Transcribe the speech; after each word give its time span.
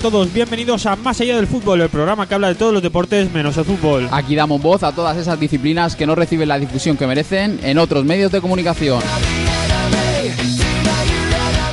Hola 0.00 0.08
a 0.08 0.12
todos, 0.12 0.32
bienvenidos 0.32 0.86
a 0.86 0.96
Más 0.96 1.20
allá 1.20 1.36
del 1.36 1.46
fútbol, 1.46 1.82
el 1.82 1.90
programa 1.90 2.26
que 2.26 2.34
habla 2.34 2.48
de 2.48 2.54
todos 2.54 2.72
los 2.72 2.82
deportes 2.82 3.30
menos 3.30 3.58
el 3.58 3.66
fútbol. 3.66 4.08
Aquí 4.10 4.34
damos 4.34 4.62
voz 4.62 4.82
a 4.82 4.92
todas 4.92 5.14
esas 5.18 5.38
disciplinas 5.38 5.94
que 5.94 6.06
no 6.06 6.14
reciben 6.14 6.48
la 6.48 6.58
difusión 6.58 6.96
que 6.96 7.06
merecen 7.06 7.60
en 7.62 7.76
otros 7.76 8.06
medios 8.06 8.32
de 8.32 8.40
comunicación. 8.40 9.02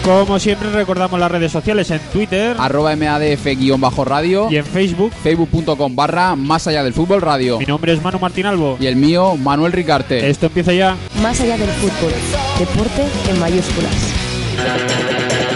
Como 0.04 0.40
siempre 0.40 0.70
recordamos 0.72 1.18
las 1.18 1.32
redes 1.32 1.54
sociales 1.54 1.90
en 1.90 2.00
Twitter, 2.12 2.58
Arroba 2.60 2.94
MADF-radio 2.98 4.50
y 4.52 4.58
en 4.58 4.66
Facebook. 4.66 5.14
Facebook.com 5.23 5.96
barra 5.96 6.36
Más 6.36 6.68
allá 6.68 6.84
del 6.84 6.94
fútbol 6.94 7.22
radio. 7.22 7.59
Mi 7.59 7.66
nombre 7.66 7.94
es 7.94 8.04
Manu 8.04 8.20
Martín 8.20 8.46
Albo. 8.46 8.76
Y 8.78 8.88
el 8.88 8.98
mío, 8.98 9.38
Manuel 9.38 9.72
Ricarte. 9.72 10.30
Esto 10.30 10.48
empieza 10.48 10.73
ya. 10.73 10.98
Más 11.22 11.40
allá 11.40 11.58
del 11.58 11.70
fútbol. 11.70 12.12
Deporte 12.59 13.06
en 13.32 13.40
mayúsculas. 13.40 15.47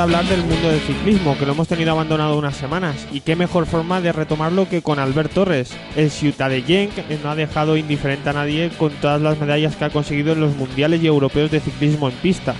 De 0.00 0.04
hablar 0.04 0.24
del 0.24 0.40
mundo 0.40 0.70
del 0.70 0.80
ciclismo, 0.80 1.36
que 1.36 1.44
lo 1.44 1.52
hemos 1.52 1.68
tenido 1.68 1.90
abandonado 1.90 2.38
unas 2.38 2.56
semanas. 2.56 3.06
Y 3.12 3.20
qué 3.20 3.36
mejor 3.36 3.66
forma 3.66 4.00
de 4.00 4.12
retomarlo 4.12 4.66
que 4.66 4.80
con 4.80 4.98
Albert 4.98 5.34
Torres. 5.34 5.76
El 5.94 6.10
Ciutadellenc 6.10 6.90
no 7.22 7.30
ha 7.30 7.34
dejado 7.34 7.76
indiferente 7.76 8.30
a 8.30 8.32
nadie 8.32 8.70
con 8.78 8.92
todas 8.92 9.20
las 9.20 9.38
medallas 9.38 9.76
que 9.76 9.84
ha 9.84 9.90
conseguido 9.90 10.32
en 10.32 10.40
los 10.40 10.56
mundiales 10.56 11.02
y 11.02 11.06
europeos 11.06 11.50
de 11.50 11.60
ciclismo 11.60 12.08
en 12.08 12.14
pista. 12.14 12.54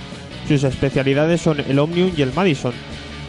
Sus 0.47 0.63
especialidades 0.63 1.41
son 1.41 1.59
el 1.61 1.79
Omnium 1.79 2.11
y 2.15 2.21
el 2.21 2.31
Madison. 2.31 2.73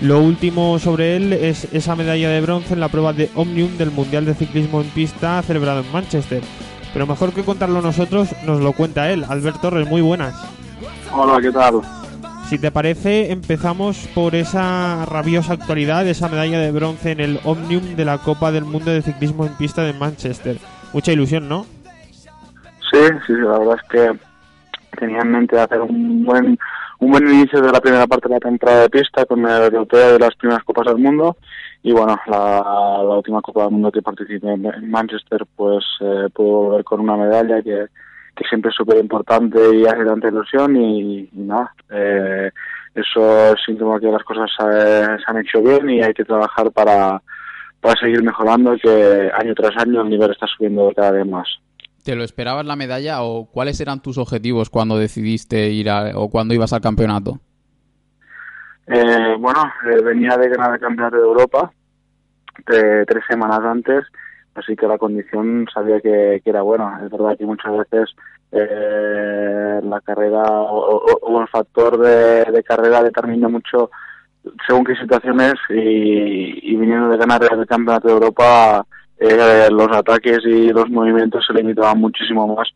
Lo 0.02 0.20
último 0.20 0.78
sobre 0.78 1.16
él 1.16 1.32
es 1.32 1.72
esa 1.72 1.96
medalla 1.96 2.28
de 2.28 2.42
bronce 2.42 2.74
en 2.74 2.80
la 2.80 2.88
prueba 2.88 3.14
de 3.14 3.30
Omnium 3.34 3.78
del 3.78 3.92
Mundial 3.92 4.26
de 4.26 4.34
Ciclismo 4.34 4.82
en 4.82 4.88
Pista 4.88 5.40
celebrado 5.40 5.80
en 5.80 5.90
Manchester. 5.90 6.42
Pero 6.92 7.06
mejor 7.06 7.32
que 7.32 7.44
contarlo 7.44 7.80
nosotros, 7.80 8.28
nos 8.44 8.60
lo 8.60 8.74
cuenta 8.74 9.10
él. 9.10 9.24
Albert 9.26 9.62
Torres, 9.62 9.88
muy 9.88 10.02
buenas. 10.02 10.34
Hola, 11.10 11.40
¿qué 11.40 11.50
tal? 11.50 11.80
Si 12.52 12.58
te 12.58 12.70
parece, 12.70 13.32
empezamos 13.32 14.06
por 14.14 14.34
esa 14.34 15.06
rabiosa 15.06 15.54
actualidad, 15.54 16.06
esa 16.06 16.28
medalla 16.28 16.60
de 16.60 16.70
bronce 16.70 17.12
en 17.12 17.20
el 17.20 17.40
Omnium 17.44 17.96
de 17.96 18.04
la 18.04 18.18
Copa 18.18 18.52
del 18.52 18.64
Mundo 18.64 18.90
de 18.90 19.00
Ciclismo 19.00 19.46
en 19.46 19.54
Pista 19.54 19.82
de 19.84 19.94
Manchester. 19.94 20.58
Mucha 20.92 21.12
ilusión, 21.12 21.48
¿no? 21.48 21.64
Sí, 22.92 23.00
sí, 23.26 23.32
la 23.32 23.58
verdad 23.58 23.76
es 23.82 23.88
que 23.88 24.98
tenía 24.98 25.20
en 25.20 25.30
mente 25.30 25.58
hacer 25.58 25.80
un 25.80 26.26
buen 26.26 26.58
un 26.98 27.10
buen 27.10 27.26
inicio 27.26 27.62
de 27.62 27.72
la 27.72 27.80
primera 27.80 28.06
parte 28.06 28.28
de 28.28 28.34
la 28.34 28.40
temporada 28.40 28.82
de 28.82 28.90
pista 28.90 29.24
con 29.24 29.46
el 29.46 29.62
europeo 29.62 30.12
de 30.12 30.18
las 30.18 30.34
primeras 30.34 30.62
Copas 30.64 30.88
del 30.88 30.98
Mundo 30.98 31.38
y 31.82 31.92
bueno, 31.92 32.20
la, 32.26 33.00
última 33.16 33.40
Copa 33.40 33.62
del 33.62 33.70
Mundo 33.70 33.90
que 33.90 34.02
participé 34.02 34.52
en, 34.52 34.90
Manchester 34.90 35.46
pues 35.56 35.82
eh, 36.02 36.28
puedo 36.34 36.50
volver 36.50 36.84
con 36.84 37.00
una 37.00 37.16
medalla 37.16 37.62
que, 37.62 37.86
que 38.36 38.44
siempre 38.48 38.70
es 38.70 38.74
súper 38.74 38.98
importante 38.98 39.58
y 39.74 39.86
hace 39.86 40.04
tanta 40.04 40.28
ilusión 40.28 40.76
y, 40.76 41.28
y 41.32 41.38
nada, 41.38 41.74
eh, 41.90 42.50
eso 42.94 43.52
es 43.52 43.60
síntoma 43.64 44.00
que 44.00 44.06
las 44.06 44.22
cosas 44.24 44.50
se, 44.56 45.04
se 45.04 45.24
han 45.26 45.38
hecho 45.38 45.62
bien 45.62 45.88
y 45.90 46.02
hay 46.02 46.14
que 46.14 46.24
trabajar 46.24 46.70
para, 46.72 47.20
para 47.80 48.00
seguir 48.00 48.22
mejorando 48.22 48.76
que 48.82 49.30
año 49.34 49.54
tras 49.54 49.76
año 49.76 50.02
el 50.02 50.10
nivel 50.10 50.30
está 50.30 50.46
subiendo 50.46 50.92
cada 50.94 51.12
vez 51.12 51.26
más. 51.26 51.48
¿Te 52.04 52.16
lo 52.16 52.24
esperabas 52.24 52.66
la 52.66 52.76
medalla 52.76 53.22
o 53.22 53.46
cuáles 53.50 53.80
eran 53.80 54.02
tus 54.02 54.18
objetivos 54.18 54.70
cuando 54.70 54.98
decidiste 54.98 55.68
ir 55.68 55.88
a, 55.88 56.18
o 56.18 56.30
cuando 56.30 56.52
ibas 56.54 56.72
al 56.72 56.80
campeonato? 56.80 57.38
Eh, 58.86 59.36
bueno, 59.38 59.62
eh, 59.88 60.02
venía 60.02 60.36
de 60.36 60.48
ganar 60.48 60.74
el 60.74 60.80
campeonato 60.80 61.16
de 61.16 61.22
Europa 61.22 61.72
eh, 62.58 63.04
tres 63.06 63.24
semanas 63.28 63.60
antes, 63.60 64.04
así 64.54 64.76
que 64.76 64.86
la 64.86 64.98
condición 64.98 65.66
sabía 65.72 66.00
que, 66.00 66.40
que, 66.42 66.50
era 66.50 66.62
buena. 66.62 67.00
Es 67.04 67.10
verdad 67.10 67.36
que 67.36 67.46
muchas 67.46 67.72
veces 67.78 68.14
eh, 68.52 69.80
la 69.82 70.00
carrera 70.00 70.42
o, 70.42 71.02
o, 71.22 71.40
el 71.40 71.48
factor 71.48 71.98
de, 71.98 72.44
de 72.44 72.62
carrera 72.62 73.02
determina 73.02 73.48
mucho 73.48 73.90
según 74.66 74.84
qué 74.84 74.94
situaciones 74.96 75.54
y, 75.70 76.72
y 76.72 76.76
viniendo 76.76 77.08
de 77.08 77.16
ganar 77.16 77.42
el 77.44 77.66
campeonato 77.66 78.08
de 78.08 78.14
Europa 78.14 78.84
eh, 79.18 79.68
los 79.70 79.88
ataques 79.96 80.40
y 80.44 80.72
los 80.72 80.90
movimientos 80.90 81.44
se 81.46 81.54
limitaban 81.54 81.98
muchísimo 81.98 82.56
más 82.56 82.68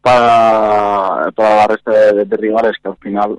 para, 0.00 1.30
para 1.32 1.56
la 1.56 1.66
resta 1.66 1.90
de, 1.90 2.24
de, 2.24 2.36
rivales 2.36 2.72
que 2.82 2.88
al 2.88 2.96
final 2.96 3.38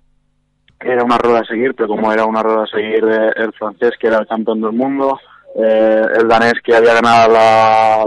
era 0.79 1.03
una 1.03 1.17
rueda 1.17 1.39
a 1.39 1.45
seguir, 1.45 1.73
pero 1.73 1.89
como 1.89 2.11
era 2.13 2.25
una 2.25 2.43
rueda 2.43 2.63
a 2.63 2.67
seguir 2.67 3.03
el 3.03 3.53
francés 3.53 3.91
que 3.99 4.07
era 4.07 4.19
el 4.19 4.27
campeón 4.27 4.61
del 4.61 4.73
mundo, 4.73 5.19
eh, 5.55 6.01
el 6.19 6.27
danés 6.27 6.53
que 6.63 6.75
había 6.75 6.95
ganado 6.95 7.31
la, 7.31 8.05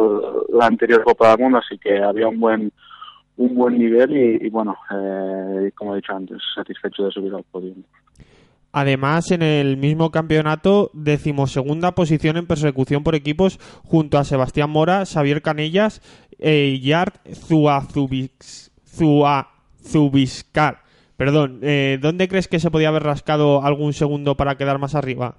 la, 0.58 0.66
anterior 0.66 1.04
Copa 1.04 1.30
del 1.30 1.38
Mundo, 1.38 1.58
así 1.58 1.78
que 1.78 2.02
había 2.02 2.28
un 2.28 2.40
buen 2.40 2.72
un 3.36 3.54
buen 3.54 3.78
nivel 3.78 4.16
y, 4.42 4.48
bueno, 4.50 4.76
eh, 4.90 5.70
como 5.74 5.92
he 5.92 5.96
dicho 5.96 6.14
antes, 6.14 6.38
satisfecho 6.54 7.04
de 7.04 7.10
subir 7.10 7.34
al 7.34 7.44
podio. 7.44 7.74
Además, 8.72 9.30
en 9.30 9.42
el 9.42 9.76
mismo 9.76 10.10
campeonato, 10.10 10.90
decimosegunda 10.92 11.94
posición 11.94 12.36
en 12.36 12.46
persecución 12.46 13.04
por 13.04 13.14
equipos 13.14 13.58
junto 13.84 14.18
a 14.18 14.24
Sebastián 14.24 14.70
Mora, 14.70 15.04
Xavier 15.06 15.42
Canellas 15.42 16.00
e 16.38 16.80
Yard 16.80 17.14
Zuazubiscar. 18.84 20.82
Perdón, 21.16 21.60
eh, 21.62 21.98
¿dónde 22.00 22.28
crees 22.28 22.48
que 22.48 22.60
se 22.60 22.70
podía 22.70 22.88
haber 22.88 23.04
rascado 23.04 23.62
algún 23.62 23.94
segundo 23.94 24.36
para 24.36 24.56
quedar 24.56 24.78
más 24.78 24.94
arriba? 24.94 25.36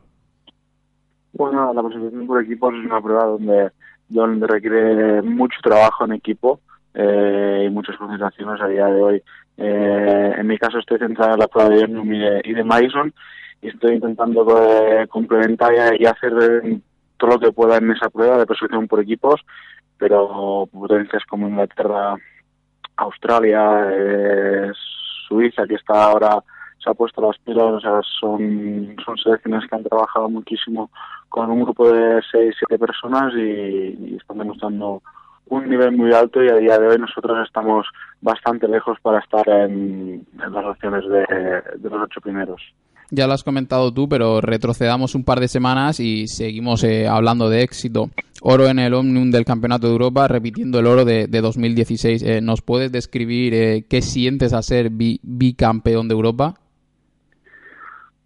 Bueno, 1.34 1.74
la 1.74 1.84
persecución 1.84 2.28
por 2.28 2.44
equipos 2.44 2.74
es 2.74 2.86
una 2.86 3.02
prueba 3.02 3.26
donde, 3.26 3.72
donde 4.10 4.48
requiere 4.48 5.22
mucho 5.22 5.60
trabajo 5.62 6.06
en 6.06 6.14
equipo 6.14 6.62
eh, 6.94 7.66
y 7.68 7.70
muchas 7.70 7.98
concentraciones 7.98 8.62
a 8.62 8.68
día 8.68 8.86
de 8.88 9.02
hoy. 9.02 9.24
Eh, 9.58 10.36
en 10.38 10.48
mi 10.48 10.58
caso 10.58 10.80
estoy 10.80 11.00
centrado 11.00 11.34
en 11.34 11.40
la 11.40 11.48
prueba 11.48 11.70
de 11.70 11.82
Irnum 11.82 12.14
y 12.14 12.54
de, 12.54 12.64
Madison 12.64 13.14
y 13.62 13.70
estoy 13.70 13.96
intentando 13.96 14.46
eh, 14.62 15.08
complementar 15.08 15.74
y, 16.00 16.06
hacer 16.06 16.34
todo 17.18 17.32
lo 17.32 17.40
que 17.40 17.52
pueda 17.52 17.78
en 17.78 17.92
esa 17.92 18.10
prueba 18.10 18.38
de 18.38 18.46
persecución 18.46 18.88
por 18.88 19.02
equipos, 19.02 19.42
pero 19.98 20.68
potencias 20.72 21.24
como 21.26 21.48
Inglaterra, 21.48 22.16
Australia, 22.98 23.90
eh, 23.92 24.72
Suiza, 25.28 25.66
que 25.66 25.76
está 25.76 26.04
ahora 26.04 26.44
se 26.84 26.92
ha 26.92 26.94
puesto 26.94 27.22
las 27.22 27.38
pilas, 27.40 27.66
o 27.66 27.80
sea, 27.80 28.00
son 28.20 28.96
selecciones 29.24 29.68
que 29.68 29.76
han 29.76 29.84
trabajado 29.84 30.30
muchísimo 30.30 30.92
con 31.30 31.50
un 31.52 31.64
grupo 31.64 31.92
de 31.92 32.22
seis, 32.32 32.56
siete 32.58 32.80
personas 32.80 33.34
y, 33.36 34.12
y 34.12 34.18
están 34.20 34.38
demostrando 34.38 35.02
un 35.50 35.70
nivel 35.70 35.96
muy 35.96 36.14
alto 36.14 36.44
y 36.44 36.50
a 36.50 36.56
día 36.56 36.78
de 36.78 36.88
hoy 36.88 36.98
nosotros 36.98 37.38
estamos 37.46 37.88
bastante 38.22 38.68
lejos 38.68 38.98
para 39.02 39.20
estar 39.20 39.48
en, 39.48 40.26
en 40.44 40.54
las 40.54 40.66
opciones 40.66 41.04
de, 41.08 41.20
de, 41.78 41.90
los 41.90 42.02
ocho 42.04 42.22
primeros. 42.22 42.62
Ya 43.10 43.26
lo 43.26 43.34
has 43.34 43.44
comentado 43.44 43.94
tú, 43.94 44.10
pero 44.10 44.42
retrocedamos 44.42 45.16
un 45.16 45.24
par 45.24 45.40
de 45.40 45.48
semanas 45.48 46.02
y 46.02 46.28
seguimos 46.28 46.84
eh, 46.84 47.08
hablando 47.08 47.50
de 47.50 47.62
éxito. 47.62 48.10
Oro 48.42 48.68
en 48.68 48.80
el 48.80 48.94
Omnium 48.94 49.32
del 49.32 49.46
Campeonato 49.46 49.88
de 49.88 49.94
Europa, 49.94 50.28
repitiendo 50.28 50.80
el 50.80 50.88
oro 50.88 51.06
de, 51.06 51.28
de 51.28 51.42
2016. 51.42 52.22
Eh, 52.24 52.42
¿Nos 52.42 52.62
puedes 52.62 52.92
describir 52.92 53.54
eh, 53.54 53.86
qué 53.90 54.02
sientes 54.02 54.54
a 54.54 54.62
ser 54.62 54.90
bi 54.90 55.22
bicampeón 55.24 56.10
de 56.10 56.16
Europa? 56.16 56.56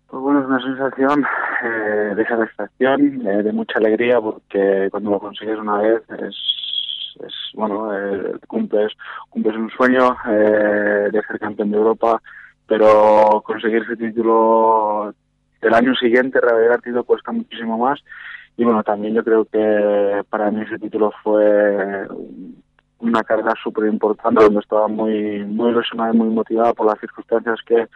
Pues 0.07 0.21
bueno, 0.21 0.41
es 0.41 0.47
una 0.47 0.61
sensación 0.63 1.23
eh, 1.63 2.15
de 2.15 2.25
satisfacción, 2.25 3.27
eh, 3.27 3.43
de 3.43 3.51
mucha 3.51 3.79
alegría, 3.79 4.19
porque 4.19 4.87
cuando 4.91 5.11
lo 5.11 5.19
consigues 5.19 5.57
una 5.57 5.77
vez 5.77 6.01
es, 6.09 6.35
es 7.25 7.33
bueno, 7.53 7.93
eh, 7.95 8.33
cumples, 8.47 8.93
cumples 9.29 9.55
un 9.55 9.69
sueño 9.69 10.15
eh, 10.27 11.09
de 11.11 11.21
ser 11.23 11.39
campeón 11.39 11.71
de 11.71 11.77
Europa, 11.77 12.21
pero 12.67 13.41
conseguir 13.45 13.83
ese 13.83 13.97
título 13.97 15.13
del 15.61 15.73
año 15.73 15.93
siguiente, 15.95 16.39
revalidar 16.41 16.75
el 16.75 16.81
título 16.81 17.03
cuesta 17.03 17.31
muchísimo 17.31 17.77
más. 17.77 17.99
Y 18.57 18.63
bueno, 18.63 18.83
también 18.83 19.13
yo 19.13 19.23
creo 19.23 19.45
que 19.45 20.23
para 20.29 20.51
mí 20.51 20.61
ese 20.61 20.77
título 20.77 21.11
fue 21.23 22.07
una 22.99 23.23
carga 23.23 23.53
súper 23.61 23.87
importante, 23.87 24.43
donde 24.43 24.59
estaba 24.59 24.87
muy, 24.87 25.43
muy 25.45 25.69
ilusionada 25.69 26.13
y 26.13 26.17
muy 26.17 26.29
motivada 26.29 26.73
por 26.73 26.85
las 26.85 26.99
circunstancias 26.99 27.59
que, 27.65 27.87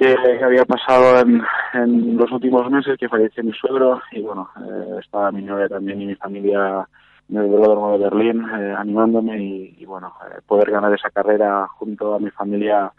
que 0.00 0.42
había 0.42 0.64
pasado 0.64 1.20
en, 1.20 1.42
en, 1.74 2.16
los 2.16 2.32
últimos 2.32 2.70
meses, 2.70 2.96
que 2.98 3.08
falleció 3.08 3.44
mi 3.44 3.52
suegro 3.52 4.00
y 4.12 4.22
bueno, 4.22 4.48
eh, 4.56 5.00
estaba 5.04 5.30
mi 5.30 5.42
novia 5.42 5.68
también 5.68 6.00
y 6.00 6.06
mi 6.06 6.14
familia 6.14 6.88
en 7.28 7.36
el 7.36 7.48
velódromo 7.50 7.92
de 7.92 8.04
Berlín 8.04 8.42
eh, 8.48 8.74
animándome 8.78 9.38
y, 9.78 9.84
bueno, 9.84 10.14
eh, 10.24 10.40
poder 10.46 10.70
ganar 10.70 10.94
esa 10.94 11.10
carrera 11.10 11.66
junto 11.76 12.14
a 12.14 12.18
mi 12.18 12.30
familia 12.30 12.90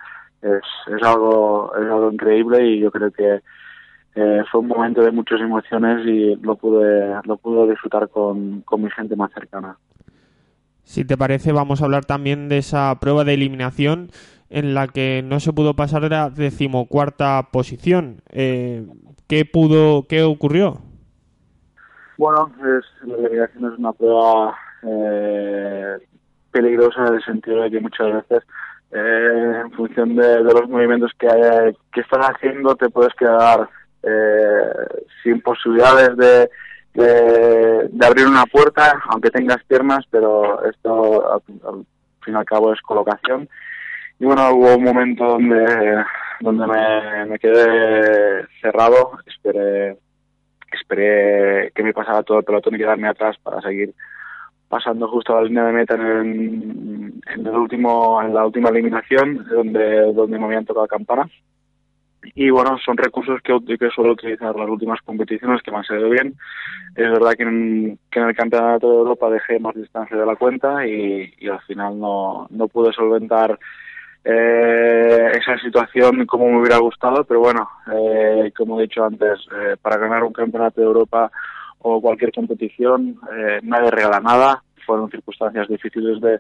es, 0.44 0.62
es 0.96 1.04
algo 1.04 1.74
es 1.76 1.86
algo 1.86 2.12
increíble 2.12 2.68
y 2.68 2.80
yo 2.80 2.92
creo 2.92 3.12
que 3.12 3.42
fue 4.52 4.60
un 4.60 4.68
momento 4.68 5.02
de 5.02 5.12
muchas 5.12 5.40
emociones 5.40 6.06
y 6.06 6.36
lo 6.36 6.56
pude 6.58 7.16
lo 7.24 7.38
pude 7.38 7.72
disfrutar 7.72 8.10
con, 8.10 8.62
con 8.62 8.84
mi 8.84 8.92
gente 8.92 9.16
más 9.16 9.32
cercana. 9.32 9.78
Si 10.84 11.06
te 11.06 11.16
parece, 11.16 11.54
vamos 11.54 11.82
a 11.82 11.86
hablar 11.86 12.04
también 12.04 12.50
de 12.50 12.58
esa 12.58 12.94
prueba 13.00 13.24
de 13.24 13.36
eliminación 13.36 14.10
en 14.52 14.74
la 14.74 14.88
que 14.88 15.24
no 15.24 15.40
se 15.40 15.54
pudo 15.54 15.76
pasar 15.76 16.04
de 16.04 16.10
la 16.10 16.30
decimocuarta 16.30 17.50
posición. 17.52 18.22
Eh, 18.30 18.86
¿Qué 19.28 19.46
pudo, 19.46 20.06
qué 20.08 20.24
ocurrió? 20.24 20.82
Bueno, 22.18 22.52
es, 22.60 23.08
la 23.08 23.16
eliminación 23.16 23.74
es 23.74 23.80
una 23.80 23.94
prueba 23.94 24.56
eh, 24.84 25.98
peligrosa 26.52 27.08
en 27.08 27.14
el 27.16 27.24
sentido 27.24 27.64
de 27.64 27.72
que 27.72 27.80
muchas 27.80 28.14
veces 28.14 28.44
eh, 28.92 29.62
en 29.64 29.72
función 29.72 30.16
de, 30.16 30.44
los 30.44 30.68
movimientos 30.68 31.12
que, 31.18 31.28
hay, 31.30 31.74
que 31.94 32.02
estás 32.02 32.30
haciendo 32.30 32.76
te 32.76 32.90
puedes 32.90 33.14
quedar 33.16 33.70
eh, 34.04 34.74
sin 35.24 35.42
posibilidades 35.42 36.18
de, 36.18 36.50
de, 36.94 38.06
abrir 38.06 38.28
una 38.28 38.46
puerta, 38.46 39.02
aunque 39.10 39.30
tengas 39.30 39.64
piernas, 39.64 40.06
pero 40.12 40.64
esto 40.66 41.34
al, 41.34 41.42
fin 42.24 42.34
y 42.34 42.38
al 42.38 42.46
cabo 42.46 42.74
es 42.74 42.82
colocación. 42.82 43.48
Y 44.22 44.26
bueno, 44.26 44.52
hubo 44.52 44.76
un 44.76 44.84
momento 44.84 45.26
donde, 45.26 46.04
donde 46.42 46.68
me, 46.68 47.26
me 47.26 47.40
quedé 47.40 48.46
cerrado, 48.62 49.18
esperé 49.26 49.98
esperé 50.72 51.72
que 51.74 51.82
me 51.82 51.92
pasara 51.92 52.22
todo 52.22 52.38
el 52.38 52.44
pelotón 52.44 52.76
y 52.76 52.78
quedarme 52.78 53.08
atrás 53.08 53.36
para 53.42 53.60
seguir 53.62 53.96
pasando 54.70 55.08
justo 55.08 55.36
a 55.36 55.42
la 55.42 55.48
línea 55.48 55.64
de 55.64 55.74
meta 55.74 55.96
en, 55.96 57.20
el, 57.26 57.48
último 57.48 58.22
en 58.22 58.36
la 58.36 58.46
última 58.46 58.70
eliminación 58.70 59.44
donde 59.50 60.14
donde 60.14 60.38
me 60.38 60.46
habían 60.46 60.66
tocado 60.66 60.86
campana. 60.86 61.28
Y 62.36 62.52
bueno 62.52 62.78
son 62.86 62.98
recursos 62.98 63.42
que, 63.42 63.60
que 63.76 63.90
suelo 63.90 64.12
utilizar 64.12 64.56
las 64.56 64.70
últimas 64.70 65.02
competiciones 65.02 65.64
que 65.64 65.72
me 65.72 65.78
han 65.78 65.84
salido 65.84 66.12
bien. 66.12 66.36
Es 66.96 67.10
verdad 67.10 67.34
que 67.34 67.42
en, 67.42 68.00
el 68.12 68.36
campeonato 68.36 68.88
de 68.88 68.98
Europa 68.98 69.32
dejé 69.32 69.60
más 69.60 69.74
distancia 69.74 70.16
de 70.16 70.28
la 70.28 70.36
cuenta 70.36 70.86
y, 70.86 71.34
y 71.40 71.48
al 71.48 71.62
final 71.62 72.00
no, 72.00 72.46
no 72.52 72.68
pude 72.68 72.94
solventar 72.94 73.58
eh, 74.24 75.32
esa 75.34 75.58
situación 75.60 76.26
como 76.26 76.50
me 76.50 76.60
hubiera 76.60 76.78
gustado, 76.78 77.24
pero 77.24 77.40
bueno, 77.40 77.70
eh, 77.92 78.52
como 78.56 78.80
he 78.80 78.84
dicho 78.84 79.04
antes, 79.04 79.40
eh, 79.52 79.76
para 79.82 79.98
ganar 79.98 80.24
un 80.24 80.34
campeonato 80.34 80.80
de 80.80 80.88
Europa 80.88 81.32
o 81.80 82.02
cualquier 82.02 82.32
competición, 82.32 83.18
eh, 83.36 83.60
nadie 83.64 83.90
regala 83.90 84.20
nada. 84.20 84.64
Fueron 84.86 85.10
circunstancias 85.10 85.68
difíciles 85.68 86.22
de, 86.22 86.40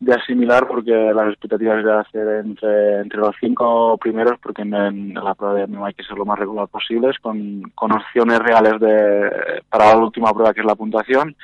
de 0.00 0.14
asimilar 0.14 0.66
porque 0.66 0.92
las 0.92 1.28
expectativas 1.28 1.84
de 1.84 1.92
hacer 1.92 2.44
entre, 2.44 3.00
entre 3.00 3.18
los 3.18 3.34
cinco 3.40 3.96
primeros, 3.98 4.38
porque 4.40 4.62
en, 4.62 5.14
la 5.14 5.34
prueba 5.34 5.54
de 5.54 5.68
no 5.68 5.84
hay 5.84 5.94
que 5.94 6.04
ser 6.04 6.16
lo 6.16 6.24
más 6.24 6.38
regular 6.38 6.68
posibles, 6.68 7.18
con, 7.20 7.62
con 7.74 7.92
opciones 7.92 8.38
reales 8.40 8.80
de, 8.80 9.62
para 9.68 9.90
la 9.90 9.96
última 9.98 10.32
prueba 10.32 10.52
que 10.52 10.60
es 10.60 10.66
la 10.66 10.74
puntuación. 10.74 11.36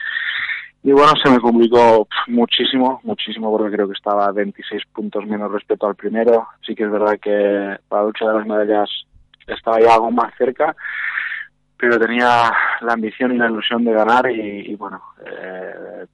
Y 0.82 0.92
bueno, 0.92 1.12
se 1.22 1.30
me 1.30 1.38
complicó 1.40 2.08
muchísimo, 2.28 3.00
muchísimo, 3.04 3.50
porque 3.50 3.76
creo 3.76 3.86
que 3.86 3.94
estaba 3.94 4.26
a 4.26 4.32
26 4.32 4.82
puntos 4.94 5.26
menos 5.26 5.52
respecto 5.52 5.86
al 5.86 5.94
primero. 5.94 6.48
Sí 6.66 6.74
que 6.74 6.84
es 6.84 6.90
verdad 6.90 7.18
que 7.20 7.76
para 7.88 8.02
la 8.02 8.08
lucha 8.08 8.26
de 8.26 8.34
las 8.34 8.46
medallas 8.46 8.88
estaba 9.46 9.80
ya 9.80 9.94
algo 9.94 10.10
más 10.10 10.32
cerca, 10.38 10.74
pero 11.76 11.98
tenía 11.98 12.52
la 12.80 12.92
ambición 12.92 13.34
y 13.34 13.38
la 13.38 13.50
ilusión 13.50 13.84
de 13.84 13.92
ganar 13.92 14.30
y, 14.30 14.74
bueno, 14.76 15.02
eh, 15.26 16.06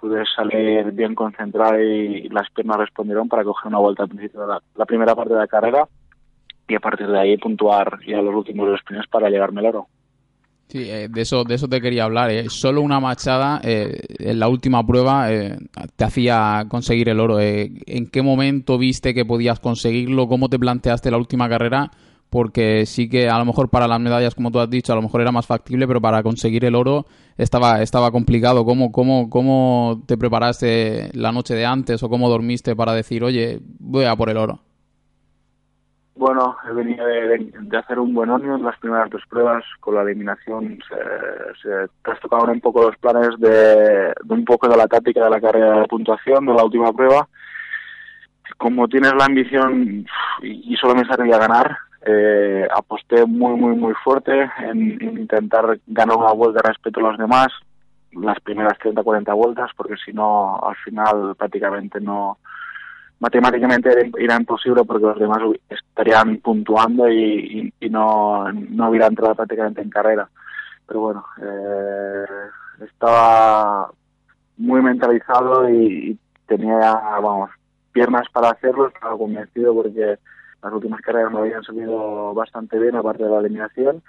pude, 0.00 0.24
salir 0.34 0.92
bien 0.92 1.14
concentrado 1.14 1.78
y 1.78 2.28
las 2.30 2.48
piernas 2.50 2.78
respondieron 2.78 3.28
para 3.28 3.44
coger 3.44 3.68
una 3.68 3.78
vuelta 3.78 4.04
al 4.04 4.08
principio 4.08 4.40
de 4.40 4.58
la, 4.74 4.86
primera 4.86 5.14
parte 5.14 5.34
de 5.34 5.40
la 5.40 5.46
carrera 5.46 5.86
y 6.68 6.74
a 6.74 6.80
partir 6.80 7.08
de 7.08 7.18
ahí 7.18 7.36
puntuar 7.36 7.98
ya 8.06 8.22
los 8.22 8.34
últimos 8.34 8.78
sprints 8.80 9.06
para 9.08 9.28
llegarme 9.28 9.60
al 9.60 9.66
oro. 9.66 9.88
Sí, 10.68 10.90
eh, 10.90 11.08
de 11.08 11.20
eso 11.20 11.44
de 11.44 11.54
eso 11.54 11.68
te 11.68 11.80
quería 11.80 12.04
hablar. 12.04 12.30
Eh. 12.30 12.46
Solo 12.50 12.80
una 12.82 12.98
machada 12.98 13.60
eh, 13.62 14.00
en 14.18 14.38
la 14.40 14.48
última 14.48 14.84
prueba 14.84 15.28
te 15.94 16.04
hacía 16.04 16.66
conseguir 16.68 17.08
el 17.08 17.20
oro. 17.20 17.38
¿En 17.40 18.08
qué 18.08 18.22
momento 18.22 18.76
viste 18.76 19.14
que 19.14 19.24
podías 19.24 19.60
conseguirlo? 19.60 20.26
¿Cómo 20.28 20.48
te 20.48 20.58
planteaste 20.58 21.10
la 21.10 21.18
última 21.18 21.48
carrera? 21.48 21.90
Porque 22.30 22.84
sí 22.86 23.08
que 23.08 23.28
a 23.28 23.38
lo 23.38 23.44
mejor 23.44 23.70
para 23.70 23.86
las 23.86 24.00
medallas, 24.00 24.34
como 24.34 24.50
tú 24.50 24.58
has 24.58 24.68
dicho, 24.68 24.92
a 24.92 24.96
lo 24.96 25.02
mejor 25.02 25.20
era 25.20 25.30
más 25.30 25.46
factible, 25.46 25.86
pero 25.86 26.00
para 26.00 26.22
conseguir 26.24 26.64
el 26.64 26.74
oro 26.74 27.06
estaba, 27.38 27.80
estaba 27.82 28.10
complicado. 28.10 28.64
¿Cómo, 28.64 28.90
cómo, 28.90 29.30
¿Cómo 29.30 30.02
te 30.06 30.18
preparaste 30.18 31.10
la 31.14 31.30
noche 31.30 31.54
de 31.54 31.64
antes 31.64 32.02
o 32.02 32.08
cómo 32.08 32.28
dormiste 32.28 32.74
para 32.74 32.92
decir, 32.94 33.22
oye, 33.22 33.60
voy 33.78 34.04
a 34.06 34.16
por 34.16 34.30
el 34.30 34.36
oro? 34.38 34.65
Bueno, 36.16 36.56
he 36.66 36.72
venido 36.72 37.04
de, 37.06 37.76
hacer 37.76 37.98
un 37.98 38.14
buen 38.14 38.30
año 38.30 38.56
en 38.56 38.62
las 38.62 38.78
primeras 38.78 39.10
dos 39.10 39.22
pruebas. 39.28 39.62
Con 39.80 39.96
la 39.96 40.02
eliminación 40.02 40.78
se, 40.88 41.60
se 41.62 41.90
trastocaron 42.02 42.48
un 42.48 42.60
poco 42.62 42.84
los 42.84 42.96
planes 42.96 43.38
de, 43.38 44.14
un 44.26 44.44
poco 44.46 44.66
de 44.66 44.78
la 44.78 44.86
táctica 44.86 45.24
de 45.24 45.30
la 45.30 45.40
carrera 45.42 45.80
de 45.80 45.88
puntuación 45.88 46.46
de 46.46 46.54
la 46.54 46.64
última 46.64 46.90
prueba. 46.94 47.28
Como 48.56 48.88
tienes 48.88 49.12
la 49.12 49.26
ambición 49.26 50.06
y, 50.42 50.74
solo 50.76 50.94
me 50.94 51.04
salía 51.04 51.36
ganar, 51.36 51.76
eh, 52.06 52.66
aposté 52.74 53.26
muy, 53.26 53.60
muy, 53.60 53.76
muy 53.76 53.92
fuerte 54.02 54.50
en, 54.60 54.96
en, 55.02 55.18
intentar 55.18 55.78
ganar 55.86 56.16
una 56.16 56.32
vuelta 56.32 56.62
respecto 56.62 57.00
a 57.00 57.10
los 57.10 57.18
demás, 57.18 57.48
las 58.12 58.40
primeras 58.40 58.78
30-40 58.78 59.34
vueltas, 59.34 59.70
porque 59.76 59.96
si 60.02 60.14
no, 60.14 60.58
al 60.62 60.76
final 60.76 61.34
prácticamente 61.36 62.00
no, 62.00 62.38
matemáticamente 63.18 64.10
era 64.18 64.36
imposible 64.36 64.84
porque 64.84 65.06
los 65.06 65.18
demás 65.18 65.38
estarían 65.68 66.38
puntuando 66.38 67.10
y, 67.10 67.72
no, 67.90 68.52
no 68.52 68.90
hubiera 68.90 69.06
entrado 69.06 69.34
prácticamente 69.34 69.80
en 69.80 69.90
carrera. 69.90 70.28
Pero 70.86 71.00
bueno, 71.00 71.24
eh, 71.42 72.24
estaba 72.84 73.90
muy 74.58 74.82
mentalizado 74.82 75.68
y, 75.68 76.18
tenía, 76.46 76.94
vamos, 77.20 77.50
piernas 77.92 78.28
para 78.32 78.50
hacerlo, 78.50 78.88
estaba 78.88 79.16
convencido 79.16 79.74
porque 79.74 80.18
las 80.62 80.72
últimas 80.72 81.00
carreras 81.00 81.32
me 81.32 81.40
habían 81.40 81.62
salido 81.64 82.34
bastante 82.34 82.78
bien, 82.78 82.96
aparte 82.96 83.24
de 83.24 83.30
la 83.30 83.40
eliminación. 83.40 84.02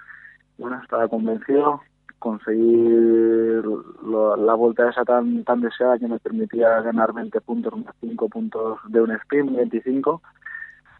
Bueno, 0.56 0.80
estaba 0.82 1.08
convencido, 1.08 1.80
conseguir 2.18 3.62
la 4.04 4.54
vuelta 4.54 4.90
esa 4.90 5.04
tan 5.04 5.44
tan 5.44 5.60
deseada 5.60 5.98
que 5.98 6.08
me 6.08 6.18
permitía 6.18 6.80
ganar 6.80 7.12
20 7.12 7.40
puntos 7.40 7.76
más 7.76 7.94
5 8.00 8.28
puntos 8.28 8.78
de 8.88 9.00
un 9.00 9.10
sprint, 9.12 9.54
25. 9.54 10.22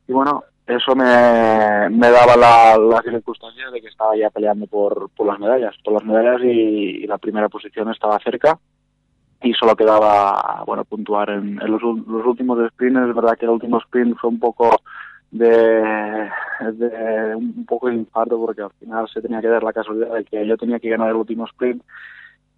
Y 0.09 0.13
bueno, 0.13 0.45
eso 0.69 0.95
me, 0.95 1.89
me 1.91 2.11
daba 2.11 2.37
la, 2.37 2.77
la 2.77 3.03
circunstancia 3.03 3.71
de 3.71 3.81
que 3.81 3.89
estaba 3.89 4.15
ya 4.17 4.29
peleando 4.29 4.67
por, 4.67 5.09
por 5.11 5.27
las 5.27 5.39
medallas, 5.39 5.75
por 5.83 5.95
las 5.95 6.05
medallas 6.05 6.43
y, 6.43 7.07
la 7.07 7.17
primera 7.17 7.49
posición 7.49 7.91
estaba 7.91 8.19
cerca 8.19 8.59
y 9.41 9.55
solo 9.55 9.75
quedaba 9.75 10.63
bueno 10.67 10.85
puntuar 10.85 11.31
en, 11.31 11.57
los, 11.57 11.81
los 11.83 12.27
últimos 12.27 12.59
sprints. 12.71 13.09
Es 13.09 13.15
verdad 13.15 13.39
que 13.39 13.47
el 13.47 13.53
último 13.53 13.79
sprint 13.79 14.19
fue 14.19 14.29
un 14.29 14.39
poco 14.39 14.83
de, 15.31 16.31
un 17.37 17.65
poco 17.67 17.89
de 17.89 17.97
infarto 17.97 18.39
porque 18.39 18.63
al 18.63 18.73
final 18.73 19.09
se 19.09 19.21
tenía 19.21 19.41
que 19.41 19.49
dar 19.49 19.63
la 19.63 19.73
casualidad 19.73 20.15
de 20.15 20.25
que 20.25 20.47
yo 20.47 20.57
tenía 20.57 20.79
que 20.79 20.89
ganar 20.89 21.11
el 21.11 21.17
último 21.17 21.45
sprint 21.47 21.83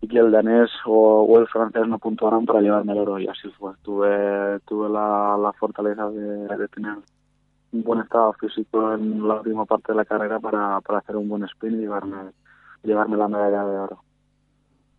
y 0.01 0.09
que 0.09 0.19
el 0.19 0.31
danés 0.31 0.71
o, 0.87 1.39
el 1.39 1.47
francés 1.49 1.87
no 1.87 1.99
puntuaron 1.99 2.47
para 2.47 2.61
llevarme 2.61 2.93
el 2.93 2.99
oro 3.01 3.19
y 3.19 3.29
así 3.29 3.49
fue. 3.59 3.73
Tuve, 3.83 4.61
tuve 4.61 4.89
la, 4.89 5.37
la 5.41 5.53
fortaleza 5.53 6.09
de, 6.11 6.49
de, 6.57 6.69
tener 6.69 6.95
un 7.73 7.83
buen 7.83 8.01
estado 8.01 8.33
físico 8.35 8.95
en 8.95 9.27
la 9.27 9.35
última 9.35 9.67
parte 9.67 9.93
de 9.93 9.97
la 9.97 10.05
carrera 10.05 10.41
para, 10.41 10.81
para 10.81 11.01
hacer 11.01 11.17
un 11.17 11.29
buen 11.29 11.45
sprint 11.45 11.77
y 11.77 11.81
llevarme, 11.81 12.17
llevarme 12.83 13.17
la 13.17 13.29
medalla 13.29 13.65
de 13.65 13.79
oro. 13.79 14.03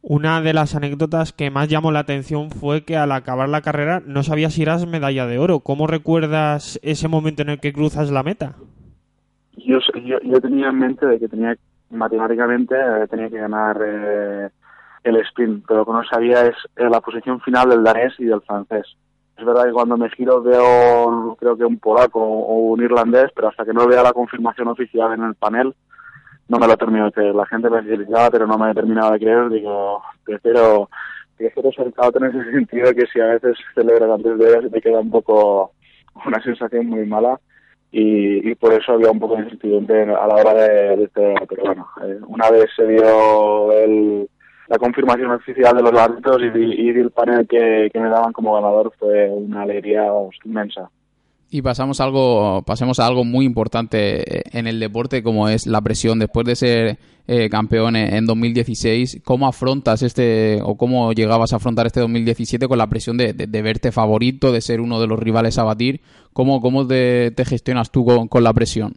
Una 0.04 0.42
de 0.42 0.54
las 0.54 0.76
anécdotas 0.76 1.32
que 1.32 1.52
más 1.52 1.68
llamó 1.68 1.92
la 1.92 2.00
atención 2.00 2.50
fue 2.50 2.84
que 2.84 2.98
al 2.98 3.12
acabar 3.12 3.48
la 3.50 3.62
carrera 3.62 4.02
no 4.04 4.24
sabías 4.24 4.54
si 4.54 4.64
eras 4.64 4.88
medalla 4.88 5.28
de 5.28 5.38
oro. 5.38 5.60
¿Cómo 5.60 5.86
recuerdas 5.86 6.80
ese 6.82 7.08
momento 7.08 7.44
en 7.44 7.50
el 7.50 7.60
que 7.60 7.72
cruzas 7.72 8.10
la 8.10 8.24
meta? 8.24 8.56
Yo, 9.58 9.78
yo, 10.24 10.42
tenía 10.42 10.70
en 10.70 10.80
mente 10.80 11.06
de 11.06 11.20
que 11.20 11.28
tenía 11.28 11.56
matemáticamente 11.92 12.74
eh, 12.76 13.08
tenía 13.10 13.30
que 13.30 13.38
ganar 13.38 13.80
eh, 13.86 14.50
el 15.04 15.18
sprint, 15.18 15.66
pero 15.68 15.82
lo 15.82 15.86
que 15.86 15.92
no 15.92 16.04
sabía 16.06 16.48
es 16.48 16.56
eh, 16.78 16.90
la 16.90 17.02
posición 17.02 17.40
final 17.42 17.70
del 17.70 17.84
danés 17.84 18.14
y 18.18 18.26
del 18.26 18.42
francés. 18.42 18.88
Es 19.38 19.46
verdad 19.46 19.66
que 19.66 19.72
cuando 19.72 19.98
me 19.98 20.10
giro 20.10 20.42
veo 20.42 21.36
creo 21.40 21.56
que 21.56 21.66
un 21.66 21.78
polaco 21.78 22.20
o 22.20 22.72
un 22.72 22.82
irlandés, 22.82 23.30
pero 23.36 23.50
hasta 23.50 23.66
que 23.66 23.74
no 23.74 23.88
vea 23.88 24.02
la 24.02 24.14
confirmación 24.14 24.68
oficial 24.68 25.14
en 25.14 25.24
el 25.24 25.36
panel, 25.36 25.76
no 26.48 26.58
me 26.58 26.68
lo 26.68 26.78
termino 26.78 27.06
de 27.06 27.12
creer. 27.12 27.36
La 27.36 27.46
gente 27.46 27.70
me 27.70 27.84
felicitaba, 27.84 28.30
pero 28.30 28.48
no 28.48 28.58
me 28.58 28.72
he 28.72 28.74
terminado 28.74 29.12
de 29.12 29.20
creer. 29.20 29.50
Digo, 29.50 30.02
prefiero, 30.24 30.90
prefiero 31.38 31.72
ser 31.72 31.94
cauto 31.94 32.20
en 32.20 32.32
ese 32.32 32.52
sentido 32.52 32.94
que 32.94 33.06
si 33.08 33.20
a 33.20 33.28
veces 33.28 33.58
celebras 33.74 34.10
antes 34.10 34.38
de 34.38 34.50
ellas 34.50 34.72
te 34.72 34.82
queda 34.82 35.00
un 35.00 35.12
poco 35.12 35.74
una 36.26 36.42
sensación 36.44 36.88
muy 36.88 37.06
mala. 37.06 37.40
Y, 37.94 38.56
por 38.56 38.72
eso 38.74 38.94
había 38.94 39.12
un 39.12 39.20
poco 39.20 39.36
de 39.36 39.44
incertidumbre 39.44 40.04
a 40.04 40.26
la 40.26 40.36
hora 40.36 40.54
de, 40.54 40.96
de 40.96 41.36
pero 41.50 41.64
bueno, 41.66 41.88
eh, 42.02 42.20
una 42.26 42.50
vez 42.50 42.70
se 42.74 42.88
dio 42.88 43.74
el, 43.74 44.30
la 44.70 44.78
confirmación 44.78 45.32
oficial 45.32 45.76
de 45.76 45.84
los 45.84 46.00
árbitros 46.00 46.42
y, 46.42 46.86
y, 46.86 46.90
el 46.90 47.12
panel 47.12 47.46
que, 47.46 47.90
que 47.92 48.00
me 48.00 48.08
daban 48.08 48.32
como 48.32 48.54
ganador 48.54 48.94
fue 48.98 49.30
una 49.30 49.64
alegría 49.64 50.08
inmensa. 50.46 50.90
Y 51.54 51.62
pasamos 51.62 52.00
algo, 52.00 52.64
pasemos 52.66 53.02
a 53.02 53.08
algo 53.08 53.26
muy 53.26 53.46
importante 53.46 54.58
en 54.58 54.68
el 54.68 54.80
deporte, 54.80 55.22
como 55.22 55.50
es 55.50 55.68
la 55.68 55.82
presión. 55.82 56.18
Después 56.18 56.46
de 56.46 56.56
ser 56.56 56.98
eh, 57.28 57.50
campeón 57.50 57.98
en 57.98 58.26
2016, 58.26 59.22
¿cómo 59.26 59.50
afrontas 59.50 60.02
este, 60.02 60.60
o 60.64 60.78
cómo 60.78 61.12
llegabas 61.12 61.52
a 61.52 61.58
afrontar 61.58 61.88
este 61.88 62.00
2017 62.00 62.70
con 62.70 62.78
la 62.78 62.88
presión 62.88 63.18
de, 63.18 63.34
verte 63.62 63.92
favorito, 63.92 64.54
de 64.54 64.62
ser 64.62 64.80
uno 64.80 65.02
de 65.02 65.08
los 65.08 65.20
rivales 65.20 65.60
a 65.60 65.66
batir? 65.66 66.00
¿Cómo, 66.32 66.62
cómo 66.62 66.88
te, 66.88 67.34
gestionas 67.46 67.92
tú 67.92 68.06
con, 68.06 68.44
la 68.46 68.54
presión? 68.54 68.94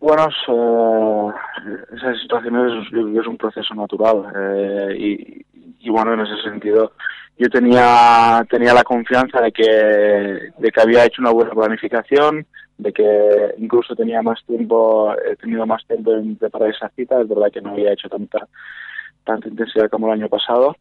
Bueno, 0.00 0.28
eh, 0.48 1.94
esas 1.94 2.18
situaciones 2.22 2.72
es, 2.90 3.26
un 3.26 3.36
proceso 3.36 3.74
natural 3.74 4.32
eh, 4.34 4.96
y, 4.98 5.46
y, 5.80 5.90
bueno, 5.90 6.14
en 6.14 6.20
ese 6.20 6.40
sentido 6.42 6.92
yo 7.38 7.48
tenía 7.50 8.44
tenía 8.48 8.72
la 8.72 8.82
confianza 8.82 9.40
de 9.40 9.52
que 9.52 9.62
de 10.58 10.70
que 10.72 10.80
había 10.80 11.04
hecho 11.04 11.22
una 11.22 11.30
buena 11.30 11.52
planificación, 11.52 12.46
de 12.78 12.92
que 12.92 13.54
incluso 13.58 13.94
tenía 13.94 14.22
más 14.22 14.44
tiempo, 14.46 15.14
he 15.30 15.36
tenido 15.36 15.66
más 15.66 15.86
tiempo 15.86 16.12
en 16.12 16.36
preparar 16.36 16.70
esa 16.70 16.88
cita, 16.90 17.20
es 17.20 17.28
verdad 17.28 17.50
que 17.52 17.60
no 17.60 17.70
había 17.70 17.92
hecho 17.92 18.08
tanta 18.08 18.46
tanta 19.24 19.48
intensidad 19.48 19.90
como 19.90 20.06
el 20.06 20.14
año 20.20 20.28
pasado 20.28 20.76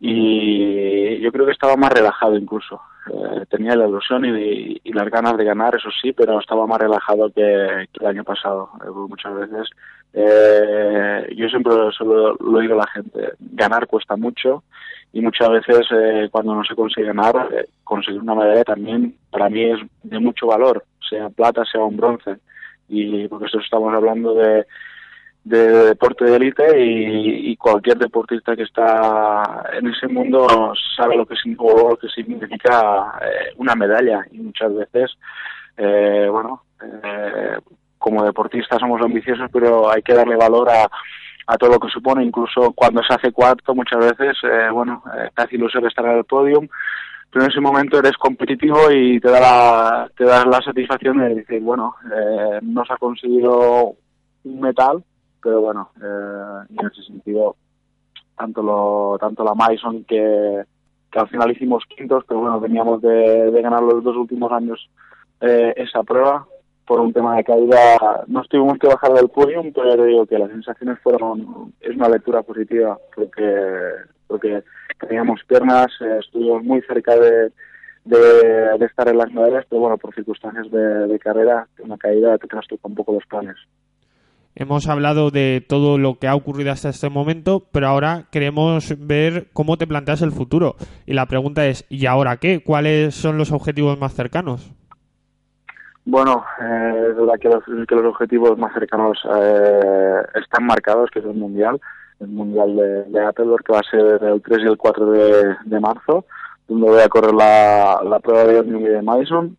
y 0.00 1.20
yo 1.20 1.32
creo 1.32 1.46
que 1.46 1.52
estaba 1.52 1.76
más 1.76 1.92
relajado 1.92 2.36
incluso. 2.36 2.80
Eh, 3.08 3.46
tenía 3.48 3.76
la 3.76 3.86
ilusión 3.86 4.24
y, 4.24 4.80
y, 4.82 4.92
las 4.92 5.08
ganas 5.08 5.36
de 5.36 5.44
ganar, 5.44 5.76
eso 5.76 5.88
sí, 6.02 6.12
pero 6.12 6.40
estaba 6.40 6.66
más 6.66 6.80
relajado 6.80 7.30
que, 7.30 7.86
el 8.00 8.06
año 8.06 8.24
pasado. 8.24 8.70
Eh, 8.84 8.90
muchas 8.90 9.32
veces, 9.34 9.70
eh, 10.12 11.32
yo 11.36 11.48
siempre 11.48 11.72
solo 11.96 12.34
lo 12.34 12.58
digo 12.58 12.74
a 12.74 12.78
la 12.78 12.86
gente, 12.88 13.32
ganar 13.38 13.86
cuesta 13.86 14.16
mucho 14.16 14.64
y 15.16 15.22
muchas 15.22 15.48
veces 15.48 15.86
eh, 15.92 16.28
cuando 16.30 16.54
no 16.54 16.62
se 16.62 16.74
consigue 16.74 17.06
ganar, 17.06 17.48
eh, 17.50 17.64
conseguir 17.82 18.20
una 18.20 18.34
medalla 18.34 18.64
también 18.64 19.16
para 19.30 19.48
mí 19.48 19.64
es 19.64 19.80
de 20.02 20.18
mucho 20.18 20.46
valor, 20.46 20.84
sea 21.08 21.30
plata, 21.30 21.64
sea 21.64 21.82
un 21.82 21.96
bronce. 21.96 22.36
Y 22.86 23.26
porque 23.26 23.46
esto 23.46 23.58
estamos 23.60 23.94
hablando 23.94 24.34
de, 24.34 24.66
de 25.42 25.86
deporte 25.86 26.26
de 26.26 26.36
élite 26.36 26.84
y, 26.84 27.56
cualquier 27.56 27.96
deportista 27.96 28.54
que 28.54 28.64
está 28.64 29.64
en 29.72 29.86
ese 29.86 30.06
mundo 30.06 30.74
sabe 30.94 31.16
lo 31.16 31.24
que 31.24 31.34
significa, 31.36 31.72
lo 31.88 31.96
que 31.96 32.08
significa 32.08 33.18
eh, 33.22 33.54
una 33.56 33.74
medalla 33.74 34.22
y 34.30 34.38
muchas 34.38 34.74
veces, 34.74 35.16
eh, 35.78 36.28
bueno, 36.30 36.62
eh, 36.82 37.56
como 37.96 38.22
deportistas 38.22 38.80
somos 38.80 39.00
ambiciosos, 39.00 39.48
pero 39.50 39.90
hay 39.90 40.02
que 40.02 40.12
darle 40.12 40.36
valor 40.36 40.68
a, 40.68 40.90
a 41.46 41.56
todo 41.56 41.70
lo 41.70 41.78
que 41.78 41.88
supone, 41.88 42.24
incluso 42.24 42.72
cuando 42.72 43.02
se 43.02 43.14
hace 43.14 43.32
cuarto 43.32 43.74
muchas 43.74 44.00
veces, 44.00 44.36
eh, 44.42 44.68
bueno, 44.72 45.02
eh, 45.16 45.30
te 45.34 45.42
hace 45.42 45.56
ilusión 45.56 45.86
estar 45.86 46.04
en 46.06 46.18
el 46.18 46.24
podium, 46.24 46.66
pero 47.30 47.44
en 47.44 47.50
ese 47.50 47.60
momento 47.60 47.98
eres 47.98 48.16
competitivo 48.16 48.90
y 48.90 49.20
te 49.20 49.30
da 49.30 49.40
la, 49.40 50.10
te 50.16 50.24
da 50.24 50.44
la 50.44 50.60
satisfacción 50.62 51.18
de 51.18 51.34
decir, 51.36 51.60
bueno, 51.62 51.94
eh, 52.04 52.60
no 52.62 52.82
ha 52.82 52.96
conseguido 52.96 53.94
un 54.44 54.60
metal, 54.60 55.04
pero 55.42 55.60
bueno, 55.60 55.90
eh, 56.02 56.66
en 56.70 56.86
ese 56.86 57.02
sentido, 57.02 57.56
tanto 58.36 58.62
lo 58.62 59.16
tanto 59.20 59.44
la 59.44 59.54
Mason 59.54 60.04
que, 60.04 60.64
que 61.10 61.18
al 61.18 61.28
final 61.28 61.52
hicimos 61.52 61.84
quintos, 61.94 62.24
pero 62.26 62.40
bueno, 62.40 62.58
veníamos 62.60 63.00
de, 63.02 63.50
de 63.50 63.62
ganar 63.62 63.82
los 63.82 64.02
dos 64.02 64.16
últimos 64.16 64.50
años 64.52 64.88
eh, 65.40 65.74
esa 65.76 66.02
prueba, 66.02 66.46
por 66.86 67.00
un 67.00 67.12
tema 67.12 67.36
de 67.36 67.44
caída 67.44 68.24
no 68.26 68.42
estuvimos 68.42 68.78
que 68.78 68.86
bajar 68.86 69.12
del 69.12 69.28
podium, 69.28 69.72
pero 69.72 70.04
digo 70.04 70.26
que 70.26 70.38
las 70.38 70.50
sensaciones 70.50 70.98
fueron, 71.00 71.72
es 71.80 71.96
una 71.96 72.08
lectura 72.08 72.42
positiva, 72.42 72.98
porque, 73.14 73.62
porque 74.26 74.62
teníamos 75.00 75.40
piernas, 75.44 75.88
eh, 76.00 76.18
estuvimos 76.20 76.62
muy 76.62 76.80
cerca 76.82 77.16
de, 77.16 77.50
de, 78.04 78.86
estar 78.86 79.08
en 79.08 79.18
las 79.18 79.32
medallas, 79.32 79.66
pero 79.68 79.80
bueno, 79.80 79.98
por 79.98 80.14
circunstancias 80.14 80.70
de, 80.70 81.06
de 81.08 81.18
carrera, 81.18 81.66
una 81.80 81.98
caída 81.98 82.38
te 82.38 82.46
trastoca 82.46 82.88
un 82.88 82.94
poco 82.94 83.12
los 83.12 83.26
planes. 83.26 83.56
Hemos 84.58 84.88
hablado 84.88 85.30
de 85.30 85.62
todo 85.68 85.98
lo 85.98 86.18
que 86.18 86.28
ha 86.28 86.34
ocurrido 86.34 86.72
hasta 86.72 86.88
este 86.88 87.10
momento, 87.10 87.66
pero 87.72 87.88
ahora 87.88 88.24
queremos 88.30 88.94
ver 88.98 89.48
cómo 89.52 89.76
te 89.76 89.86
planteas 89.86 90.22
el 90.22 90.32
futuro. 90.32 90.76
Y 91.04 91.12
la 91.12 91.26
pregunta 91.26 91.66
es, 91.66 91.84
¿y 91.90 92.06
ahora 92.06 92.38
qué? 92.38 92.62
¿Cuáles 92.62 93.14
son 93.14 93.36
los 93.36 93.52
objetivos 93.52 93.98
más 93.98 94.14
cercanos? 94.14 94.72
Bueno, 96.06 96.44
eh, 96.62 97.08
es 97.10 97.16
verdad 97.16 97.34
que 97.40 97.48
los, 97.48 97.64
que 97.64 97.94
los 97.96 98.04
objetivos 98.04 98.56
más 98.56 98.72
cercanos 98.72 99.18
eh, 99.28 100.22
están 100.40 100.64
marcados, 100.64 101.10
que 101.10 101.18
es 101.18 101.24
el 101.24 101.34
Mundial, 101.34 101.80
el 102.20 102.28
Mundial 102.28 102.76
de, 102.76 103.04
de 103.06 103.32
que 103.34 103.72
va 103.72 103.80
a 103.80 103.90
ser 103.90 104.22
el 104.22 104.40
3 104.40 104.58
y 104.60 104.66
el 104.68 104.76
4 104.76 105.10
de, 105.10 105.80
marzo, 105.80 106.24
donde 106.68 106.90
voy 106.90 107.00
a 107.00 107.08
correr 107.08 107.34
la, 107.34 108.00
la 108.04 108.20
prueba 108.20 108.44
de 108.44 108.60
Omnium 108.60 108.82
y 108.82 108.88
de 108.88 109.02
Madison. 109.02 109.56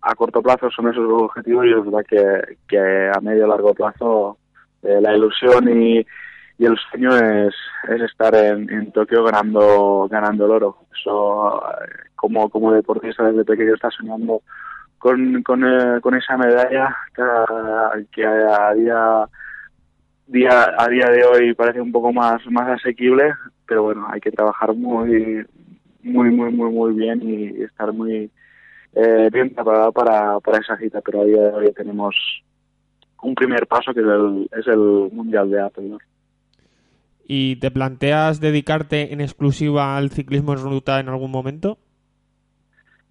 A 0.00 0.14
corto 0.14 0.40
plazo 0.40 0.70
son 0.70 0.88
esos 0.88 1.06
los 1.06 1.24
objetivos 1.24 1.66
y 1.66 1.70
es 1.70 1.84
verdad 1.84 2.06
que, 2.08 2.56
que 2.66 3.10
a 3.14 3.20
medio 3.20 3.44
y 3.44 3.48
largo 3.50 3.74
plazo 3.74 4.38
eh, 4.82 4.98
la 5.02 5.14
ilusión 5.14 5.68
y, 5.68 6.06
y 6.56 6.64
el 6.64 6.78
sueño 6.90 7.14
es, 7.14 7.54
es 7.90 8.00
estar 8.00 8.34
en, 8.34 8.70
en 8.70 8.90
Tokio 8.92 9.22
ganando 9.22 10.08
ganando 10.10 10.46
el 10.46 10.50
oro. 10.52 10.78
Eso, 10.98 11.60
eh, 11.72 12.08
como, 12.16 12.48
como 12.48 12.72
deportista 12.72 13.24
desde 13.24 13.44
pequeño 13.44 13.74
está 13.74 13.90
soñando 13.90 14.40
con, 15.00 15.42
con, 15.42 15.64
eh, 15.64 15.98
con 16.02 16.14
esa 16.14 16.36
medalla 16.36 16.94
que, 17.14 18.22
a 18.22 18.74
día 18.74 19.26
día 20.26 20.74
a 20.78 20.88
día 20.88 21.06
de 21.06 21.24
hoy 21.24 21.54
parece 21.54 21.80
un 21.80 21.90
poco 21.90 22.12
más 22.12 22.40
más 22.50 22.68
asequible 22.68 23.32
pero 23.66 23.82
bueno 23.84 24.06
hay 24.10 24.20
que 24.20 24.30
trabajar 24.30 24.74
muy 24.74 25.44
muy 26.02 26.30
muy 26.30 26.52
muy 26.52 26.70
muy 26.70 26.92
bien 26.94 27.20
y 27.22 27.62
estar 27.62 27.92
muy 27.94 28.30
eh, 28.94 29.30
bien 29.32 29.54
preparado 29.54 29.90
para, 29.90 30.38
para 30.40 30.58
esa 30.58 30.76
cita 30.76 31.00
pero 31.00 31.22
a 31.22 31.24
día 31.24 31.42
de 31.44 31.52
hoy 31.52 31.72
tenemos 31.72 32.14
un 33.22 33.34
primer 33.34 33.66
paso 33.66 33.94
que 33.94 34.00
es 34.00 34.06
el, 34.06 34.48
es 34.52 34.66
el 34.66 35.10
mundial 35.12 35.50
de 35.50 35.62
Apple 35.62 35.96
¿Y 37.26 37.56
te 37.56 37.70
planteas 37.70 38.40
dedicarte 38.40 39.14
en 39.14 39.22
exclusiva 39.22 39.96
al 39.96 40.10
ciclismo 40.10 40.52
en 40.52 40.58
ruta 40.58 41.00
en 41.00 41.08
algún 41.08 41.30
momento? 41.30 41.78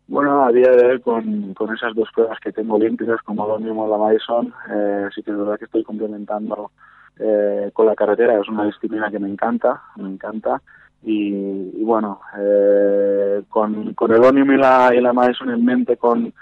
Bueno, 0.10 0.44
a 0.44 0.51
día 0.51 0.72
de 0.72 0.88
hoy, 0.88 1.00
con, 1.01 1.54
con 1.54 1.72
esas 1.72 1.94
dos 1.94 2.10
pruebas 2.16 2.39
que 2.39 2.51
tengo 2.51 2.78
olímpicas, 2.78 3.22
como 3.22 3.48
lo 3.48 3.60
mismo 3.60 3.88
la 3.88 4.00
Madison, 4.00 4.51
eh, 4.68 5.08
sí 5.13 5.22
que 5.22 5.30
es 5.30 5.38
verdad 5.38 5.60
que 5.60 5.66
estoy 5.66 5.84
complementando 5.84 6.72
eh, 7.20 7.70
con 7.74 7.86
la 7.86 7.94
carretera. 7.94 8.39
Es 8.39 8.50
una 8.50 8.66
disciplina 8.66 9.12
que 9.12 9.20
me 9.20 9.30
encanta, 9.30 9.84
me 9.98 10.10
encanta. 10.10 10.63
Y, 11.04 11.84
bueno, 11.84 12.22
eh, 12.39 13.44
con, 13.50 13.96
el 13.96 14.24
Omnium 14.25 14.51
y 14.54 14.58
la, 14.58 14.92
y 14.96 15.00
la 15.00 15.13
Madison 15.13 15.51
en 15.51 15.63
mente, 15.63 15.96
con, 15.98 16.34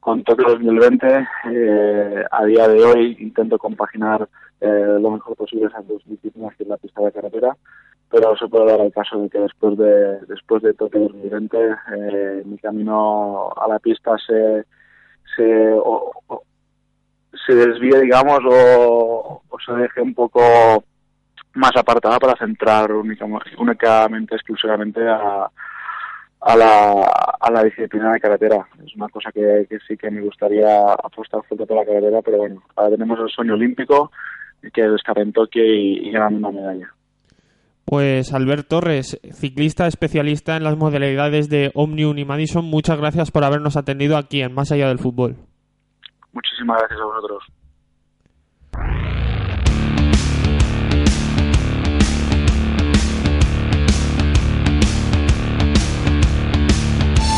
con 0.00 0.22
Tokio 0.22 0.50
2020, 0.50 1.26
eh, 1.50 2.24
a 2.30 2.44
día 2.44 2.68
de 2.68 2.84
hoy 2.84 3.16
intento 3.20 3.56
compaginar 3.56 4.28
eh, 4.60 4.98
lo 5.00 5.12
mejor 5.12 5.34
posible 5.34 5.68
esas 5.68 5.88
dos 5.88 6.02
disciplinas, 6.04 6.54
que 6.56 6.64
es 6.64 6.68
la 6.68 6.76
pista 6.76 7.00
de 7.00 7.12
carretera 7.12 7.56
pero 8.14 8.36
se 8.36 8.46
puede 8.46 8.66
dar 8.66 8.80
el 8.80 8.92
caso 8.92 9.18
de 9.18 9.28
que 9.28 9.40
después 9.40 9.76
de 9.76 10.20
después 10.28 10.62
de 10.62 10.72
Tokio 10.74 11.00
2020 11.00 11.58
eh, 11.58 12.42
mi 12.44 12.56
camino 12.58 13.50
a 13.56 13.66
la 13.66 13.80
pista 13.80 14.12
se 14.24 14.64
se 15.34 15.72
o, 15.74 16.12
se 17.44 17.54
desvíe 17.56 18.00
digamos 18.02 18.38
o, 18.48 19.42
se 19.66 19.72
deje 19.72 20.00
un 20.00 20.14
poco 20.14 20.40
más 21.54 21.72
apartada 21.76 22.20
para 22.20 22.36
centrar 22.36 22.92
únicamente, 22.92 24.36
exclusivamente 24.36 25.00
a, 25.08 25.50
a 26.40 26.56
la, 26.56 27.02
a 27.40 27.50
la 27.50 27.62
disciplina 27.62 28.12
de 28.12 28.20
carretera. 28.20 28.66
Es 28.84 28.94
una 28.96 29.08
cosa 29.08 29.30
que, 29.30 29.66
sí 29.86 29.96
que 29.96 30.10
me 30.10 30.20
gustaría 30.20 30.82
apostar 30.92 31.42
fuerte 31.44 31.64
por 31.64 31.76
la 31.76 31.84
carretera, 31.84 32.20
pero 32.22 32.38
bueno, 32.38 32.62
ahora 32.74 32.90
tenemos 32.90 33.20
el 33.20 33.28
sueño 33.28 33.54
olímpico, 33.54 34.10
que 34.72 34.84
es 34.84 34.92
estar 34.94 35.16
en 35.20 35.32
Tokio 35.32 35.64
y, 35.64 36.08
y 36.08 36.10
ganar 36.10 36.32
una 36.32 36.50
medalla. 36.50 36.92
Pues 37.84 38.32
Albert 38.32 38.68
Torres, 38.68 39.20
ciclista 39.32 39.86
especialista 39.86 40.56
en 40.56 40.64
las 40.64 40.76
modalidades 40.76 41.48
de 41.48 41.70
Omnium 41.74 42.16
y 42.18 42.24
Madison, 42.24 42.64
muchas 42.64 42.98
gracias 42.98 43.30
por 43.30 43.44
habernos 43.44 43.76
atendido 43.76 44.16
aquí 44.16 44.40
en 44.40 44.54
Más 44.54 44.72
Allá 44.72 44.88
del 44.88 44.98
Fútbol. 44.98 45.36
Muchísimas 46.32 46.78
gracias 46.78 47.00
a 47.00 47.04
vosotros. 47.04 47.44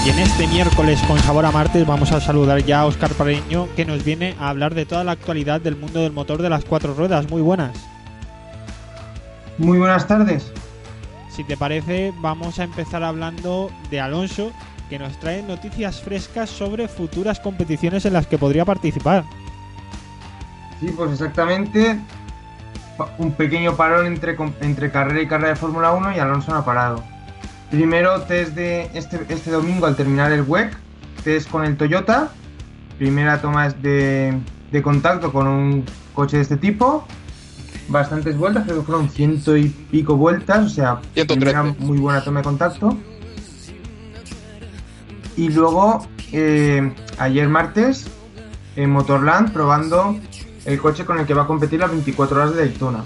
Y 0.07 0.11
en 0.11 0.19
este 0.21 0.47
miércoles 0.47 1.03
con 1.09 1.19
sabor 1.19 1.45
a 1.45 1.51
martes 1.51 1.85
vamos 1.85 2.13
a 2.13 2.21
saludar 2.21 2.63
ya 2.63 2.83
a 2.83 2.87
Oscar 2.87 3.11
Pareño 3.15 3.67
que 3.75 3.85
nos 3.85 4.05
viene 4.05 4.37
a 4.39 4.51
hablar 4.51 4.77
de 4.77 4.87
toda 4.87 5.03
la 5.03 5.11
actualidad 5.11 5.61
del 5.61 5.75
mundo 5.75 5.99
del 5.99 6.13
motor 6.13 6.41
de 6.41 6.49
las 6.49 6.65
cuatro 6.65 6.95
ruedas. 6.95 7.29
Muy 7.29 7.43
buenas. 7.43 7.96
Muy 9.59 9.79
buenas 9.79 10.07
tardes. 10.07 10.53
Si 11.31 11.45
te 11.45 11.57
parece, 11.57 12.13
vamos 12.21 12.59
a 12.59 12.65
empezar 12.65 13.03
hablando 13.03 13.71
de 13.91 14.01
Alonso, 14.01 14.53
que 14.89 14.99
nos 14.99 15.19
trae 15.19 15.43
noticias 15.43 16.01
frescas 16.01 16.51
sobre 16.51 16.89
futuras 16.89 17.41
competiciones 17.41 18.05
en 18.05 18.13
las 18.13 18.27
que 18.27 18.39
podría 18.39 18.65
participar. 18.65 19.25
Sí, 20.81 20.93
pues 20.97 21.13
exactamente. 21.13 21.99
Un 23.19 23.33
pequeño 23.33 23.77
parón 23.77 24.07
entre, 24.07 24.37
entre 24.61 24.91
carrera 24.91 25.21
y 25.21 25.27
carrera 25.27 25.51
de 25.51 25.57
Fórmula 25.57 25.93
1 25.93 26.17
y 26.17 26.19
Alonso 26.19 26.53
no 26.53 26.59
ha 26.59 26.65
parado. 26.65 27.03
Primero 27.71 28.23
test 28.23 28.55
de 28.55 28.91
este, 28.95 29.21
este 29.29 29.51
domingo 29.51 29.87
al 29.87 29.97
terminar 29.97 30.33
el 30.33 30.43
WEC, 30.43 30.75
test 31.25 31.51
con 31.51 31.65
el 31.65 31.77
Toyota. 31.77 32.31
Primera 32.97 33.41
toma 33.41 33.69
de, 33.69 34.39
de 34.71 34.83
contacto 34.83 35.33
con 35.33 35.47
un 35.47 35.85
coche 36.15 36.37
de 36.37 36.43
este 36.43 36.57
tipo 36.57 37.07
bastantes 37.89 38.37
vueltas, 38.37 38.65
creo 38.65 38.79
que 38.79 38.87
fueron 38.87 39.09
ciento 39.09 39.57
y 39.57 39.69
pico 39.69 40.17
vueltas, 40.17 40.67
o 40.67 40.69
sea, 40.69 41.01
primera 41.15 41.63
muy 41.63 41.99
buena 41.99 42.23
toma 42.23 42.41
de 42.41 42.45
contacto. 42.45 42.97
Y 45.37 45.51
luego, 45.51 46.07
eh, 46.33 46.93
ayer 47.19 47.49
martes, 47.49 48.07
en 48.75 48.91
Motorland, 48.91 49.53
probando 49.53 50.19
el 50.65 50.81
coche 50.81 51.05
con 51.05 51.19
el 51.19 51.27
que 51.27 51.35
va 51.35 51.43
a 51.43 51.47
competir 51.47 51.81
las 51.81 51.91
24 51.91 52.37
horas 52.37 52.55
de 52.55 52.67
Daytona. 52.67 53.05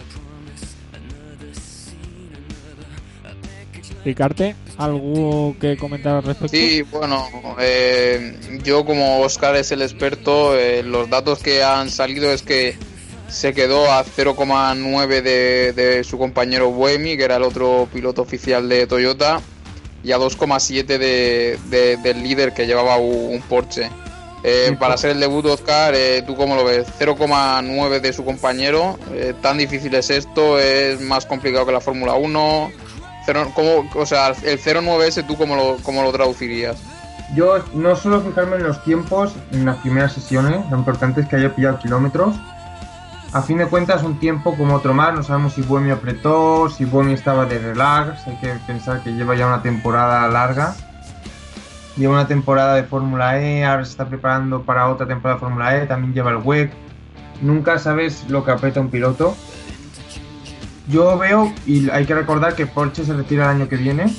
Ricarte, 4.04 4.56
¿algo 4.78 5.54
que 5.60 5.76
comentar 5.76 6.16
al 6.16 6.22
respecto? 6.22 6.56
Sí, 6.56 6.82
bueno, 6.90 7.26
eh, 7.58 8.60
yo 8.64 8.86
como 8.86 9.20
Oscar 9.20 9.56
es 9.56 9.72
el 9.72 9.82
experto, 9.82 10.56
eh, 10.56 10.82
los 10.82 11.10
datos 11.10 11.40
que 11.40 11.62
han 11.62 11.90
salido 11.90 12.30
es 12.30 12.42
que 12.42 12.78
se 13.30 13.52
quedó 13.54 13.90
a 13.92 14.04
0,9 14.04 15.22
de, 15.22 15.72
de 15.72 16.04
su 16.04 16.18
compañero 16.18 16.70
Buemi, 16.70 17.16
que 17.16 17.24
era 17.24 17.36
el 17.36 17.42
otro 17.42 17.88
piloto 17.92 18.22
oficial 18.22 18.68
de 18.68 18.86
Toyota, 18.86 19.40
y 20.02 20.12
a 20.12 20.18
2,7 20.18 20.84
de, 20.86 21.58
de- 21.68 21.96
del 21.98 22.22
líder 22.22 22.52
que 22.52 22.66
llevaba 22.66 22.96
un, 22.96 23.40
Porsche. 23.48 23.90
Eh, 24.42 24.74
para 24.78 24.96
ser 24.96 25.10
el 25.10 25.20
debut, 25.20 25.44
Oscar, 25.46 25.92
eh, 25.94 26.22
¿tú 26.26 26.34
cómo 26.34 26.56
lo 26.56 26.64
ves? 26.64 26.86
0,9 26.98 28.00
de 28.00 28.12
su 28.12 28.24
compañero. 28.24 28.98
eh, 29.12 29.34
¿Tan 29.42 29.58
difícil 29.58 29.94
es 29.94 30.08
esto? 30.10 30.58
¿Es 30.58 31.00
más 31.02 31.26
complicado 31.26 31.66
que 31.66 31.72
la 31.72 31.80
Fórmula 31.80 32.14
1? 32.14 32.70
Cero- 33.26 33.52
¿cómo- 33.54 33.88
o 33.94 34.06
sea, 34.06 34.28
el 34.44 34.58
0,9 34.58 35.06
ese, 35.06 35.22
¿tú 35.22 35.36
cómo 35.36 35.54
lo, 35.56 35.76
cómo 35.82 36.02
lo 36.02 36.10
traducirías? 36.10 36.78
Yo 37.36 37.62
no 37.74 37.94
suelo 37.94 38.22
fijarme 38.22 38.56
en 38.56 38.62
los 38.64 38.82
tiempos 38.82 39.34
en 39.52 39.66
las 39.66 39.76
primeras 39.76 40.14
sesiones, 40.14 40.68
lo 40.70 40.78
importante 40.78 41.20
es 41.20 41.28
que 41.28 41.36
haya 41.36 41.54
pillado 41.54 41.78
kilómetros. 41.78 42.34
A 43.32 43.42
fin 43.42 43.58
de 43.58 43.66
cuentas, 43.66 44.02
un 44.02 44.18
tiempo 44.18 44.56
como 44.56 44.74
otro 44.74 44.92
más, 44.92 45.14
no 45.14 45.22
sabemos 45.22 45.54
si 45.54 45.62
Buemi 45.62 45.92
apretó, 45.92 46.68
si 46.68 46.84
Buemi 46.84 47.12
estaba 47.12 47.46
de 47.46 47.60
relax, 47.60 48.26
hay 48.26 48.36
que 48.36 48.48
pensar 48.66 49.04
que 49.04 49.12
lleva 49.12 49.36
ya 49.36 49.46
una 49.46 49.62
temporada 49.62 50.26
larga. 50.28 50.74
Lleva 51.96 52.14
una 52.14 52.26
temporada 52.26 52.74
de 52.74 52.82
Fórmula 52.82 53.40
E, 53.40 53.64
ahora 53.64 53.84
se 53.84 53.92
está 53.92 54.08
preparando 54.08 54.62
para 54.62 54.88
otra 54.88 55.06
temporada 55.06 55.36
de 55.36 55.40
Fórmula 55.40 55.76
E, 55.76 55.86
también 55.86 56.12
lleva 56.12 56.30
el 56.32 56.38
WEC. 56.38 56.72
Nunca 57.40 57.78
sabes 57.78 58.28
lo 58.28 58.44
que 58.44 58.50
aprieta 58.50 58.80
un 58.80 58.90
piloto. 58.90 59.36
Yo 60.88 61.16
veo, 61.16 61.52
y 61.66 61.88
hay 61.90 62.06
que 62.06 62.14
recordar 62.16 62.56
que 62.56 62.66
Porsche 62.66 63.04
se 63.04 63.12
retira 63.12 63.44
el 63.44 63.50
año 63.58 63.68
que 63.68 63.76
viene. 63.76 64.12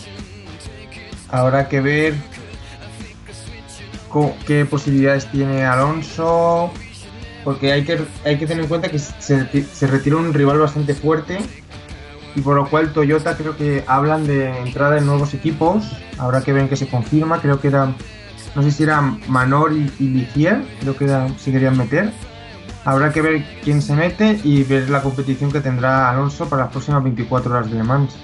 Habrá 1.29 1.67
que 1.67 1.81
ver 1.81 2.15
qué 4.47 4.65
posibilidades 4.65 5.29
tiene 5.31 5.65
Alonso, 5.65 6.71
porque 7.43 7.71
hay 7.71 7.83
que, 7.83 7.99
hay 8.25 8.37
que 8.37 8.47
tener 8.47 8.63
en 8.63 8.69
cuenta 8.69 8.89
que 8.89 8.99
se, 8.99 9.65
se 9.65 9.87
retiró 9.87 10.19
un 10.19 10.33
rival 10.33 10.59
bastante 10.59 10.93
fuerte 10.93 11.39
y 12.35 12.41
por 12.41 12.55
lo 12.55 12.69
cual 12.69 12.93
Toyota 12.93 13.35
creo 13.35 13.57
que 13.57 13.83
hablan 13.87 14.25
de 14.25 14.57
entrada 14.59 14.97
en 14.97 15.05
nuevos 15.05 15.33
equipos, 15.33 15.83
habrá 16.17 16.41
que 16.41 16.53
ver 16.53 16.63
en 16.63 16.69
qué 16.69 16.75
se 16.75 16.87
confirma, 16.87 17.41
creo 17.41 17.59
que 17.59 17.67
era, 17.67 17.93
no 18.55 18.63
sé 18.63 18.71
si 18.71 18.83
era 18.83 19.01
Manor 19.01 19.73
y, 19.73 19.91
y 19.99 20.27
creo 20.79 20.97
que 20.97 21.05
era, 21.05 21.27
si 21.37 21.51
querían 21.51 21.77
meter. 21.77 22.11
Habrá 22.83 23.11
que 23.11 23.21
ver 23.21 23.45
quién 23.63 23.79
se 23.81 23.93
mete 23.95 24.39
y 24.43 24.63
ver 24.63 24.89
la 24.89 25.03
competición 25.03 25.51
que 25.51 25.61
tendrá 25.61 26.09
Alonso 26.09 26.49
para 26.49 26.63
las 26.63 26.71
próximas 26.71 27.03
24 27.03 27.51
horas 27.51 27.69
de 27.69 27.77
Le 27.77 27.83
Mans. 27.83 28.15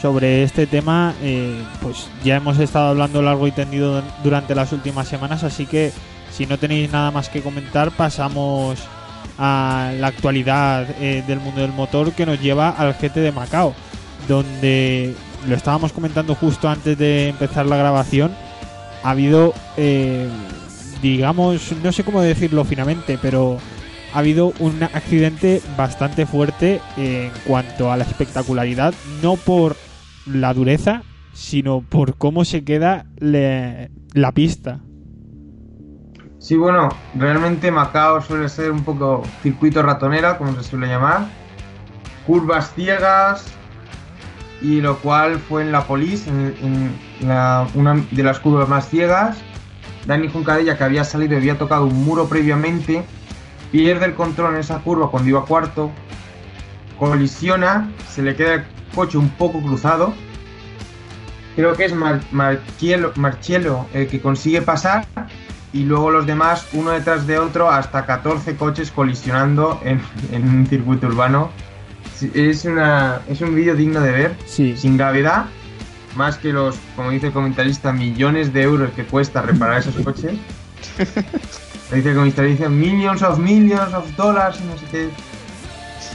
Sobre 0.00 0.44
este 0.44 0.68
tema, 0.68 1.12
eh, 1.22 1.60
pues 1.82 2.06
ya 2.22 2.36
hemos 2.36 2.56
estado 2.60 2.90
hablando 2.90 3.20
largo 3.20 3.48
y 3.48 3.50
tendido 3.50 4.00
durante 4.22 4.54
las 4.54 4.72
últimas 4.72 5.08
semanas, 5.08 5.42
así 5.42 5.66
que 5.66 5.92
si 6.30 6.46
no 6.46 6.56
tenéis 6.56 6.92
nada 6.92 7.10
más 7.10 7.28
que 7.28 7.42
comentar, 7.42 7.90
pasamos 7.90 8.78
a 9.38 9.90
la 9.98 10.06
actualidad 10.06 10.86
eh, 11.00 11.24
del 11.26 11.40
mundo 11.40 11.62
del 11.62 11.72
motor 11.72 12.12
que 12.12 12.26
nos 12.26 12.40
lleva 12.40 12.70
al 12.70 12.94
GT 12.94 13.16
de 13.16 13.32
Macao, 13.32 13.74
donde 14.28 15.16
lo 15.48 15.56
estábamos 15.56 15.92
comentando 15.92 16.36
justo 16.36 16.68
antes 16.68 16.96
de 16.96 17.30
empezar 17.30 17.66
la 17.66 17.76
grabación. 17.76 18.30
Ha 19.02 19.10
habido, 19.10 19.52
eh, 19.76 20.28
digamos, 21.02 21.72
no 21.82 21.90
sé 21.90 22.04
cómo 22.04 22.22
decirlo 22.22 22.64
finamente, 22.64 23.18
pero 23.20 23.58
ha 24.14 24.20
habido 24.20 24.52
un 24.60 24.80
accidente 24.80 25.60
bastante 25.76 26.24
fuerte 26.24 26.80
en 26.96 27.32
cuanto 27.44 27.90
a 27.90 27.96
la 27.96 28.04
espectacularidad, 28.04 28.94
no 29.22 29.34
por 29.34 29.76
la 30.32 30.54
dureza, 30.54 31.02
sino 31.32 31.82
por 31.82 32.16
cómo 32.16 32.44
se 32.44 32.64
queda 32.64 33.06
la 33.20 34.32
pista. 34.32 34.80
Sí, 36.38 36.56
bueno, 36.56 36.88
realmente 37.14 37.70
Macao 37.70 38.20
suele 38.22 38.48
ser 38.48 38.70
un 38.70 38.84
poco 38.84 39.22
circuito 39.42 39.82
ratonera, 39.82 40.38
como 40.38 40.54
se 40.54 40.62
suele 40.62 40.86
llamar. 40.86 41.26
Curvas 42.26 42.72
ciegas, 42.74 43.58
y 44.60 44.80
lo 44.80 44.98
cual 44.98 45.38
fue 45.38 45.62
en 45.62 45.72
la 45.72 45.84
Polis, 45.86 46.26
en, 46.26 46.92
una 47.74 48.06
de 48.10 48.22
las 48.22 48.38
curvas 48.40 48.68
más 48.68 48.88
ciegas. 48.88 49.38
Dani 50.06 50.28
Juncadella, 50.28 50.78
que 50.78 50.84
había 50.84 51.04
salido 51.04 51.34
y 51.34 51.36
había 51.36 51.58
tocado 51.58 51.86
un 51.86 52.04
muro 52.04 52.28
previamente, 52.28 53.04
pierde 53.70 54.06
el 54.06 54.14
control 54.14 54.54
en 54.54 54.60
esa 54.60 54.78
curva 54.78 55.10
cuando 55.10 55.28
iba 55.28 55.44
cuarto, 55.44 55.90
colisiona, 56.98 57.90
se 58.08 58.22
le 58.22 58.34
queda 58.34 58.64
coche 58.98 59.16
un 59.16 59.28
poco 59.30 59.60
cruzado. 59.62 60.12
Creo 61.54 61.74
que 61.74 61.84
es 61.84 61.94
Mar- 61.94 62.20
Marchiello, 62.32 63.12
Marchiello 63.16 63.86
el 63.94 64.08
que 64.08 64.20
consigue 64.20 64.60
pasar 64.62 65.06
y 65.72 65.84
luego 65.84 66.10
los 66.10 66.26
demás 66.26 66.66
uno 66.72 66.90
detrás 66.90 67.26
de 67.28 67.38
otro 67.38 67.70
hasta 67.70 68.06
14 68.06 68.56
coches 68.56 68.90
colisionando 68.90 69.80
en, 69.84 70.00
en 70.32 70.48
un 70.48 70.66
circuito 70.66 71.06
urbano. 71.06 71.50
Es, 72.34 72.64
una, 72.64 73.20
es 73.28 73.40
un 73.40 73.54
vídeo 73.54 73.76
digno 73.76 74.00
de 74.00 74.10
ver, 74.10 74.36
Sí, 74.46 74.76
sin 74.76 74.96
gravedad, 74.96 75.44
más 76.16 76.36
que 76.38 76.52
los, 76.52 76.74
como 76.96 77.10
dice 77.10 77.28
el 77.28 77.32
comentarista, 77.32 77.92
millones 77.92 78.52
de 78.52 78.62
euros 78.62 78.90
que 78.96 79.04
cuesta 79.04 79.42
reparar 79.42 79.78
esos 79.78 79.94
coches. 80.04 80.32
dice 81.94 82.10
el 82.10 82.16
comentarista, 82.16 82.68
millions 82.68 83.22
of 83.22 83.38
millions 83.38 83.94
of 83.94 84.04
dollars 84.16 84.60
no 84.62 84.76
sé 84.78 84.84
qué. 84.90 85.08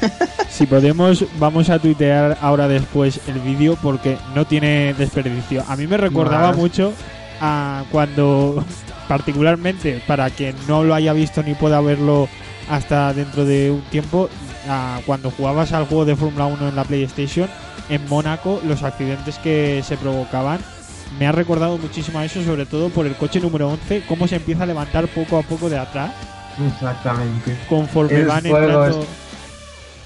si 0.49 0.65
podemos, 0.65 1.25
vamos 1.39 1.69
a 1.69 1.79
tuitear 1.79 2.37
ahora 2.41 2.67
después 2.67 3.19
el 3.27 3.39
vídeo 3.39 3.77
porque 3.81 4.17
no 4.35 4.45
tiene 4.45 4.93
desperdicio. 4.93 5.63
A 5.67 5.75
mí 5.75 5.87
me 5.87 5.97
recordaba 5.97 6.47
No, 6.47 6.51
es- 6.53 6.57
mucho 6.57 6.93
a 7.41 7.83
cuando, 7.91 8.63
particularmente 9.07 10.01
para 10.07 10.29
quien 10.29 10.55
no 10.67 10.83
lo 10.83 10.93
haya 10.93 11.13
visto 11.13 11.43
ni 11.43 11.53
pueda 11.55 11.81
verlo 11.81 12.27
hasta 12.69 13.13
dentro 13.13 13.43
de 13.45 13.71
un 13.71 13.81
tiempo, 13.89 14.29
a 14.69 14.99
cuando 15.05 15.29
jugabas 15.31 15.73
al 15.73 15.85
juego 15.85 16.05
de 16.05 16.15
Fórmula 16.15 16.45
1 16.45 16.69
en 16.69 16.75
la 16.75 16.83
PlayStation, 16.85 17.49
en 17.89 18.07
Mónaco, 18.07 18.61
los 18.65 18.83
accidentes 18.83 19.37
que 19.39 19.83
se 19.85 19.97
provocaban. 19.97 20.59
Me 21.19 21.27
ha 21.27 21.31
recordado 21.33 21.77
muchísimo 21.77 22.19
a 22.19 22.25
eso, 22.25 22.41
sobre 22.43 22.65
todo 22.65 22.89
por 22.89 23.05
el 23.05 23.15
coche 23.15 23.39
número 23.41 23.67
11, 23.69 24.03
cómo 24.07 24.27
se 24.27 24.37
empieza 24.37 24.63
a 24.63 24.65
levantar 24.65 25.07
poco 25.09 25.37
a 25.37 25.41
poco 25.43 25.69
de 25.69 25.77
atrás, 25.77 26.11
Exactamente. 26.73 27.57
conforme 27.69 28.15
El 28.21 28.25
van 28.27 28.45
entrando... 28.45 29.05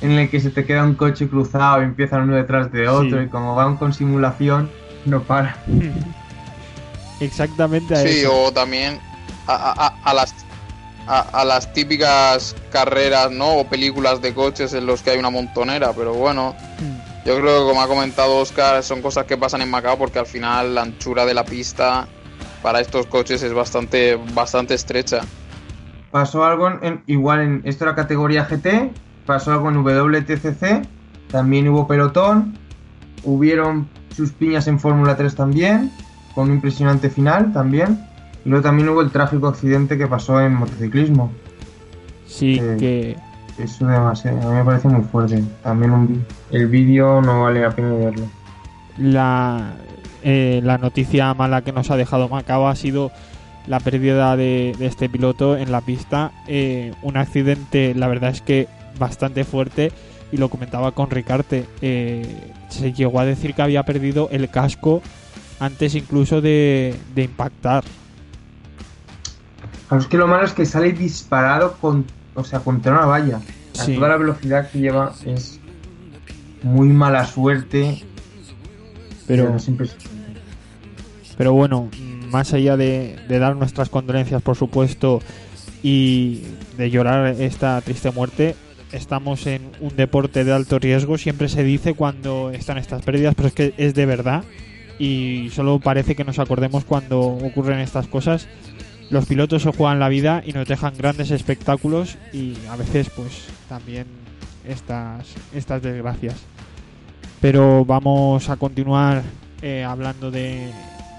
En 0.02 0.12
el 0.12 0.30
que 0.30 0.40
se 0.40 0.52
te 0.52 0.66
queda 0.66 0.84
un 0.84 0.94
coche 0.96 1.28
cruzado 1.28 1.82
y 1.82 1.86
empiezan 1.86 2.22
uno 2.24 2.36
detrás 2.36 2.72
de 2.72 2.88
otro 2.88 3.18
Sí. 3.20 3.26
y 3.26 3.30
como 3.30 3.56
van 3.56 3.78
con 3.78 3.94
simulación, 3.94 4.70
no 5.06 5.24
para. 5.24 5.58
Exactamente 7.20 7.96
a 7.96 7.98
Sí, 8.02 8.20
eso. 8.20 8.44
o 8.44 8.52
también 8.52 9.00
a, 9.48 9.54
a- 9.56 9.88
a- 9.88 9.94
a 10.04 10.14
las 10.14 10.36
a, 11.10 11.20
a 11.22 11.46
las 11.46 11.72
típicas 11.72 12.54
carreras, 12.70 13.32
¿no? 13.32 13.54
O 13.60 13.64
películas 13.70 14.22
de 14.22 14.34
coches 14.34 14.74
en 14.74 14.86
los 14.86 15.02
que 15.02 15.12
hay 15.12 15.18
una 15.18 15.30
montonera, 15.30 15.94
pero 15.94 16.14
bueno, 16.14 16.54
Mm. 16.80 17.26
yo 17.26 17.40
creo 17.40 17.62
que 17.62 17.70
como 17.70 17.82
ha 17.82 17.88
comentado 17.88 18.36
Oscar, 18.38 18.84
son 18.84 19.02
cosas 19.02 19.24
que 19.26 19.38
pasan 19.38 19.62
en 19.62 19.70
Macao 19.72 19.98
porque 19.98 20.20
al 20.20 20.26
final 20.28 20.76
la 20.76 20.82
anchura 20.82 21.26
de 21.26 21.34
la 21.34 21.46
pista 21.46 22.08
para 22.62 22.82
estos 22.82 23.06
coches 23.06 23.42
es 23.42 23.54
bastante 23.54 24.20
bastante 24.34 24.74
estrecha. 24.74 25.22
Pasó 26.12 26.44
algo 26.44 26.68
en, 26.68 26.80
en- 26.84 27.04
igual 27.08 27.40
en 27.40 27.62
esto 27.64 27.86
era 27.86 27.96
categoría 27.96 28.44
GT, 28.46 28.92
pasó 29.28 29.52
algo 29.52 29.70
en 29.70 29.84
WTCC, 29.84 30.88
también 31.30 31.68
hubo 31.68 31.86
pelotón, 31.88 32.58
hubieron 33.24 33.88
sus 34.16 34.32
piñas 34.32 34.68
en 34.68 34.80
Fórmula 34.80 35.16
3 35.16 35.36
también, 35.36 35.92
con 36.34 36.50
un 36.50 36.56
impresionante 36.56 37.10
final 37.12 37.54
también. 37.54 38.00
Y 38.46 38.50
luego 38.50 38.64
también 38.64 38.90
hubo 38.90 39.02
el 39.02 39.12
tráfico 39.12 39.48
accidente 39.48 39.98
que 39.98 40.08
pasó 40.08 40.42
en 40.42 40.54
motociclismo. 40.56 41.32
Sí, 42.26 42.60
Eh, 42.62 42.78
que 42.80 43.64
Eso 43.64 43.86
demasiado, 43.86 44.42
a 44.42 44.52
mí 44.52 44.58
me 44.58 44.64
parece 44.64 44.88
muy 44.88 45.04
fuerte. 45.04 45.44
También 45.64 45.92
un 45.92 46.26
el 46.52 46.68
vídeo 46.68 47.22
no 47.22 47.44
vale 47.44 47.62
la 47.62 47.72
pena 47.72 47.94
verlo. 47.94 48.26
la, 48.98 49.74
eh, 50.24 50.62
la 50.64 50.78
noticia 50.78 51.34
mala 51.34 51.62
que 51.62 51.72
nos 51.72 51.92
ha 51.92 51.98
dejado 51.98 52.30
Macao 52.30 52.68
ha 52.68 52.76
sido 52.76 53.12
la 53.68 53.80
pérdida 53.80 54.36
de, 54.38 54.76
de 54.80 54.86
este 54.86 55.10
piloto 55.10 55.58
en 55.58 55.72
la 55.72 55.82
pista. 55.82 56.32
Eh, 56.48 56.94
un 57.02 57.18
accidente, 57.18 57.94
la 57.96 58.08
verdad 58.08 58.30
es 58.32 58.42
que 58.42 58.68
bastante 59.00 59.44
fuerte. 59.44 59.92
Y 60.32 60.38
lo 60.38 60.50
comentaba 60.50 60.92
con 60.92 61.10
Ricarte. 61.10 61.66
eh, 61.82 62.52
se 62.70 62.92
llegó 62.92 63.20
a 63.22 63.26
decir 63.26 63.54
que 63.54 63.62
había 63.62 63.84
perdido 63.84 64.28
el 64.32 64.50
casco 64.50 65.02
antes 65.60 65.96
incluso 65.96 66.42
de, 66.42 66.94
de 67.16 67.24
impactar. 67.24 67.84
Claro, 69.88 70.02
es 70.04 70.08
que 70.10 70.18
lo 70.18 70.28
malo 70.28 70.44
es 70.46 70.52
que 70.52 70.66
sale 70.66 70.92
disparado 70.92 71.78
con, 71.80 72.06
o 72.36 72.44
sea, 72.44 72.60
contra 72.60 72.92
una 72.92 73.06
valla. 73.06 73.38
A 73.80 73.84
Sí. 73.84 73.96
toda 73.96 74.10
la 74.10 74.18
velocidad 74.18 74.70
que 74.70 74.80
lleva 74.80 75.14
es 75.26 75.60
muy 76.64 76.90
mala 76.90 77.26
suerte. 77.26 78.04
Pero, 79.28 79.56
pero 81.38 81.54
bueno, 81.54 81.90
más 82.32 82.54
allá 82.54 82.76
de, 82.78 83.18
de 83.28 83.40
dar 83.40 83.56
nuestras 83.56 83.90
condolencias, 83.90 84.42
por 84.42 84.56
supuesto, 84.56 85.22
y 85.84 86.44
de 86.78 86.90
llorar 86.90 87.28
esta 87.40 87.80
triste 87.82 88.10
muerte, 88.12 88.56
estamos 88.92 89.48
en 89.48 89.72
un 89.80 89.96
deporte 89.96 90.44
de 90.44 90.54
alto 90.54 90.80
riesgo. 90.80 91.18
Siempre 91.18 91.50
se 91.50 91.64
dice 91.64 91.94
cuando 91.94 92.52
están 92.52 92.78
estas 92.78 93.04
pérdidas, 93.04 93.36
pero 93.36 93.48
es 93.48 93.54
que 93.54 93.74
es 93.78 93.94
de 93.94 94.06
verdad. 94.06 94.44
Y 95.00 95.50
solo 95.54 95.80
parece 95.80 96.16
que 96.16 96.24
nos 96.24 96.40
acordemos 96.40 96.84
cuando 96.84 97.22
ocurren 97.22 97.80
estas 97.80 98.08
cosas. 98.08 98.48
Los 99.10 99.26
pilotos 99.26 99.64
se 99.64 99.72
juegan 99.72 100.00
la 100.00 100.10
vida 100.10 100.44
y 100.46 100.54
nos 100.54 100.68
dejan 100.68 100.94
grandes 100.98 101.32
espectáculos 101.32 102.18
y 102.34 102.56
a 102.70 102.76
veces 102.76 103.10
pues 103.16 103.46
también 103.70 104.06
estas, 104.68 105.26
estas 105.54 105.82
desgracias. 105.82 106.36
Pero 107.40 107.86
vamos 107.86 108.50
a 108.50 108.58
continuar 108.58 109.22
eh, 109.62 109.84
hablando 109.84 110.32
de, 110.32 110.72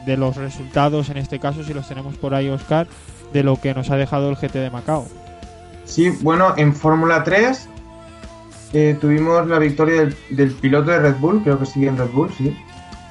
de 0.04 0.16
los 0.16 0.36
resultados, 0.36 1.08
en 1.08 1.16
este 1.16 1.38
caso 1.38 1.62
si 1.62 1.72
los 1.72 1.88
tenemos 1.88 2.16
por 2.16 2.34
ahí 2.34 2.48
Oscar, 2.48 2.88
de 3.32 3.42
lo 3.42 3.60
que 3.60 3.74
nos 3.74 3.90
ha 3.90 3.96
dejado 3.96 4.28
el 4.30 4.36
GT 4.36 4.54
de 4.54 4.70
Macao. 4.70 5.06
Sí, 5.88 6.10
bueno, 6.20 6.52
en 6.58 6.74
Fórmula 6.74 7.24
3 7.24 7.66
eh, 8.74 8.98
tuvimos 9.00 9.46
la 9.46 9.58
victoria 9.58 10.10
del, 10.28 10.52
piloto 10.52 10.90
de 10.90 10.98
Red 10.98 11.16
Bull, 11.16 11.42
creo 11.42 11.58
que 11.58 11.64
sigue 11.64 11.88
en 11.88 11.96
Red 11.96 12.10
Bull, 12.10 12.30
sí. 12.36 12.54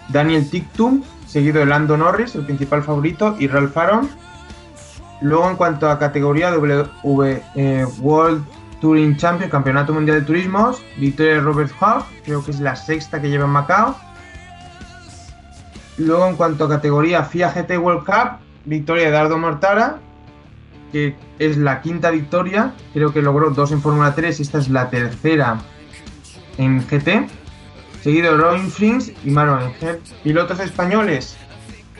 Daniel 0.09 0.47
Tictum, 0.47 1.01
seguido 1.25 1.59
de 1.59 1.65
Lando 1.65 1.97
Norris, 1.97 2.35
el 2.35 2.45
principal 2.45 2.83
favorito, 2.83 3.35
y 3.39 3.47
Ralph 3.47 3.75
Aron. 3.75 4.07
Luego, 5.21 5.49
en 5.49 5.55
cuanto 5.55 5.89
a 5.89 5.97
categoría 5.97 6.51
W 6.51 6.85
eh, 7.55 7.85
World 7.99 8.45
Touring 8.79 9.17
Champion, 9.17 9.49
Campeonato 9.49 9.91
Mundial 9.91 10.19
de 10.19 10.25
Turismos, 10.27 10.79
victoria 10.97 11.33
de 11.33 11.39
Robert 11.39 11.71
Huff, 11.81 12.05
creo 12.23 12.45
que 12.45 12.51
es 12.51 12.59
la 12.59 12.75
sexta 12.75 13.19
que 13.19 13.29
lleva 13.29 13.45
en 13.45 13.51
Macao. 13.51 13.97
Luego, 15.97 16.27
en 16.27 16.35
cuanto 16.35 16.65
a 16.65 16.69
categoría 16.69 17.23
FIA 17.23 17.51
GT 17.51 17.79
World 17.79 18.05
Cup, 18.05 18.37
victoria 18.65 19.05
de 19.05 19.11
Dardo 19.11 19.39
Mortara, 19.39 19.97
que 20.91 21.15
es 21.39 21.57
la 21.57 21.81
quinta 21.81 22.11
victoria, 22.11 22.73
creo 22.93 23.13
que 23.13 23.21
logró 23.21 23.49
dos 23.51 23.71
en 23.71 23.81
Fórmula 23.81 24.15
3 24.15 24.39
y 24.39 24.43
esta 24.43 24.57
es 24.59 24.69
la 24.69 24.89
tercera 24.89 25.59
en 26.57 26.85
GT. 26.85 27.27
Seguido 28.01 28.31
de 28.31 28.37
Robin 28.37 28.71
y 29.23 29.29
Maro 29.31 29.59
Engel. 29.59 29.99
Pilotos 30.23 30.59
españoles, 30.59 31.37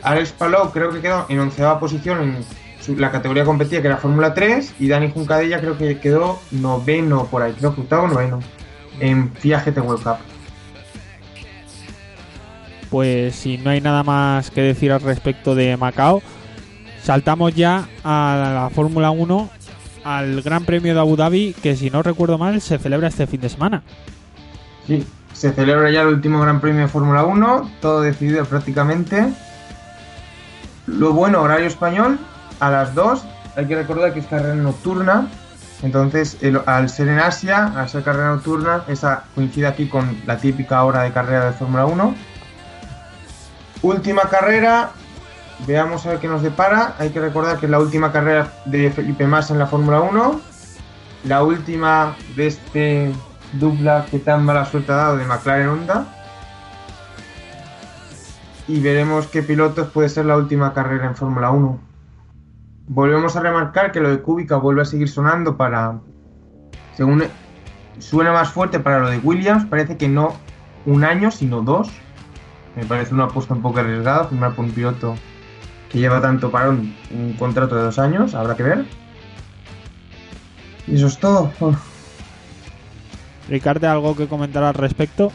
Alex 0.02 0.32
Palou 0.32 0.70
creo 0.70 0.90
que 0.90 1.00
quedó 1.00 1.26
en 1.28 1.40
onceava 1.40 1.78
posición 1.80 2.22
en 2.22 3.00
la 3.00 3.10
categoría 3.10 3.44
competida 3.44 3.82
que 3.82 3.88
era 3.88 3.98
Fórmula 3.98 4.32
3 4.32 4.76
y 4.78 4.88
Dani 4.88 5.10
Juncadella 5.10 5.60
creo 5.60 5.76
que 5.76 5.98
quedó 5.98 6.40
noveno 6.50 7.26
por 7.26 7.42
ahí, 7.42 7.52
creo 7.52 7.74
que 7.74 7.82
octavo 7.82 8.08
noveno 8.08 8.40
en 9.00 9.30
FIA 9.32 9.60
GT 9.60 9.78
World 9.78 10.02
Cup. 10.02 10.16
Pues 12.90 13.34
si 13.34 13.58
no 13.58 13.70
hay 13.70 13.82
nada 13.82 14.02
más 14.02 14.50
que 14.50 14.62
decir 14.62 14.92
al 14.92 15.02
respecto 15.02 15.54
de 15.54 15.76
Macao, 15.76 16.22
saltamos 17.08 17.54
ya 17.54 17.88
a 18.04 18.52
la 18.52 18.68
Fórmula 18.68 19.10
1, 19.10 19.48
al 20.04 20.42
Gran 20.42 20.66
Premio 20.66 20.92
de 20.92 21.00
Abu 21.00 21.16
Dhabi, 21.16 21.54
que 21.54 21.74
si 21.74 21.88
no 21.88 22.02
recuerdo 22.02 22.36
mal 22.36 22.60
se 22.60 22.76
celebra 22.76 23.08
este 23.08 23.26
fin 23.26 23.40
de 23.40 23.48
semana. 23.48 23.82
Sí, 24.86 25.06
se 25.32 25.54
celebra 25.54 25.90
ya 25.90 26.02
el 26.02 26.08
último 26.08 26.38
Gran 26.38 26.60
Premio 26.60 26.82
de 26.82 26.88
Fórmula 26.88 27.24
1, 27.24 27.70
todo 27.80 28.02
decidido 28.02 28.44
prácticamente. 28.44 29.26
Lo 30.86 31.14
bueno, 31.14 31.40
horario 31.40 31.66
español, 31.66 32.18
a 32.60 32.70
las 32.70 32.94
2. 32.94 33.24
Hay 33.56 33.64
que 33.64 33.76
recordar 33.76 34.12
que 34.12 34.20
es 34.20 34.26
carrera 34.26 34.54
nocturna. 34.56 35.28
Entonces, 35.82 36.36
al 36.66 36.90
ser 36.90 37.08
en 37.08 37.20
Asia, 37.20 37.72
al 37.74 37.88
ser 37.88 38.02
carrera 38.02 38.34
nocturna, 38.34 38.82
esa 38.86 39.24
coincide 39.34 39.66
aquí 39.66 39.86
con 39.86 40.14
la 40.26 40.36
típica 40.36 40.84
hora 40.84 41.04
de 41.04 41.12
carrera 41.12 41.46
de 41.46 41.52
Fórmula 41.52 41.86
1. 41.86 42.14
Última 43.80 44.24
carrera, 44.24 44.90
veamos 45.66 46.06
a 46.06 46.10
ver 46.10 46.18
qué 46.18 46.28
nos 46.28 46.42
depara. 46.42 46.94
Hay 46.98 47.10
que 47.10 47.20
recordar 47.20 47.58
que 47.58 47.66
es 47.66 47.70
la 47.70 47.80
última 47.80 48.12
carrera 48.12 48.52
de 48.64 48.90
Felipe 48.90 49.26
Massa 49.26 49.52
en 49.52 49.58
la 49.58 49.66
Fórmula 49.66 50.00
1. 50.00 50.40
La 51.24 51.42
última 51.42 52.16
de 52.36 52.46
este 52.46 53.12
dupla 53.54 54.06
que 54.10 54.18
tan 54.18 54.44
mala 54.44 54.64
suerte 54.64 54.92
ha 54.92 54.96
dado 54.96 55.16
de 55.16 55.24
McLaren 55.24 55.68
Honda. 55.68 56.06
Y 58.66 58.80
veremos 58.80 59.26
qué 59.26 59.42
pilotos 59.42 59.88
puede 59.88 60.08
ser 60.08 60.26
la 60.26 60.36
última 60.36 60.74
carrera 60.74 61.06
en 61.06 61.16
Fórmula 61.16 61.50
1. 61.50 61.80
Volvemos 62.88 63.36
a 63.36 63.40
remarcar 63.40 63.92
que 63.92 64.00
lo 64.00 64.10
de 64.10 64.20
Kubica 64.20 64.56
vuelve 64.56 64.82
a 64.82 64.84
seguir 64.84 65.08
sonando 65.08 65.56
para. 65.56 66.00
Según 66.94 67.24
suena 67.98 68.32
más 68.32 68.50
fuerte 68.50 68.80
para 68.80 68.98
lo 69.00 69.10
de 69.10 69.18
Williams, 69.18 69.64
parece 69.66 69.96
que 69.96 70.08
no 70.08 70.34
un 70.86 71.04
año, 71.04 71.30
sino 71.30 71.62
dos. 71.62 71.90
Me 72.76 72.84
parece 72.84 73.14
una 73.14 73.24
apuesta 73.24 73.54
un 73.54 73.62
poco 73.62 73.80
arriesgada, 73.80 74.24
firmar 74.24 74.54
por 74.54 74.66
un 74.66 74.70
piloto 74.70 75.14
que 75.90 75.98
lleva 75.98 76.20
tanto 76.20 76.50
para 76.50 76.70
un, 76.70 76.94
un 77.10 77.32
contrato 77.34 77.76
de 77.76 77.82
dos 77.82 77.98
años, 77.98 78.34
habrá 78.34 78.56
que 78.56 78.62
ver. 78.62 78.84
Y 80.86 80.96
eso 80.96 81.06
es 81.06 81.18
todo. 81.18 81.52
Ricardo, 83.48 83.90
¿algo 83.90 84.16
que 84.16 84.26
comentar 84.28 84.62
al 84.62 84.74
respecto? 84.74 85.32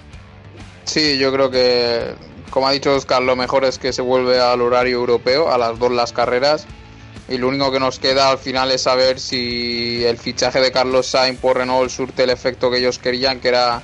Sí, 0.86 1.18
yo 1.18 1.32
creo 1.32 1.50
que, 1.50 2.14
como 2.50 2.68
ha 2.68 2.72
dicho 2.72 2.94
Oscar, 2.94 3.24
lo 3.24 3.36
mejor 3.36 3.66
es 3.66 3.80
que 3.80 3.94
se 3.94 4.02
vuelve 4.02 4.40
al 4.40 4.62
horario 4.62 4.98
europeo, 4.98 5.52
a 5.52 5.58
las 5.58 5.80
dos 5.80 5.92
las 5.92 6.14
carreras. 6.14 6.68
Y 7.30 7.38
lo 7.38 7.48
único 7.48 7.72
que 7.72 7.80
nos 7.80 8.00
queda 8.00 8.30
al 8.30 8.38
final 8.38 8.72
es 8.72 8.84
saber 8.84 9.20
si 9.20 10.04
el 10.04 10.18
fichaje 10.18 10.60
de 10.60 10.72
Carlos 10.72 11.08
Sainz 11.08 11.40
por 11.40 11.58
Renault 11.58 11.90
surte 11.90 12.24
el 12.24 12.30
efecto 12.30 12.70
que 12.70 12.80
ellos 12.80 13.00
querían, 13.00 13.40
que 13.40 13.48
era 13.48 13.82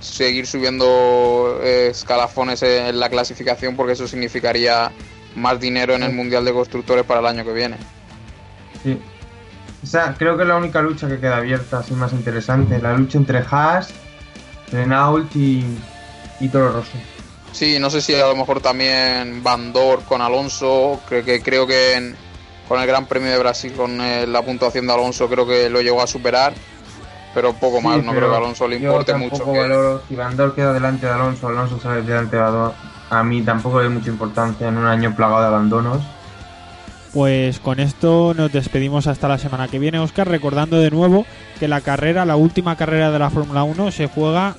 seguir 0.00 0.46
subiendo 0.46 1.60
eh, 1.62 1.88
escalafones 1.90 2.62
en 2.62 2.98
la 2.98 3.10
clasificación, 3.10 3.76
porque 3.76 3.92
eso 3.92 4.08
significaría 4.08 4.90
más 5.36 5.60
dinero 5.60 5.94
en 5.94 6.02
el 6.02 6.12
Mundial 6.12 6.44
de 6.44 6.52
Constructores 6.52 7.04
para 7.04 7.20
el 7.20 7.26
año 7.26 7.44
que 7.44 7.52
viene. 7.52 7.76
Sí. 8.82 8.98
O 9.82 9.86
sea, 9.86 10.14
creo 10.18 10.36
que 10.36 10.42
es 10.42 10.48
la 10.48 10.56
única 10.56 10.82
lucha 10.82 11.06
que 11.08 11.18
queda 11.20 11.36
abierta, 11.36 11.78
así 11.78 11.94
más 11.94 12.12
interesante. 12.12 12.80
La 12.80 12.94
lucha 12.94 13.16
entre 13.18 13.38
Haas, 13.48 13.90
Renault 14.72 15.34
y, 15.36 15.64
y 16.40 16.48
Toro 16.48 16.72
Rosso. 16.72 16.90
Sí, 17.52 17.78
no 17.78 17.88
sé 17.88 18.00
si 18.00 18.14
a 18.14 18.26
lo 18.26 18.36
mejor 18.36 18.60
también 18.60 19.42
Van 19.42 19.72
Dor 19.72 20.02
con 20.04 20.20
Alonso, 20.20 21.00
creo 21.08 21.24
que, 21.24 21.40
creo 21.42 21.66
que 21.66 21.94
en- 21.94 22.16
con 22.68 22.78
el 22.80 22.86
Gran 22.86 23.06
Premio 23.06 23.30
de 23.30 23.38
Brasil, 23.38 23.72
con 23.72 23.98
eh, 24.02 24.26
la 24.26 24.42
puntuación 24.42 24.86
de 24.86 24.92
Alonso, 24.92 25.28
creo 25.28 25.46
que 25.46 25.70
lo 25.70 25.80
llegó 25.80 26.02
a 26.02 26.06
superar, 26.06 26.52
pero 27.34 27.52
poco 27.52 27.80
más, 27.80 27.96
Sí, 28.00 28.02
no 28.06 28.12
pero 28.12 28.26
creo 28.26 28.30
que 28.32 28.36
Alonso 28.38 28.68
le 28.68 28.76
importe 28.76 29.14
mucho. 29.14 29.44
que- 29.44 29.58
valoro 29.58 30.02
si 30.08 30.16
Van 30.16 30.36
queda 30.54 30.72
delante 30.72 31.06
de 31.06 31.12
Alonso, 31.12 31.48
Alonso 31.48 31.78
sale 31.80 32.02
delante 32.02 32.36
de 32.36 32.42
Van 32.42 32.52
Dor. 32.52 32.74
A 33.10 33.22
mí 33.22 33.42
tampoco 33.42 33.78
le 33.78 33.84
doy 33.86 33.94
mucha 33.94 34.10
importancia 34.10 34.68
en 34.68 34.76
un 34.76 34.86
año 34.86 35.14
plagado 35.14 35.40
de 35.42 35.46
abandonos. 35.46 35.98
Pues 37.12 37.58
con 37.58 37.80
esto 37.80 38.34
nos 38.36 38.52
despedimos 38.52 39.06
hasta 39.06 39.28
la 39.28 39.38
semana 39.38 39.68
que 39.68 39.78
viene, 39.78 39.98
Oscar, 39.98 40.28
recordando 40.28 40.78
de 40.78 40.90
nuevo 40.90 41.24
que 41.58 41.66
la 41.68 41.80
carrera, 41.80 42.24
la 42.26 42.36
última 42.36 42.76
carrera 42.76 43.10
de 43.10 43.18
la 43.18 43.30
Fórmula 43.30 43.62
1, 43.62 43.90
se 43.90 44.08
juega 44.08 44.56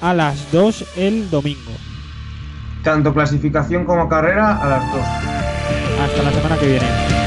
a 0.00 0.14
las 0.14 0.50
2 0.50 0.84
el 0.96 1.28
domingo. 1.30 1.72
Tanto 2.82 3.12
clasificación 3.12 3.84
como 3.84 4.08
carrera 4.08 4.56
a 4.56 4.66
las 4.66 4.92
dos. 4.92 5.02
Hasta 6.02 6.22
la 6.22 6.32
semana 6.32 6.56
que 6.56 6.66
viene. 6.66 7.19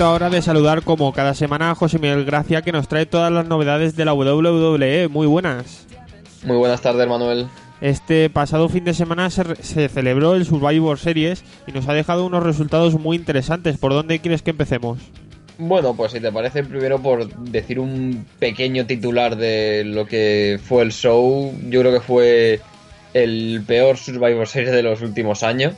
Momento 0.00 0.12
ahora 0.12 0.34
de 0.34 0.40
saludar 0.40 0.80
como 0.80 1.12
cada 1.12 1.34
semana 1.34 1.70
a 1.70 1.74
José 1.74 1.98
Miguel 1.98 2.24
Gracia 2.24 2.62
que 2.62 2.72
nos 2.72 2.88
trae 2.88 3.04
todas 3.04 3.30
las 3.30 3.46
novedades 3.46 3.96
de 3.96 4.06
la 4.06 4.14
WWE. 4.14 5.08
Muy 5.08 5.26
buenas. 5.26 5.86
Muy 6.42 6.56
buenas 6.56 6.80
tardes, 6.80 7.06
Manuel. 7.06 7.48
Este 7.82 8.30
pasado 8.30 8.70
fin 8.70 8.84
de 8.84 8.94
semana 8.94 9.28
se, 9.28 9.44
celebró 9.90 10.36
el 10.36 10.46
Survivor 10.46 10.98
Series 10.98 11.44
y 11.66 11.72
nos 11.72 11.86
ha 11.86 11.92
dejado 11.92 12.24
unos 12.24 12.42
resultados 12.42 12.98
muy 12.98 13.14
interesantes. 13.14 13.76
¿Por 13.76 13.92
dónde 13.92 14.20
quieres 14.20 14.40
que 14.40 14.52
empecemos? 14.52 15.00
Bueno, 15.58 15.92
pues 15.94 16.12
si 16.12 16.20
te 16.20 16.32
parece, 16.32 16.64
primero 16.64 17.02
por 17.02 17.28
decir 17.34 17.78
un 17.78 18.24
pequeño 18.38 18.86
titular 18.86 19.36
de 19.36 19.84
lo 19.84 20.06
que 20.06 20.58
fue 20.64 20.82
el 20.82 20.92
show, 20.92 21.52
yo 21.68 21.80
creo 21.80 21.92
que 21.92 22.00
fue 22.00 22.60
el 23.12 23.62
peor 23.66 23.98
Survivor 23.98 24.48
Series 24.48 24.72
de 24.72 24.82
los 24.82 25.02
últimos 25.02 25.42
años. 25.42 25.74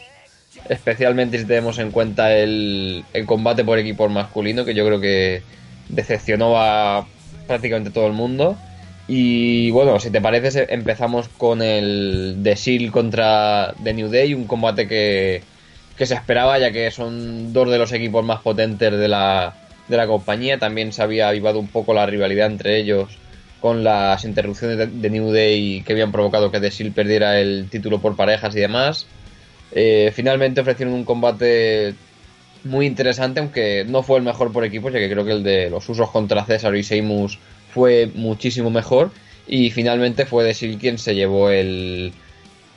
Especialmente 0.68 1.38
si 1.38 1.44
tenemos 1.44 1.79
en 1.79 1.90
cuenta 1.90 2.37
el, 2.37 3.05
el 3.12 3.27
combate 3.27 3.64
por 3.64 3.79
equipo 3.79 4.09
masculino, 4.09 4.64
que 4.64 4.75
yo 4.75 4.87
creo 4.87 5.01
que 5.01 5.42
decepcionó 5.88 6.55
a 6.57 7.07
prácticamente 7.46 7.90
todo 7.90 8.07
el 8.07 8.12
mundo. 8.12 8.57
Y 9.09 9.70
bueno, 9.72 9.98
si 9.98 10.11
te 10.11 10.20
parece, 10.20 10.66
empezamos 10.70 11.29
con 11.29 11.61
el 11.61 12.38
The 12.42 12.55
Shield 12.55 12.92
contra 12.92 13.75
The 13.83 13.94
New 13.94 14.09
Day, 14.09 14.33
un 14.33 14.46
combate 14.46 14.87
que, 14.87 15.42
que 15.96 16.07
se 16.07 16.14
esperaba, 16.14 16.59
ya 16.59 16.70
que 16.70 16.90
son 16.90 17.53
dos 17.53 17.68
de 17.70 17.79
los 17.79 17.92
equipos 17.92 18.25
más 18.25 18.40
potentes 18.40 18.92
de 18.92 19.09
la, 19.09 19.55
de 19.88 19.96
la 19.96 20.07
compañía. 20.07 20.59
También 20.59 20.92
se 20.92 21.03
había 21.03 21.29
avivado 21.29 21.59
un 21.59 21.68
poco 21.68 21.94
la 21.94 22.07
rivalidad 22.07 22.46
entre 22.46 22.79
ellos 22.79 23.18
con 23.61 23.85
las 23.85 24.25
interrupciones 24.25 24.79
de, 24.79 24.87
de 24.87 25.11
New 25.11 25.31
Day 25.31 25.83
que 25.87 25.92
habían 25.92 26.11
provocado 26.12 26.51
que 26.51 26.61
The 26.61 26.70
Shield 26.70 26.94
perdiera 26.94 27.38
el 27.38 27.68
título 27.70 28.01
por 28.01 28.16
parejas 28.16 28.55
y 28.57 28.61
demás. 28.61 29.07
Eh, 29.74 30.12
finalmente 30.14 30.61
ofrecieron 30.61 30.94
un 30.94 31.04
combate 31.04 31.94
muy 32.64 32.87
interesante, 32.87 33.40
aunque 33.40 33.85
no 33.87 34.02
fue 34.02 34.18
el 34.18 34.24
mejor 34.24 34.52
por 34.52 34.64
equipos, 34.64 34.92
ya 34.92 34.98
que 34.98 35.11
creo 35.11 35.24
que 35.24 35.32
el 35.32 35.42
de 35.42 35.70
los 35.70 35.88
usos 35.88 36.11
contra 36.11 36.44
César 36.44 36.74
y 36.76 36.82
Seimus 36.82 37.38
fue 37.72 38.11
muchísimo 38.14 38.70
mejor. 38.70 39.11
Y 39.46 39.70
finalmente 39.70 40.24
fue 40.24 40.52
Shield 40.52 40.80
quien 40.80 40.98
se 40.98 41.14
llevó 41.14 41.50
el, 41.50 42.12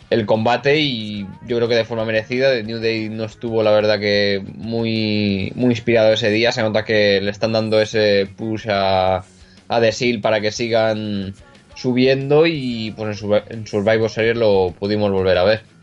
el 0.09 0.25
combate 0.25 0.79
y 0.79 1.27
yo 1.47 1.57
creo 1.57 1.67
que 1.67 1.75
de 1.75 1.85
forma 1.85 2.05
merecida. 2.05 2.59
New 2.63 2.79
Day 2.79 3.09
no 3.09 3.25
estuvo, 3.25 3.61
la 3.61 3.71
verdad, 3.71 3.99
que 3.99 4.43
muy, 4.55 5.51
muy 5.55 5.71
inspirado 5.71 6.13
ese 6.13 6.29
día. 6.31 6.51
Se 6.51 6.61
nota 6.61 6.83
que 6.83 7.21
le 7.21 7.29
están 7.29 7.51
dando 7.53 7.79
ese 7.79 8.27
push 8.35 8.67
a, 8.69 9.23
a 9.67 9.79
Shield 9.89 10.21
para 10.21 10.41
que 10.41 10.51
sigan 10.51 11.35
subiendo 11.75 12.47
y 12.47 12.93
pues 12.95 13.21
en 13.49 13.67
Survivor 13.67 14.09
Series 14.09 14.37
lo 14.37 14.73
pudimos 14.79 15.11
volver 15.11 15.37
a 15.37 15.43
ver. 15.43 15.74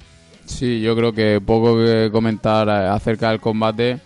Sí, 0.44 0.80
yo 0.80 0.94
creo 0.96 1.12
que 1.12 1.40
poco 1.40 1.76
que 1.76 2.10
comentar 2.12 2.68
acerca 2.68 3.30
del 3.30 3.40
combate, 3.40 3.98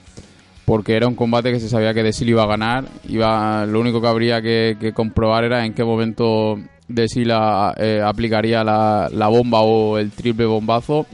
porque 0.65 0.97
era 0.97 1.09
un 1.09 1.15
combate 1.15 1.53
que 1.53 1.61
se 1.61 1.69
sabía 1.69 1.95
que 1.95 2.03
Desil 2.03 2.29
iba 2.29 2.43
a 2.43 2.47
ganar. 2.47 2.85
Iba, 3.09 3.67
lo 3.67 3.81
único 3.81 4.01
que 4.01 4.09
habría 4.09 4.43
que, 4.43 4.77
que 4.81 4.93
comprobar 4.93 5.45
era 5.45 5.65
en 5.65 5.75
qué 5.75 5.85
momento 5.85 6.59
Desil 6.89 7.31
eh, 7.31 8.03
aplicaría 8.05 8.63
la, 8.63 9.09
la 9.13 9.29
bomba 9.29 9.61
o 9.61 9.99
el 9.99 10.11
triple 10.11 10.47
bombazo. 10.47 11.07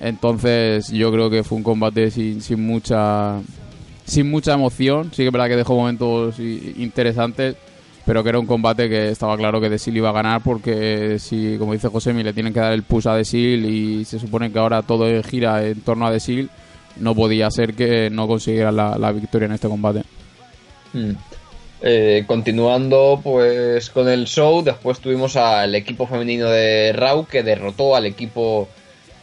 Entonces 0.00 0.90
yo 0.90 1.10
creo 1.10 1.28
que 1.28 1.42
fue 1.42 1.58
un 1.58 1.64
combate 1.64 2.10
sin, 2.10 2.40
sin 2.40 2.64
mucha 2.64 3.40
sin 4.04 4.30
mucha 4.30 4.54
emoción. 4.54 5.10
Sí 5.12 5.22
que 5.22 5.26
es 5.26 5.32
verdad 5.32 5.48
que 5.48 5.56
dejó 5.56 5.74
momentos 5.74 6.38
interesantes, 6.38 7.56
pero 8.08 8.22
que 8.22 8.30
era 8.30 8.38
un 8.38 8.46
combate 8.46 8.88
que 8.88 9.10
estaba 9.10 9.36
claro 9.36 9.60
que 9.60 9.68
Desil 9.68 9.94
iba 9.98 10.08
a 10.08 10.12
ganar 10.12 10.40
porque 10.42 11.18
si, 11.18 11.58
como 11.58 11.74
dice 11.74 11.88
Josemi, 11.88 12.22
le 12.22 12.32
tienen 12.32 12.54
que 12.54 12.60
dar 12.60 12.72
el 12.72 12.82
push 12.82 13.06
a 13.06 13.14
Desil 13.14 13.66
y 13.66 14.06
se 14.06 14.18
supone 14.18 14.50
que 14.50 14.58
ahora 14.58 14.80
todo 14.80 15.22
gira 15.22 15.62
en 15.62 15.82
torno 15.82 16.06
a 16.06 16.10
Desil, 16.10 16.48
no 16.96 17.14
podía 17.14 17.50
ser 17.50 17.74
que 17.74 18.08
no 18.08 18.26
consiguiera 18.26 18.72
la, 18.72 18.96
la 18.96 19.12
victoria 19.12 19.44
en 19.44 19.52
este 19.52 19.68
combate. 19.68 20.04
Mm. 20.94 21.10
Eh, 21.82 22.24
continuando 22.26 23.20
pues 23.22 23.90
con 23.90 24.08
el 24.08 24.24
show, 24.24 24.62
después 24.64 25.00
tuvimos 25.00 25.36
al 25.36 25.74
equipo 25.74 26.06
femenino 26.06 26.48
de 26.48 26.94
Raw 26.94 27.26
que 27.26 27.42
derrotó 27.42 27.94
al 27.94 28.06
equipo 28.06 28.70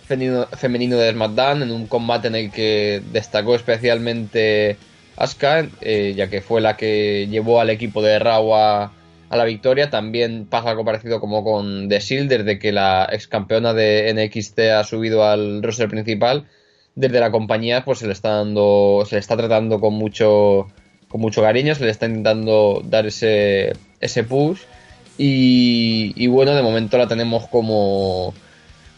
femenino, 0.07 0.45
femenino 0.45 0.97
de 0.97 1.11
SmackDown 1.11 1.63
en 1.63 1.71
un 1.71 1.87
combate 1.87 2.27
en 2.27 2.35
el 2.35 2.51
que 2.51 3.01
destacó 3.11 3.55
especialmente 3.55 4.77
Asuka, 5.17 5.67
eh, 5.81 6.13
ya 6.15 6.29
que 6.29 6.41
fue 6.41 6.61
la 6.61 6.75
que 6.77 7.27
llevó 7.29 7.61
al 7.61 7.69
equipo 7.69 8.01
de 8.01 8.19
Raw 8.19 8.55
a, 8.55 8.91
la 9.31 9.43
victoria. 9.43 9.89
También 9.89 10.45
pasa 10.45 10.69
algo 10.69 10.85
parecido 10.85 11.19
como 11.19 11.43
con 11.43 11.89
The 11.89 11.99
Shield, 11.99 12.29
desde 12.29 12.57
que 12.57 12.71
la 12.71 13.09
ex 13.11 13.27
campeona 13.27 13.73
de 13.73 14.13
NXT 14.13 14.59
ha 14.77 14.83
subido 14.83 15.25
al 15.25 15.61
roster 15.61 15.89
principal. 15.89 16.45
Desde 16.95 17.19
la 17.19 17.31
compañía 17.31 17.83
pues 17.83 17.99
se 17.99 18.07
le 18.07 18.13
está 18.13 18.29
dando, 18.29 19.03
se 19.05 19.15
le 19.15 19.19
está 19.19 19.35
tratando 19.35 19.81
con 19.81 19.93
mucho 19.93 20.67
con 21.09 21.21
mucho 21.21 21.41
cariño, 21.41 21.75
se 21.75 21.83
le 21.83 21.91
está 21.91 22.07
intentando 22.07 22.81
dar 22.85 23.05
ese, 23.05 23.73
ese 23.99 24.23
push. 24.23 24.61
Y, 25.17 26.13
y 26.15 26.27
bueno, 26.27 26.53
de 26.55 26.61
momento 26.61 26.97
la 26.97 27.07
tenemos 27.07 27.47
como, 27.47 28.33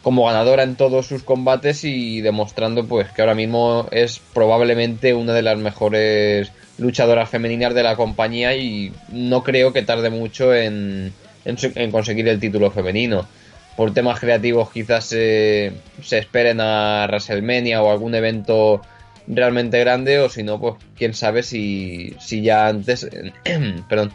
como 0.08 0.24
ganadora 0.24 0.64
en 0.64 0.78
todos 0.78 1.06
sus 1.06 1.22
combates 1.22 1.84
y 1.84 2.22
demostrando 2.22 2.88
pues 2.88 3.12
que 3.12 3.22
ahora 3.22 3.36
mismo 3.36 3.90
es 3.92 4.22
probablemente 4.34 5.14
una 5.14 5.34
de 5.34 5.42
las 5.42 5.58
mejores 5.58 6.50
luchadoras 6.78 7.30
femeninas 7.30 7.74
de 7.74 7.84
la 7.84 7.98
compañía 7.98 8.56
y 8.56 8.94
no 9.10 9.44
creo 9.44 9.74
que 9.74 9.82
tarde 9.82 10.10
mucho 10.10 10.56
en, 10.56 11.12
en, 11.44 11.92
conseguir 11.92 12.26
el 12.30 12.40
título 12.40 12.72
femenino. 12.72 13.28
Por 13.76 13.94
temas 13.94 14.22
creativos 14.22 14.72
quizás 14.72 15.04
se, 15.04 15.74
se 16.02 16.20
esperen 16.20 16.62
a 16.62 17.06
WrestleMania 17.10 17.84
o 17.84 17.92
algún 17.92 18.16
evento 18.16 18.82
realmente 19.28 19.78
grande 19.78 20.20
o 20.20 20.30
si 20.30 20.42
no, 20.42 20.58
pues 20.58 20.76
quién 20.96 21.16
sabe 21.16 21.44
si, 21.44 22.16
si 22.18 22.42
ya 22.44 22.70
antes, 22.70 23.10
perdón, 23.90 24.14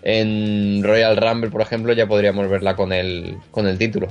en 0.00 0.82
Royal 0.82 1.18
Rumble, 1.18 1.50
por 1.50 1.60
ejemplo, 1.60 1.92
ya 1.92 2.06
podríamos 2.06 2.48
verla 2.48 2.76
con 2.76 2.94
el, 2.94 3.36
con 3.50 3.66
el 3.66 3.76
título. 3.76 4.08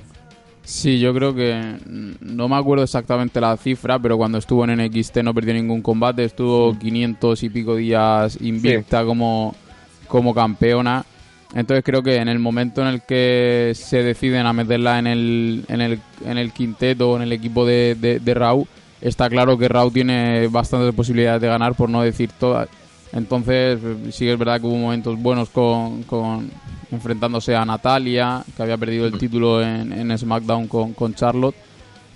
Sí, 0.64 1.00
yo 1.00 1.14
creo 1.14 1.36
que 1.36 1.78
no 2.22 2.48
me 2.48 2.56
acuerdo 2.56 2.86
exactamente 2.86 3.42
la 3.42 3.58
cifra, 3.58 4.00
pero 4.00 4.18
cuando 4.18 4.38
estuvo 4.38 4.64
en 4.64 4.78
NXT 4.78 5.18
no 5.18 5.34
perdió 5.34 5.54
ningún 5.54 5.82
combate, 5.82 6.24
estuvo 6.24 6.78
500 6.80 7.44
y 7.44 7.50
pico 7.50 7.76
días 7.76 8.38
invicta 8.42 9.04
como, 9.04 9.56
como 10.08 10.34
campeona. 10.34 11.06
Entonces 11.54 11.84
creo 11.84 12.02
que 12.02 12.16
en 12.16 12.30
el 12.30 12.40
momento 12.40 12.82
en 12.82 12.88
el 12.88 13.02
que 13.02 13.74
se 13.76 14.04
deciden 14.04 14.46
a 14.46 14.54
meterla 14.54 15.00
en 15.00 15.08
el, 15.08 15.66
en 15.68 15.82
el, 15.82 16.00
en 16.26 16.38
el 16.38 16.52
quinteto 16.54 17.12
o 17.12 17.16
en 17.18 17.24
el 17.24 17.34
equipo 17.34 17.66
de, 17.66 17.96
de, 17.96 18.20
de 18.20 18.34
Raw, 18.34 18.66
está 19.02 19.30
claro 19.30 19.58
que 19.58 19.68
Raw 19.68 19.92
tiene 19.92 20.48
bastantes 20.48 20.96
posibilidades 20.96 21.42
de 21.42 21.50
ganar, 21.50 21.76
por 21.76 21.90
no 21.90 22.02
decir 22.02 22.32
todas. 22.40 22.70
Entonces 23.14 23.80
sí 24.12 24.26
que 24.26 24.34
es 24.34 24.40
verdad 24.40 24.60
que 24.60 24.68
hubo 24.68 24.76
momentos 24.78 25.22
buenos 25.22 25.50
con, 25.50 26.04
con 26.04 26.50
enfrentándose 26.92 27.56
a 27.56 27.64
Natalia, 27.66 28.44
que 28.56 28.64
había 28.64 28.78
perdido 28.78 29.06
el 29.06 29.18
título 29.18 29.62
en, 29.62 29.92
en 29.94 30.18
SmackDown 30.18 30.68
con, 30.68 30.94
con 30.94 31.14
Charlotte. 31.14 31.56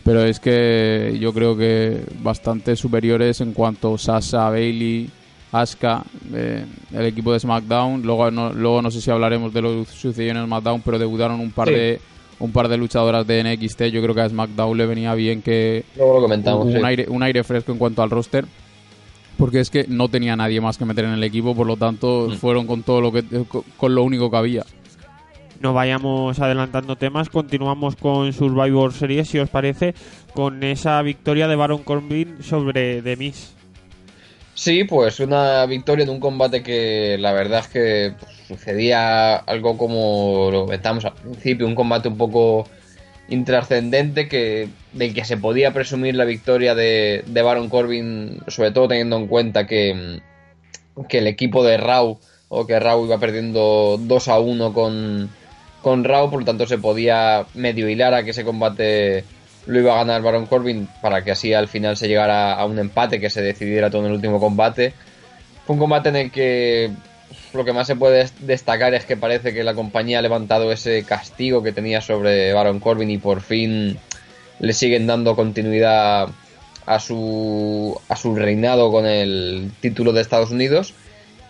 Pero 0.03 0.23
es 0.23 0.39
que 0.39 1.17
yo 1.19 1.33
creo 1.33 1.55
que 1.57 2.01
bastante 2.21 2.75
superiores 2.75 3.41
en 3.41 3.53
cuanto 3.53 3.95
a 3.95 3.97
Sasha, 3.97 4.49
Bailey, 4.49 5.09
Asuka, 5.51 6.03
eh, 6.33 6.63
el 6.93 7.05
equipo 7.05 7.33
de 7.33 7.39
SmackDown. 7.41 8.01
Luego 8.03 8.31
no, 8.31 8.53
luego 8.53 8.81
no 8.81 8.89
sé 8.89 9.01
si 9.01 9.11
hablaremos 9.11 9.53
de 9.53 9.61
lo 9.61 9.69
que 9.83 9.91
sucedió 9.91 10.31
en 10.31 10.45
SmackDown, 10.45 10.81
pero 10.81 10.97
debutaron 10.97 11.39
un 11.41 11.51
par 11.51 11.67
Sí. 11.67 11.73
de 11.73 12.01
un 12.39 12.51
par 12.51 12.67
de 12.69 12.77
luchadoras 12.77 13.25
de 13.27 13.43
NXT. 13.43 13.85
Yo 13.91 14.01
creo 14.01 14.15
que 14.15 14.21
a 14.21 14.29
SmackDown 14.29 14.77
le 14.77 14.85
venía 14.85 15.13
bien 15.15 15.41
que 15.41 15.83
Luego 15.97 16.15
lo 16.15 16.21
comentamos. 16.21 16.65
un, 16.67 16.71
sí. 16.73 16.79
aire, 16.85 17.05
un 17.09 17.21
aire 17.23 17.43
fresco 17.43 17.71
en 17.73 17.77
cuanto 17.77 18.01
al 18.01 18.09
roster. 18.09 18.45
Porque 19.37 19.59
es 19.59 19.69
que 19.69 19.85
no 19.87 20.09
tenía 20.09 20.35
nadie 20.35 20.59
más 20.61 20.77
que 20.77 20.85
meter 20.85 21.05
en 21.05 21.11
el 21.11 21.23
equipo, 21.23 21.55
por 21.55 21.67
lo 21.67 21.77
tanto 21.77 22.27
Mm. 22.31 22.33
fueron 22.37 22.65
con 22.67 22.83
todo 22.83 23.01
lo 23.01 23.11
que 23.11 23.23
con, 23.77 23.93
lo 23.95 24.03
único 24.03 24.31
que 24.31 24.37
había. 24.37 24.65
No 25.59 25.73
vayamos 25.73 26.39
adelantando 26.39 26.95
temas, 26.97 27.29
continuamos 27.29 27.95
con 27.95 28.31
Survivor 28.33 28.93
Series, 28.93 29.27
si 29.27 29.39
os 29.39 29.49
parece, 29.49 29.95
con 30.33 30.63
esa 30.63 31.01
victoria 31.01 31.47
de 31.47 31.55
Baron 31.55 31.83
Corbin 31.83 32.43
sobre 32.43 33.01
The 33.01 33.15
Miz. 33.15 33.53
Sí, 34.53 34.83
pues 34.85 35.19
una 35.19 35.65
victoria 35.67 36.03
en 36.03 36.09
un 36.09 36.19
combate 36.19 36.63
que 36.63 37.17
la 37.19 37.31
verdad 37.31 37.59
es 37.59 37.67
que 37.67 38.13
pues, 38.19 38.31
sucedía 38.47 39.35
algo 39.35 39.77
como 39.77 40.49
lo 40.51 40.65
comentamos 40.65 41.05
al 41.05 41.13
principio, 41.13 41.67
un 41.67 41.75
combate 41.75 42.07
un 42.07 42.17
poco 42.17 42.67
intrascendente 43.29 44.27
que 44.27 44.69
del 44.93 45.13
que 45.13 45.25
se 45.25 45.37
podía 45.37 45.73
presumir 45.73 46.15
la 46.15 46.25
victoria 46.25 46.75
de, 46.75 47.23
de 47.25 47.41
Baron 47.41 47.69
Corbin, 47.69 48.39
sobre 48.47 48.71
todo 48.71 48.87
teniendo 48.87 49.17
en 49.17 49.27
cuenta 49.27 49.67
que, 49.67 50.21
que 51.09 51.17
el 51.19 51.27
equipo 51.27 51.63
de 51.63 51.77
Raw 51.77 52.19
o 52.49 52.65
que 52.65 52.79
Raw 52.79 53.05
iba 53.05 53.19
perdiendo 53.19 53.97
2 53.99 54.27
a 54.29 54.39
1 54.39 54.73
con, 54.73 55.29
con 55.81 56.03
Raw, 56.03 56.29
por 56.29 56.39
lo 56.39 56.45
tanto 56.45 56.65
se 56.65 56.77
podía 56.77 57.45
medio 57.53 57.89
hilar 57.89 58.13
a 58.13 58.23
que 58.23 58.31
ese 58.31 58.45
combate 58.45 59.23
lo 59.65 59.79
iba 59.79 59.93
a 59.93 59.97
ganar 59.97 60.21
Baron 60.21 60.45
Corbin 60.45 60.87
para 61.01 61.23
que 61.23 61.31
así 61.31 61.53
al 61.53 61.67
final 61.67 61.97
se 61.97 62.07
llegara 62.07 62.53
a 62.53 62.65
un 62.65 62.79
empate 62.79 63.19
que 63.19 63.29
se 63.29 63.41
decidiera 63.41 63.89
todo 63.89 64.01
en 64.01 64.07
el 64.07 64.13
último 64.13 64.39
combate. 64.39 64.93
Fue 65.65 65.73
un 65.73 65.79
combate 65.79 66.09
en 66.09 66.15
el 66.15 66.31
que 66.31 66.91
lo 67.57 67.65
que 67.65 67.73
más 67.73 67.87
se 67.87 67.95
puede 67.95 68.19
des- 68.19 68.47
destacar 68.47 68.93
es 68.93 69.05
que 69.05 69.17
parece 69.17 69.53
que 69.53 69.63
la 69.63 69.73
compañía 69.73 70.19
ha 70.19 70.21
levantado 70.21 70.71
ese 70.71 71.03
castigo 71.03 71.63
que 71.63 71.71
tenía 71.71 72.01
sobre 72.01 72.53
Baron 72.53 72.79
Corbin 72.79 73.09
y 73.09 73.17
por 73.17 73.41
fin 73.41 73.97
le 74.59 74.73
siguen 74.73 75.07
dando 75.07 75.35
continuidad 75.35 76.29
a 76.85 76.99
su, 76.99 77.99
a 78.07 78.15
su 78.15 78.35
reinado 78.35 78.91
con 78.91 79.05
el 79.05 79.71
título 79.81 80.13
de 80.13 80.21
Estados 80.21 80.51
Unidos. 80.51 80.93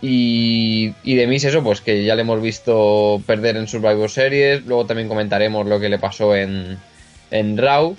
Y, 0.00 0.94
y 1.02 1.14
de 1.16 1.26
Miz 1.26 1.44
eso, 1.44 1.62
pues 1.62 1.80
que 1.80 2.04
ya 2.04 2.14
le 2.14 2.22
hemos 2.22 2.40
visto 2.40 3.20
perder 3.26 3.56
en 3.56 3.66
Survivor 3.66 4.10
Series. 4.10 4.64
Luego 4.66 4.86
también 4.86 5.08
comentaremos 5.08 5.66
lo 5.66 5.80
que 5.80 5.88
le 5.88 5.98
pasó 5.98 6.36
en, 6.36 6.78
en 7.30 7.56
Raw. 7.56 7.96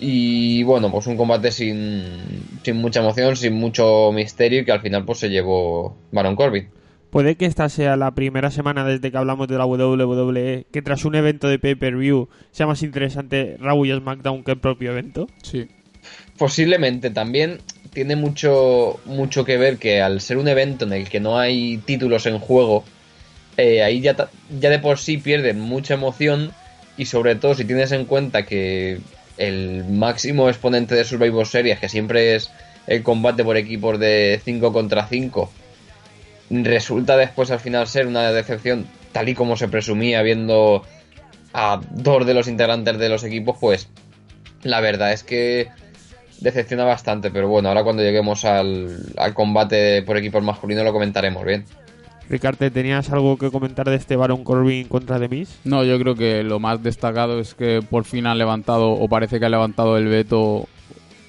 Y 0.00 0.62
bueno, 0.62 0.90
pues 0.92 1.06
un 1.08 1.16
combate 1.16 1.50
sin, 1.50 2.44
sin 2.62 2.76
mucha 2.76 3.00
emoción, 3.00 3.36
sin 3.36 3.54
mucho 3.54 4.12
misterio 4.12 4.60
y 4.60 4.64
que 4.64 4.72
al 4.72 4.80
final 4.80 5.04
pues 5.04 5.18
se 5.18 5.28
llevó 5.28 5.96
Baron 6.12 6.36
Corbin. 6.36 6.68
Puede 7.10 7.36
que 7.36 7.46
esta 7.46 7.68
sea 7.68 7.96
la 7.96 8.14
primera 8.14 8.50
semana 8.50 8.84
desde 8.84 9.10
que 9.10 9.16
hablamos 9.16 9.48
de 9.48 9.56
la 9.56 9.64
WWE 9.64 10.66
que 10.70 10.82
tras 10.82 11.04
un 11.04 11.14
evento 11.14 11.48
de 11.48 11.58
pay-per-view 11.58 12.28
sea 12.50 12.66
más 12.66 12.82
interesante 12.82 13.56
Raw 13.58 13.84
y 13.86 13.92
SmackDown 13.92 14.44
que 14.44 14.52
el 14.52 14.58
propio 14.58 14.92
evento. 14.92 15.26
Sí. 15.42 15.68
Posiblemente 16.36 17.10
también 17.10 17.58
tiene 17.92 18.14
mucho, 18.14 19.00
mucho 19.06 19.44
que 19.44 19.56
ver 19.56 19.78
que 19.78 20.02
al 20.02 20.20
ser 20.20 20.36
un 20.36 20.48
evento 20.48 20.84
en 20.84 20.92
el 20.92 21.08
que 21.08 21.20
no 21.20 21.38
hay 21.38 21.78
títulos 21.78 22.26
en 22.26 22.38
juego, 22.38 22.84
eh, 23.56 23.82
ahí 23.82 24.00
ya, 24.00 24.28
ya 24.60 24.70
de 24.70 24.78
por 24.78 24.98
sí 24.98 25.16
pierden 25.16 25.60
mucha 25.60 25.94
emoción 25.94 26.52
y 26.96 27.06
sobre 27.06 27.36
todo 27.36 27.54
si 27.54 27.64
tienes 27.64 27.90
en 27.92 28.04
cuenta 28.04 28.44
que 28.44 29.00
el 29.38 29.84
máximo 29.84 30.48
exponente 30.48 30.94
de 30.94 31.04
Survivor 31.04 31.46
Series, 31.46 31.78
que 31.78 31.88
siempre 31.88 32.34
es 32.34 32.50
el 32.86 33.02
combate 33.02 33.44
por 33.44 33.56
equipos 33.56 33.98
de 33.98 34.40
5 34.44 34.72
contra 34.72 35.06
5, 35.06 35.50
resulta 36.50 37.16
después 37.16 37.50
al 37.50 37.60
final 37.60 37.86
ser 37.86 38.06
una 38.06 38.32
decepción 38.32 38.86
tal 39.12 39.28
y 39.28 39.34
como 39.34 39.56
se 39.56 39.68
presumía 39.68 40.22
viendo 40.22 40.82
a 41.52 41.80
dos 41.90 42.26
de 42.26 42.34
los 42.34 42.48
integrantes 42.48 42.98
de 42.98 43.08
los 43.08 43.24
equipos, 43.24 43.56
pues 43.60 43.88
la 44.62 44.80
verdad 44.80 45.12
es 45.12 45.24
que 45.24 45.68
decepciona 46.40 46.84
bastante, 46.84 47.30
pero 47.30 47.48
bueno, 47.48 47.68
ahora 47.68 47.84
cuando 47.84 48.02
lleguemos 48.02 48.44
al, 48.44 49.12
al 49.16 49.34
combate 49.34 50.02
por 50.02 50.16
equipos 50.16 50.42
masculinos 50.42 50.84
lo 50.84 50.92
comentaremos 50.92 51.44
bien. 51.44 51.64
Ricarte, 52.28 52.70
¿tenías 52.70 53.10
algo 53.10 53.38
que 53.38 53.50
comentar 53.50 53.88
de 53.88 53.96
este 53.96 54.14
Baron 54.14 54.44
Corbin 54.44 54.86
contra 54.86 55.18
The 55.18 55.28
Miz? 55.28 55.58
No, 55.64 55.82
yo 55.82 55.98
creo 55.98 56.14
que 56.14 56.42
lo 56.42 56.60
más 56.60 56.82
destacado 56.82 57.40
es 57.40 57.54
que 57.54 57.80
por 57.88 58.04
fin 58.04 58.26
han 58.26 58.36
levantado, 58.36 58.90
o 58.90 59.08
parece 59.08 59.40
que 59.40 59.46
ha 59.46 59.48
levantado 59.48 59.96
el 59.96 60.08
veto 60.08 60.68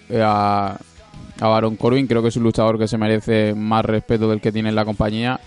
eh, 0.10 0.22
a, 0.22 0.78
a 1.40 1.48
Baron 1.48 1.76
Corbin. 1.76 2.08
Creo 2.08 2.22
que 2.22 2.30
es 2.30 2.36
un 2.38 2.44
luchador 2.44 2.78
que 2.78 2.88
se 2.88 2.98
merece 2.98 3.54
más 3.54 3.86
respeto 3.86 4.30
del 4.30 4.42
que 4.42 4.52
tiene 4.52 4.70
en 4.70 4.76
la 4.76 4.86
compañía. 4.86 5.40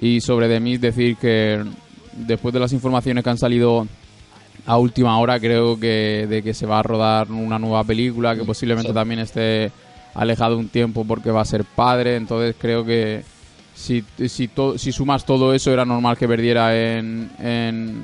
Y 0.00 0.20
sobre 0.20 0.48
The 0.48 0.60
Miz 0.60 0.80
decir 0.80 1.16
que 1.16 1.62
después 2.14 2.52
de 2.54 2.60
las 2.60 2.72
informaciones 2.72 3.24
que 3.24 3.30
han 3.30 3.38
salido 3.38 3.86
a 4.66 4.76
última 4.76 5.18
hora, 5.18 5.38
creo 5.40 5.78
que 5.78 6.26
de 6.28 6.42
que 6.42 6.54
se 6.54 6.66
va 6.66 6.80
a 6.80 6.82
rodar 6.82 7.30
una 7.30 7.58
nueva 7.58 7.84
película, 7.84 8.36
que 8.36 8.44
posiblemente 8.44 8.88
Sí. 8.90 8.94
también 8.94 9.20
esté 9.20 9.70
alejado 10.14 10.58
un 10.58 10.68
tiempo 10.68 11.04
porque 11.04 11.30
va 11.30 11.40
a 11.40 11.44
ser 11.44 11.64
padre. 11.64 12.16
Entonces 12.16 12.54
creo 12.58 12.84
que 12.84 13.22
si, 13.74 14.04
si, 14.26 14.48
to- 14.48 14.76
si 14.76 14.92
sumas 14.92 15.24
todo 15.24 15.54
eso, 15.54 15.72
era 15.72 15.84
normal 15.84 16.16
que 16.18 16.26
perdiera 16.28 16.76
en, 16.76 17.30
en, 17.38 18.02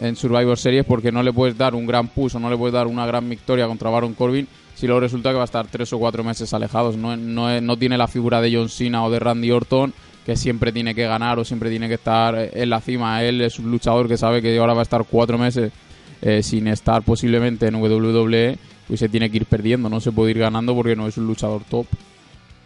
en 0.00 0.16
Survivor 0.16 0.58
Series 0.58 0.84
porque 0.84 1.10
no 1.10 1.22
le 1.22 1.32
puedes 1.32 1.56
dar 1.56 1.74
un 1.74 1.86
gran 1.86 2.08
push 2.08 2.36
o 2.36 2.38
no 2.38 2.50
le 2.50 2.56
puedes 2.56 2.74
dar 2.74 2.86
una 2.86 3.06
gran 3.06 3.28
victoria 3.28 3.66
contra 3.66 3.90
Baron 3.90 4.12
Corbin 4.14 4.46
si 4.76 4.86
luego 4.86 5.00
resulta 5.00 5.30
que 5.30 5.36
va 5.36 5.42
a 5.42 5.46
estar 5.46 5.66
tres 5.66 5.92
o 5.92 5.98
cuatro 5.98 6.22
meses 6.22 6.54
alejados. 6.54 6.96
No, 6.96 7.16
no, 7.16 7.60
no 7.60 7.76
tiene 7.76 7.98
la 7.98 8.06
figura 8.06 8.40
de 8.40 8.54
John 8.54 8.68
Cena 8.68 9.04
o 9.04 9.10
de 9.10 9.18
Randy 9.18 9.50
Orton 9.50 9.92
que 10.24 10.36
siempre 10.36 10.70
tiene 10.72 10.94
que 10.94 11.06
ganar 11.06 11.38
o 11.38 11.44
siempre 11.44 11.70
tiene 11.70 11.88
que 11.88 11.94
estar 11.94 12.36
en 12.52 12.70
la 12.70 12.80
cima. 12.80 13.22
Él 13.24 13.40
es 13.40 13.58
un 13.58 13.70
luchador 13.70 14.06
que 14.06 14.16
sabe 14.16 14.42
que 14.42 14.58
ahora 14.58 14.74
va 14.74 14.80
a 14.80 14.82
estar 14.82 15.04
cuatro 15.08 15.38
meses 15.38 15.72
eh, 16.20 16.42
sin 16.42 16.66
estar 16.68 17.02
posiblemente 17.02 17.66
en 17.66 17.76
WWE 17.76 18.58
pues 18.86 19.00
se 19.00 19.08
tiene 19.08 19.30
que 19.30 19.38
ir 19.38 19.46
perdiendo, 19.46 19.88
no 19.88 20.00
se 20.00 20.12
puede 20.12 20.30
ir 20.30 20.38
ganando 20.38 20.74
porque 20.74 20.94
no 20.94 21.08
es 21.08 21.16
un 21.16 21.26
luchador 21.26 21.62
top. 21.68 21.86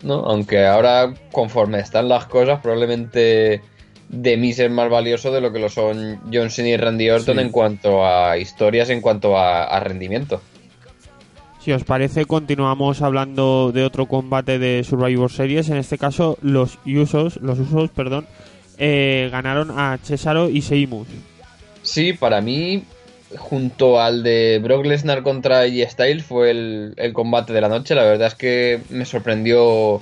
¿no? 0.02 0.14
Aunque 0.24 0.66
ahora, 0.66 1.14
conforme 1.32 1.78
están 1.80 2.08
las 2.08 2.26
cosas, 2.26 2.60
probablemente 2.60 3.62
de 4.08 4.36
mí 4.36 4.50
es 4.50 4.70
más 4.70 4.90
valioso 4.90 5.30
de 5.30 5.40
lo 5.40 5.52
que 5.52 5.58
lo 5.60 5.68
son 5.68 6.20
John 6.32 6.50
Cena 6.50 6.68
y 6.70 6.76
Randy 6.76 7.10
Orton 7.10 7.36
Sí. 7.36 7.42
en 7.42 7.50
cuanto 7.50 8.04
a 8.04 8.36
historias, 8.38 8.90
en 8.90 9.00
cuanto 9.00 9.36
a, 9.36 9.64
a 9.64 9.80
rendimiento. 9.80 10.40
Si 11.62 11.72
os 11.72 11.84
parece, 11.84 12.24
continuamos 12.24 13.02
hablando 13.02 13.70
de 13.72 13.84
otro 13.84 14.06
combate 14.06 14.58
de 14.58 14.82
Survivor 14.82 15.30
Series. 15.30 15.68
En 15.68 15.76
este 15.76 15.98
caso, 15.98 16.38
los 16.40 16.78
Usos, 16.86 17.36
los 17.36 17.58
Usos, 17.58 17.90
perdón, 17.90 18.26
eh, 18.78 19.28
ganaron 19.30 19.70
a 19.78 19.98
Cesaro 20.02 20.48
y 20.48 20.62
Seimus. 20.62 21.06
Sí, 21.82 22.14
para 22.14 22.40
mí, 22.40 22.84
junto 23.36 24.00
al 24.00 24.22
de 24.22 24.58
Brock 24.62 24.86
Lesnar 24.86 25.22
contra 25.22 25.60
AJ 25.60 25.90
Styles, 25.90 26.24
fue 26.24 26.50
el, 26.50 26.94
combate 27.12 27.52
de 27.52 27.60
la 27.60 27.68
noche. 27.68 27.94
La 27.94 28.04
verdad 28.04 28.28
es 28.28 28.34
que 28.34 28.80
me 28.88 29.04
sorprendió 29.04 30.00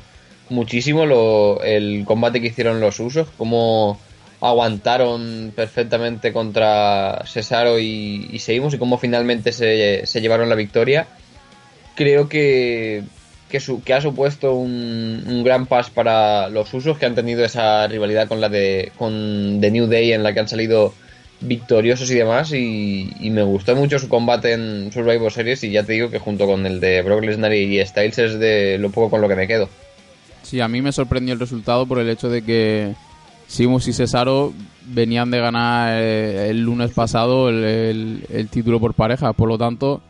muchísimo 0.50 1.06
lo- 1.06 1.60
el 1.64 2.04
combate 2.04 2.40
que 2.40 2.46
hicieron 2.48 2.80
los 2.80 3.00
usos, 3.00 3.26
cómo 3.36 3.98
aguantaron 4.40 5.52
perfectamente 5.56 6.32
contra 6.32 7.24
Cesaro 7.26 7.80
y, 7.80 8.28
y 8.30 8.38
Sheamus 8.38 8.74
y 8.74 8.78
cómo 8.78 8.96
finalmente 8.96 9.50
se 9.50 10.20
llevaron 10.20 10.48
la 10.48 10.54
victoria. 10.54 11.08
Creo 11.98 12.28
que, 12.28 13.02
que, 13.50 13.58
su- 13.58 13.82
que 13.82 13.92
ha 13.92 14.00
supuesto 14.00 14.54
un, 14.54 15.42
gran 15.44 15.66
pas 15.66 15.90
para 15.90 16.48
los 16.48 16.72
usos 16.72 16.96
que 16.96 17.06
han 17.06 17.16
tenido 17.16 17.44
esa 17.44 17.88
rivalidad 17.88 18.28
con 18.28 18.40
la 18.40 18.48
de 18.48 18.92
con 18.96 19.58
The 19.60 19.72
New 19.72 19.88
Day 19.88 20.12
en 20.12 20.22
la 20.22 20.32
que 20.32 20.38
han 20.38 20.46
salido 20.48 20.94
victoriosos 21.40 22.08
y 22.12 22.14
demás 22.14 22.52
y, 22.52 23.10
y 23.18 23.30
me 23.30 23.42
gustó 23.42 23.74
mucho 23.74 23.98
su 23.98 24.08
combate 24.08 24.52
en 24.52 24.92
Survivor 24.92 25.32
Series 25.32 25.64
y 25.64 25.72
ya 25.72 25.82
te 25.82 25.94
digo 25.94 26.08
que 26.08 26.20
junto 26.20 26.46
con 26.46 26.66
el 26.66 26.78
de 26.78 27.02
Brock 27.02 27.24
Lesnar 27.24 27.52
y 27.52 27.84
Styles 27.84 28.18
es 28.18 28.38
de 28.38 28.78
lo 28.78 28.90
poco 28.90 29.10
con 29.10 29.20
lo 29.20 29.28
que 29.28 29.34
me 29.36 29.48
quedo. 29.48 29.68
Sí, 30.44 30.60
a 30.60 30.68
mí 30.68 30.80
me 30.80 30.92
sorprendió 30.92 31.34
el 31.34 31.40
resultado 31.40 31.84
por 31.84 31.98
el 31.98 32.08
hecho 32.08 32.28
de 32.28 32.42
que 32.42 32.94
Simus 33.48 33.88
y 33.88 33.92
Cesaro 33.92 34.52
venían 34.86 35.32
de 35.32 35.40
ganar 35.40 35.98
eh, 36.00 36.50
el 36.50 36.60
lunes 36.62 36.92
pasado 36.92 37.48
el, 37.48 37.64
el- 37.64 38.24
el 38.32 38.48
título 38.48 38.78
por 38.78 38.94
pareja, 38.94 39.32
por 39.32 39.48
lo 39.48 39.58
tanto 39.58 40.00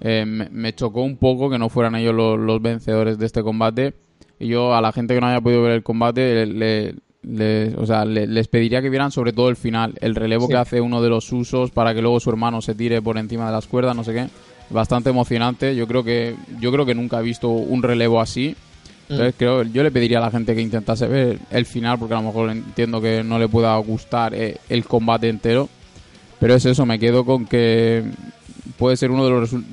eh, 0.00 0.24
me, 0.26 0.48
me 0.50 0.74
chocó 0.74 1.02
un 1.02 1.16
poco 1.16 1.48
que 1.50 1.58
no 1.58 1.68
fueran 1.68 1.94
ellos 1.96 2.14
los, 2.14 2.38
los 2.38 2.60
vencedores 2.60 3.18
de 3.18 3.26
este 3.26 3.42
combate 3.42 3.94
y 4.38 4.48
yo 4.48 4.74
a 4.74 4.80
la 4.80 4.92
gente 4.92 5.14
que 5.14 5.20
no 5.20 5.26
haya 5.28 5.40
podido 5.40 5.62
ver 5.62 5.72
el 5.72 5.82
combate 5.82 6.46
le- 6.46 6.46
le- 6.46 6.94
le- 7.22 7.74
o 7.76 7.86
sea, 7.86 8.04
le- 8.04 8.26
les 8.26 8.46
pediría 8.48 8.80
que 8.82 8.90
vieran 8.90 9.10
sobre 9.10 9.32
todo 9.32 9.48
el 9.48 9.56
final, 9.56 9.94
el 10.00 10.14
relevo 10.14 10.46
Sí. 10.46 10.52
que 10.52 10.58
hace 10.58 10.80
uno 10.80 11.02
de 11.02 11.08
los 11.08 11.32
usos 11.32 11.70
para 11.70 11.94
que 11.94 12.02
luego 12.02 12.20
su 12.20 12.30
hermano 12.30 12.60
se 12.62 12.74
tire 12.74 13.00
por 13.02 13.18
encima 13.18 13.46
de 13.46 13.52
las 13.52 13.66
cuerdas, 13.66 13.96
no 13.96 14.04
sé 14.04 14.12
qué, 14.12 14.26
bastante 14.70 15.10
emocionante. 15.10 15.74
Yo 15.74 15.86
creo 15.88 16.04
que 16.04 16.34
yo 16.60 16.70
creo 16.72 16.84
que 16.86 16.94
nunca 16.94 17.18
he 17.20 17.22
visto 17.22 17.48
un 17.48 17.82
relevo 17.82 18.20
así. 18.20 18.54
Entonces 19.08 19.34
creo, 19.38 19.62
yo 19.62 19.82
le 19.84 19.90
pediría 19.92 20.18
a 20.18 20.20
la 20.22 20.30
gente 20.32 20.54
que 20.54 20.60
intentase 20.60 21.06
ver 21.06 21.38
el 21.52 21.64
final, 21.64 21.96
porque 21.98 22.14
a 22.14 22.18
lo 22.20 22.24
mejor 22.24 22.50
entiendo 22.50 23.00
que 23.00 23.22
no 23.24 23.38
le 23.38 23.48
pueda 23.48 23.76
gustar 23.78 24.34
eh, 24.34 24.58
el 24.68 24.84
combate 24.84 25.28
entero. 25.28 25.68
Pero 26.40 26.54
es 26.54 26.66
eso, 26.66 26.84
me 26.86 26.98
quedo 26.98 27.24
con 27.24 27.46
que 27.46 28.02
puede 28.78 28.96
ser 28.96 29.10
uno 29.10 29.24
de 29.24 29.30
los, 29.30 29.52
resu- 29.52 29.64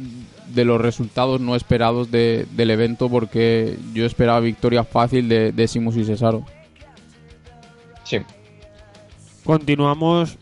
de 0.54 0.66
los 0.66 0.80
resultados 0.82 1.42
no 1.42 1.56
esperados 1.56 2.12
de- 2.12 2.46
del 2.52 2.72
evento, 2.72 3.10
porque 3.10 3.78
yo 3.94 4.06
esperaba 4.06 4.40
victoria 4.40 4.84
fácil 4.84 5.28
de, 5.30 5.52
de 5.52 5.68
Simus 5.68 5.98
y 5.98 6.06
Cesaro. 6.06 6.46
Sí. 8.04 8.18
Continuamos, 9.44 10.38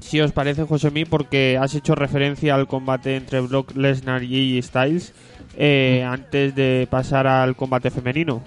si 0.00 0.20
os 0.20 0.32
parece, 0.32 0.64
Josemi, 0.64 1.04
porque 1.04 1.58
has 1.60 1.74
hecho 1.74 1.94
referencia 1.94 2.54
al 2.54 2.66
combate 2.66 3.16
entre 3.16 3.40
Brock 3.40 3.76
Lesnar 3.76 4.22
y 4.22 4.60
Styles 4.62 5.12
eh, 5.56 6.04
antes 6.06 6.54
de 6.54 6.86
pasar 6.90 7.26
al 7.26 7.54
combate 7.56 7.90
femenino. 7.90 8.42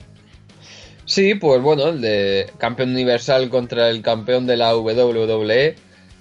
Sí, 1.06 1.36
pues 1.36 1.62
bueno, 1.62 1.88
el 1.88 2.02
de 2.02 2.52
campeón 2.58 2.90
universal 2.92 3.50
contra 3.50 3.90
el 3.90 4.02
campeón 4.02 4.46
de 4.46 4.58
la 4.58 4.76
WWE. 4.76 5.76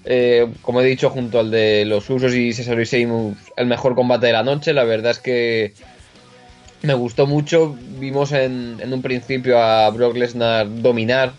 Eh, 0.08 0.46
como 0.62 0.80
he 0.80 0.84
dicho, 0.84 1.10
junto 1.10 1.40
al 1.40 1.50
de 1.50 1.84
los 1.84 2.08
Usos 2.08 2.32
y 2.34 2.52
Cesaro 2.52 2.80
y 2.80 2.84
Sheamus, 2.84 3.36
el 3.56 3.66
mejor 3.66 3.94
combate 3.96 4.26
de 4.26 4.32
la 4.32 4.44
noche. 4.44 4.72
La 4.72 4.84
verdad 4.84 5.10
es 5.10 5.18
que 5.18 5.72
me 6.82 6.94
gustó 6.94 7.26
mucho. 7.26 7.76
Vimos 7.98 8.32
en, 8.32 8.76
en 8.80 8.92
un 8.92 9.02
principio 9.02 9.60
a 9.60 9.90
Brock 9.90 10.16
Lesnar 10.16 10.66
dominar 10.80 11.32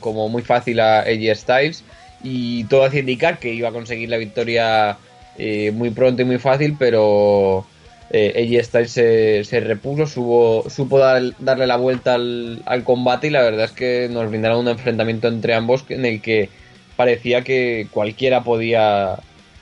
como 0.00 0.28
muy 0.28 0.42
fácil 0.42 0.80
a 0.80 1.00
AJ 1.00 1.34
Styles 1.36 1.84
y 2.22 2.64
todo 2.64 2.84
hacía 2.84 3.00
indicar 3.00 3.38
que 3.38 3.52
iba 3.52 3.68
a 3.68 3.72
conseguir 3.72 4.08
la 4.08 4.16
victoria 4.16 4.96
eh, 5.36 5.72
muy 5.72 5.90
pronto 5.90 6.22
y 6.22 6.24
muy 6.24 6.38
fácil, 6.38 6.76
pero 6.78 7.66
eh, 8.10 8.60
Styles 8.64 8.92
se, 8.92 9.60
repuso, 9.60 10.06
supo, 10.06 10.64
supo 10.70 10.98
dar- 10.98 11.34
darle 11.40 11.66
la 11.66 11.76
vuelta 11.76 12.14
al 12.14 12.84
combate 12.84 13.26
y 13.26 13.30
la 13.30 13.42
verdad 13.42 13.66
es 13.66 13.72
que 13.72 14.08
nos 14.10 14.30
brindaron 14.30 14.60
un 14.60 14.68
enfrentamiento 14.68 15.28
entre 15.28 15.52
ambos 15.54 15.84
en 15.90 16.06
el 16.06 16.22
que 16.22 16.48
parecía 16.96 17.42
que 17.42 17.88
cualquiera 17.90 18.42
podía, 18.42 19.16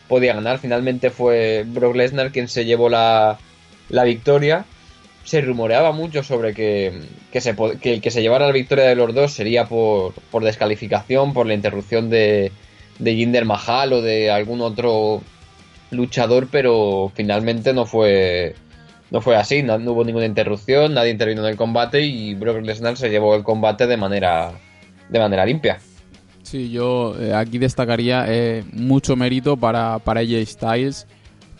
podía 0.08 0.34
ganar. 0.34 0.58
Finalmente 0.58 1.10
fue 1.10 1.64
Brock 1.66 1.96
Lesnar 1.96 2.32
quien 2.32 2.48
se 2.48 2.64
llevó 2.64 2.88
la, 2.88 3.38
la 3.88 4.04
victoria. 4.04 4.64
Se 5.24 5.40
rumoreaba 5.40 5.92
mucho 5.92 6.22
sobre 6.22 6.52
que, 6.52 6.92
que, 7.30 7.40
se, 7.40 7.54
que 7.80 7.94
el 7.94 8.00
que 8.00 8.10
se 8.10 8.22
llevara 8.22 8.46
la 8.46 8.52
victoria 8.52 8.84
de 8.84 8.96
los 8.96 9.14
dos 9.14 9.32
sería 9.32 9.66
por, 9.66 10.14
por 10.30 10.42
descalificación, 10.42 11.32
por 11.32 11.46
la 11.46 11.54
interrupción 11.54 12.10
de, 12.10 12.50
de 12.98 13.14
Jinder 13.14 13.44
Mahal 13.44 13.92
o 13.92 14.02
de 14.02 14.30
algún 14.30 14.60
otro 14.60 15.22
luchador, 15.90 16.48
pero 16.50 17.12
finalmente 17.14 17.72
no 17.72 17.86
fue, 17.86 18.56
no 19.10 19.20
fue 19.20 19.36
así, 19.36 19.62
no, 19.62 19.78
no 19.78 19.92
hubo 19.92 20.04
ninguna 20.04 20.26
interrupción, 20.26 20.94
nadie 20.94 21.10
intervino 21.10 21.42
en 21.42 21.50
el 21.50 21.56
combate 21.56 22.00
y 22.00 22.34
Brock 22.34 22.62
Lesnar 22.62 22.96
se 22.96 23.10
llevó 23.10 23.36
el 23.36 23.44
combate 23.44 23.86
de 23.86 23.96
manera, 23.96 24.52
de 25.08 25.18
manera 25.18 25.46
limpia. 25.46 25.78
Sí, 26.42 26.70
yo 26.70 27.14
eh, 27.20 27.34
aquí 27.34 27.58
destacaría 27.58 28.24
eh, 28.28 28.64
mucho 28.72 29.16
mérito 29.16 29.56
para, 29.56 29.98
para 30.00 30.20
AJ 30.20 30.44
Styles 30.46 31.06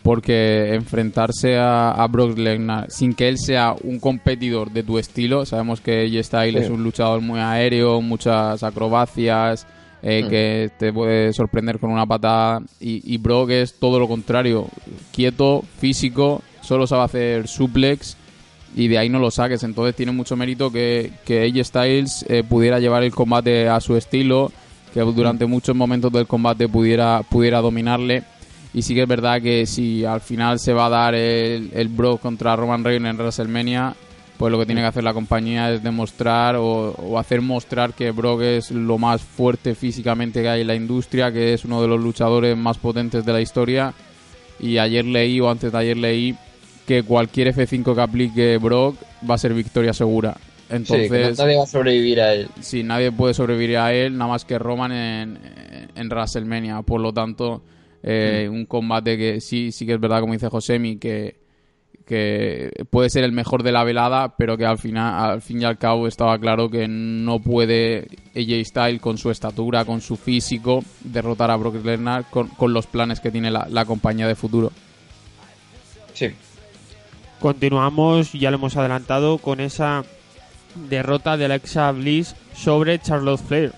porque 0.02 0.74
enfrentarse 0.74 1.56
a, 1.56 1.92
a 1.92 2.06
Brock 2.08 2.36
Lesnar 2.36 2.90
sin 2.90 3.14
que 3.14 3.28
él 3.28 3.38
sea 3.38 3.74
un 3.84 4.00
competidor 4.00 4.72
de 4.72 4.82
tu 4.82 4.98
estilo, 4.98 5.46
sabemos 5.46 5.80
que 5.80 6.02
AJ 6.06 6.24
Styles 6.24 6.60
Sí. 6.60 6.64
es 6.66 6.70
un 6.70 6.82
luchador 6.82 7.20
muy 7.20 7.38
aéreo, 7.38 8.00
muchas 8.00 8.62
acrobacias, 8.64 9.66
eh, 10.02 10.24
Mm. 10.24 10.28
que 10.28 10.70
te 10.80 10.92
puede 10.92 11.32
sorprender 11.32 11.78
con 11.78 11.92
una 11.92 12.04
patada 12.04 12.60
y, 12.80 13.14
y 13.14 13.18
Brock 13.18 13.50
es 13.50 13.78
todo 13.78 14.00
lo 14.00 14.08
contrario, 14.08 14.66
quieto, 15.12 15.62
físico 15.78 16.42
solo 16.60 16.88
sabe 16.88 17.04
hacer 17.04 17.46
suplex 17.48 18.16
y 18.74 18.88
de 18.88 18.98
ahí 18.98 19.08
no 19.08 19.20
lo 19.20 19.30
saques. 19.30 19.62
Entonces 19.62 19.94
tiene 19.94 20.10
mucho 20.10 20.34
mérito 20.36 20.72
que, 20.72 21.12
que 21.24 21.44
AJ 21.44 21.64
Styles 21.64 22.26
eh, 22.28 22.42
pudiera 22.42 22.80
llevar 22.80 23.04
el 23.04 23.12
combate 23.14 23.68
a 23.68 23.78
su 23.80 23.96
estilo, 23.96 24.50
que 24.92 25.00
durante 25.00 25.46
muchos 25.46 25.74
momentos 25.74 26.12
del 26.12 26.26
combate 26.26 26.68
pudiera, 26.68 27.22
pudiera 27.22 27.60
dominarle. 27.60 28.22
Y 28.74 28.82
sí 28.82 28.94
que 28.94 29.02
es 29.02 29.08
verdad 29.08 29.40
que 29.40 29.66
si 29.66 30.04
al 30.04 30.20
final 30.20 30.58
se 30.58 30.72
va 30.72 30.86
a 30.86 30.90
dar 30.90 31.14
el, 31.14 31.70
el 31.74 31.88
Brock 31.88 32.20
contra 32.20 32.56
Roman 32.56 32.84
Reigns 32.84 33.06
en 33.06 33.16
WrestleMania, 33.16 33.94
pues 34.38 34.50
lo 34.50 34.58
que 34.58 34.66
tiene 34.66 34.80
que 34.80 34.86
hacer 34.86 35.04
la 35.04 35.12
compañía 35.12 35.70
es 35.70 35.82
demostrar 35.82 36.56
o, 36.56 36.92
o 36.92 37.18
hacer 37.18 37.42
mostrar 37.42 37.92
que 37.92 38.10
Brock 38.10 38.42
es 38.42 38.70
lo 38.70 38.98
más 38.98 39.22
fuerte 39.22 39.74
físicamente 39.74 40.42
que 40.42 40.48
hay 40.48 40.62
en 40.62 40.66
la 40.66 40.74
industria, 40.74 41.30
que 41.30 41.52
es 41.52 41.64
uno 41.64 41.82
de 41.82 41.88
los 41.88 42.02
luchadores 42.02 42.56
más 42.56 42.78
potentes 42.78 43.24
de 43.24 43.32
la 43.32 43.40
historia. 43.40 43.92
Y 44.58 44.78
ayer 44.78 45.04
leí, 45.04 45.40
o 45.40 45.50
antes 45.50 45.70
de 45.70 45.78
ayer 45.78 45.96
leí, 45.96 46.34
que 46.86 47.02
cualquier 47.02 47.54
F5 47.54 47.94
que 47.94 48.00
aplique 48.00 48.58
Brock 48.58 48.96
va 49.28 49.34
a 49.34 49.38
ser 49.38 49.54
victoria 49.54 49.92
segura. 49.92 50.36
Sí, 50.72 50.84
que 50.84 50.98
no- 50.98 51.04
Entonces, 51.04 51.38
nadie 51.38 51.56
va 51.56 51.64
a 51.64 51.66
sobrevivir 51.66 52.20
a 52.20 52.32
él. 52.34 52.48
Sí, 52.60 52.82
nadie 52.82 53.12
puede 53.12 53.34
sobrevivir 53.34 53.76
a 53.78 53.92
él, 53.92 54.16
nada 54.16 54.30
más 54.30 54.44
que 54.44 54.58
Roman 54.58 54.92
en, 54.92 55.38
en 55.94 56.08
WrestleMania. 56.08 56.82
Por 56.82 57.00
lo 57.00 57.12
tanto, 57.12 57.62
eh, 58.02 58.48
un 58.50 58.64
combate 58.66 59.16
que 59.18 59.40
sí, 59.40 59.70
sí 59.72 59.86
que 59.86 59.94
es 59.94 60.00
verdad, 60.00 60.20
como 60.20 60.32
dice 60.32 60.48
Josemi, 60.48 60.96
que, 60.96 61.36
que 62.06 62.70
puede 62.90 63.10
ser 63.10 63.22
el 63.24 63.32
mejor 63.32 63.62
de 63.62 63.70
la 63.72 63.84
velada, 63.84 64.34
pero 64.36 64.56
que 64.56 64.64
al 64.66 64.78
final, 64.78 65.30
al 65.32 65.42
fin 65.42 65.60
y 65.62 65.64
al 65.64 65.78
cabo, 65.78 66.08
estaba 66.08 66.38
claro 66.38 66.68
que 66.70 66.88
no 66.88 67.38
puede 67.40 68.08
AJ 68.34 68.64
Styles 68.64 69.00
con 69.00 69.18
su 69.18 69.30
estatura, 69.30 69.84
con 69.84 70.00
su 70.00 70.16
físico, 70.16 70.82
derrotar 71.04 71.50
a 71.50 71.56
Brock 71.56 71.84
Lesnar 71.84 72.24
con, 72.30 72.48
con 72.48 72.72
los 72.72 72.86
planes 72.86 73.20
que 73.20 73.30
tiene 73.30 73.50
la, 73.50 73.66
la 73.70 73.84
compañía 73.84 74.26
de 74.26 74.34
futuro. 74.34 74.72
Sí. 76.14 76.28
Continuamos, 77.40 78.32
ya 78.32 78.50
lo 78.50 78.56
hemos 78.56 78.76
adelantado, 78.76 79.38
con 79.38 79.60
esa 79.60 80.04
derrota 80.74 81.36
de 81.36 81.44
Alexa 81.46 81.90
Bliss 81.92 82.34
sobre 82.54 82.98
Charlotte 83.00 83.40
Flair. 83.40 83.72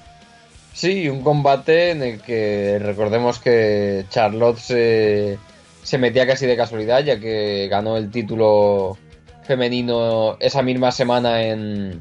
Sí, 0.72 1.08
un 1.08 1.22
combate 1.22 1.90
en 1.90 2.02
el 2.02 2.20
que 2.20 2.78
recordemos 2.80 3.38
que 3.38 4.04
Charlotte 4.10 4.58
se, 4.58 5.38
se 5.82 5.98
metía 5.98 6.26
casi 6.26 6.46
de 6.46 6.56
casualidad, 6.56 7.04
ya 7.04 7.20
que 7.20 7.68
ganó 7.70 7.96
el 7.96 8.10
título 8.10 8.98
femenino 9.44 10.36
esa 10.40 10.62
misma 10.62 10.90
semana 10.90 11.42
en, 11.44 12.00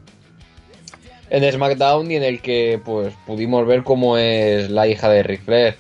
en 1.30 1.52
SmackDown 1.52 2.10
y 2.12 2.16
en 2.16 2.24
el 2.24 2.42
que 2.42 2.80
pues 2.84 3.14
pudimos 3.28 3.66
ver 3.68 3.84
cómo 3.84 4.18
es 4.18 4.70
la 4.70 4.88
hija 4.88 5.10
de 5.10 5.24
Ric 5.24 5.44
Flair. 5.44 5.76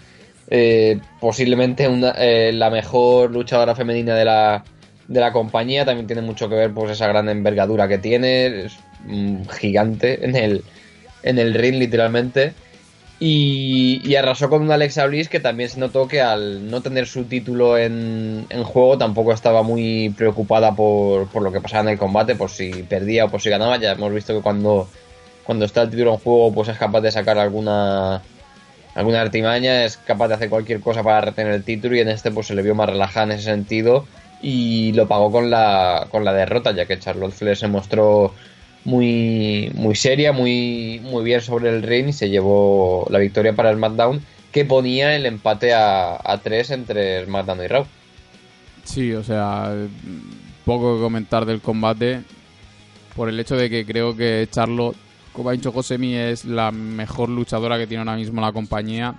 Eh, 0.49 0.99
posiblemente 1.19 1.87
una- 1.87 2.13
eh, 2.17 2.51
la 2.53 2.69
mejor 2.69 3.31
luchadora 3.31 3.73
femenina 3.75 4.13
de 4.13 4.25
la, 4.25 4.63
de 5.07 5.19
la 5.19 5.31
compañía, 5.31 5.83
también 5.85 6.05
tiene 6.05 6.21
mucho 6.21 6.47
que 6.47 6.55
ver 6.55 6.73
pues 6.73 6.91
esa 6.91 7.07
gran 7.07 7.27
envergadura 7.29 7.87
que 7.87 7.97
tiene, 7.97 8.67
mm, 9.03 9.47
gigante 9.49 10.25
en 10.25 10.35
el, 10.35 10.63
en 11.23 11.39
el 11.39 11.53
ring 11.53 11.75
literalmente. 11.75 12.53
Y, 13.19 14.01
y 14.03 14.15
arrasó 14.15 14.49
con 14.49 14.63
una 14.63 14.73
Alexa 14.73 15.05
Bliss 15.05 15.29
que 15.29 15.39
también 15.39 15.69
se 15.69 15.79
notó 15.79 16.09
que 16.09 16.19
al 16.19 16.69
no 16.69 16.81
tener 16.81 17.07
su 17.07 17.23
título 17.23 17.77
en, 17.77 18.45
en 18.49 18.63
juego 18.65 18.97
tampoco 18.97 19.31
estaba 19.31 19.63
muy 19.63 20.09
preocupada 20.17 20.75
por, 20.75 21.29
por 21.29 21.41
lo 21.41 21.51
que 21.51 21.61
pasaba 21.61 21.83
en 21.83 21.89
el 21.89 21.97
combate, 21.97 22.35
por 22.35 22.49
si 22.49 22.83
perdía 22.83 23.25
o 23.25 23.29
por 23.29 23.39
si 23.41 23.49
ganaba. 23.49 23.77
Ya 23.77 23.93
hemos 23.93 24.13
visto 24.13 24.35
que 24.35 24.41
cuando, 24.41 24.89
cuando 25.45 25.63
está 25.63 25.83
el 25.83 25.89
título 25.89 26.11
en 26.13 26.19
juego 26.19 26.53
pues 26.53 26.67
es 26.67 26.77
capaz 26.77 27.01
de 27.01 27.11
sacar 27.11 27.37
alguna, 27.37 28.21
alguna 28.95 29.21
artimaña, 29.21 29.85
es 29.85 29.97
capaz 29.97 30.27
de 30.27 30.33
hacer 30.33 30.49
cualquier 30.49 30.81
cosa 30.81 31.01
para 31.01 31.21
retener 31.21 31.53
el 31.53 31.63
título 31.63 31.95
y 31.95 32.01
en 32.01 32.09
este 32.09 32.31
pues 32.31 32.47
se 32.47 32.55
le 32.55 32.61
vio 32.61 32.75
más 32.75 32.89
relajada 32.89 33.27
en 33.27 33.31
ese 33.33 33.43
sentido 33.43 34.05
y 34.41 34.91
lo 34.91 35.07
pagó 35.07 35.31
con 35.31 35.49
la, 35.49 36.07
con 36.11 36.25
la 36.25 36.33
derrota, 36.33 36.71
ya 36.71 36.85
que 36.85 36.99
Charlotte 36.99 37.31
Flair 37.31 37.55
se 37.55 37.67
mostró 37.67 38.33
muy, 38.85 39.71
muy 39.75 39.95
seria, 39.95 40.31
muy, 40.31 41.01
muy 41.03 41.23
bien 41.23 41.41
sobre 41.41 41.69
el 41.69 41.83
ring 41.83 42.09
y 42.09 42.13
se 42.13 42.29
llevó 42.29 43.07
la 43.09 43.19
victoria 43.19 43.53
para 43.53 43.71
el 43.71 43.77
SmackDown 43.77 44.21
que 44.51 44.65
ponía 44.65 45.15
el 45.15 45.25
empate 45.25 45.73
a, 45.73 46.19
a 46.23 46.37
3 46.39 46.71
entre 46.71 47.25
SmackDown 47.25 47.63
y 47.63 47.67
Raw. 47.67 47.85
Sí, 48.83 49.13
o 49.13 49.23
sea, 49.23 49.73
poco 50.65 50.95
que 50.95 51.01
comentar 51.01 51.45
del 51.45 51.61
combate 51.61 52.21
por 53.15 53.29
el 53.29 53.39
hecho 53.39 53.55
de 53.55 53.69
que 53.69 53.85
creo 53.85 54.15
que 54.15 54.47
Charlotte, 54.51 54.95
como 55.31 55.49
ha 55.49 55.53
dicho 55.53 55.71
Josemi, 55.71 56.15
es 56.15 56.45
la 56.45 56.71
mejor 56.71 57.29
luchadora 57.29 57.77
que 57.77 57.87
tiene 57.87 58.01
ahora 58.01 58.15
mismo 58.15 58.41
la 58.41 58.51
compañía. 58.51 59.15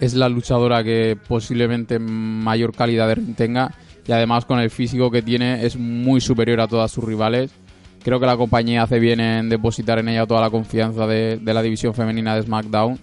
Es 0.00 0.14
la 0.14 0.28
luchadora 0.28 0.82
que 0.82 1.16
posiblemente 1.28 1.98
mayor 1.98 2.74
calidad 2.74 3.06
de 3.08 3.14
ring 3.16 3.36
tenga 3.36 3.72
y 4.06 4.12
además 4.12 4.44
con 4.44 4.58
el 4.58 4.70
físico 4.70 5.10
que 5.10 5.22
tiene 5.22 5.64
es 5.64 5.76
muy 5.76 6.20
superior 6.20 6.60
a 6.60 6.68
todas 6.68 6.90
sus 6.90 7.04
rivales. 7.04 7.52
Creo 8.04 8.18
que 8.18 8.26
la 8.26 8.36
compañía 8.36 8.82
hace 8.82 8.98
bien 8.98 9.20
en 9.20 9.48
depositar 9.48 9.98
en 10.00 10.08
ella 10.08 10.26
toda 10.26 10.40
la 10.40 10.50
confianza 10.50 11.06
de, 11.06 11.38
de 11.38 11.54
la 11.54 11.62
división 11.62 11.94
femenina 11.94 12.34
de 12.34 12.42
SmackDown. 12.42 12.98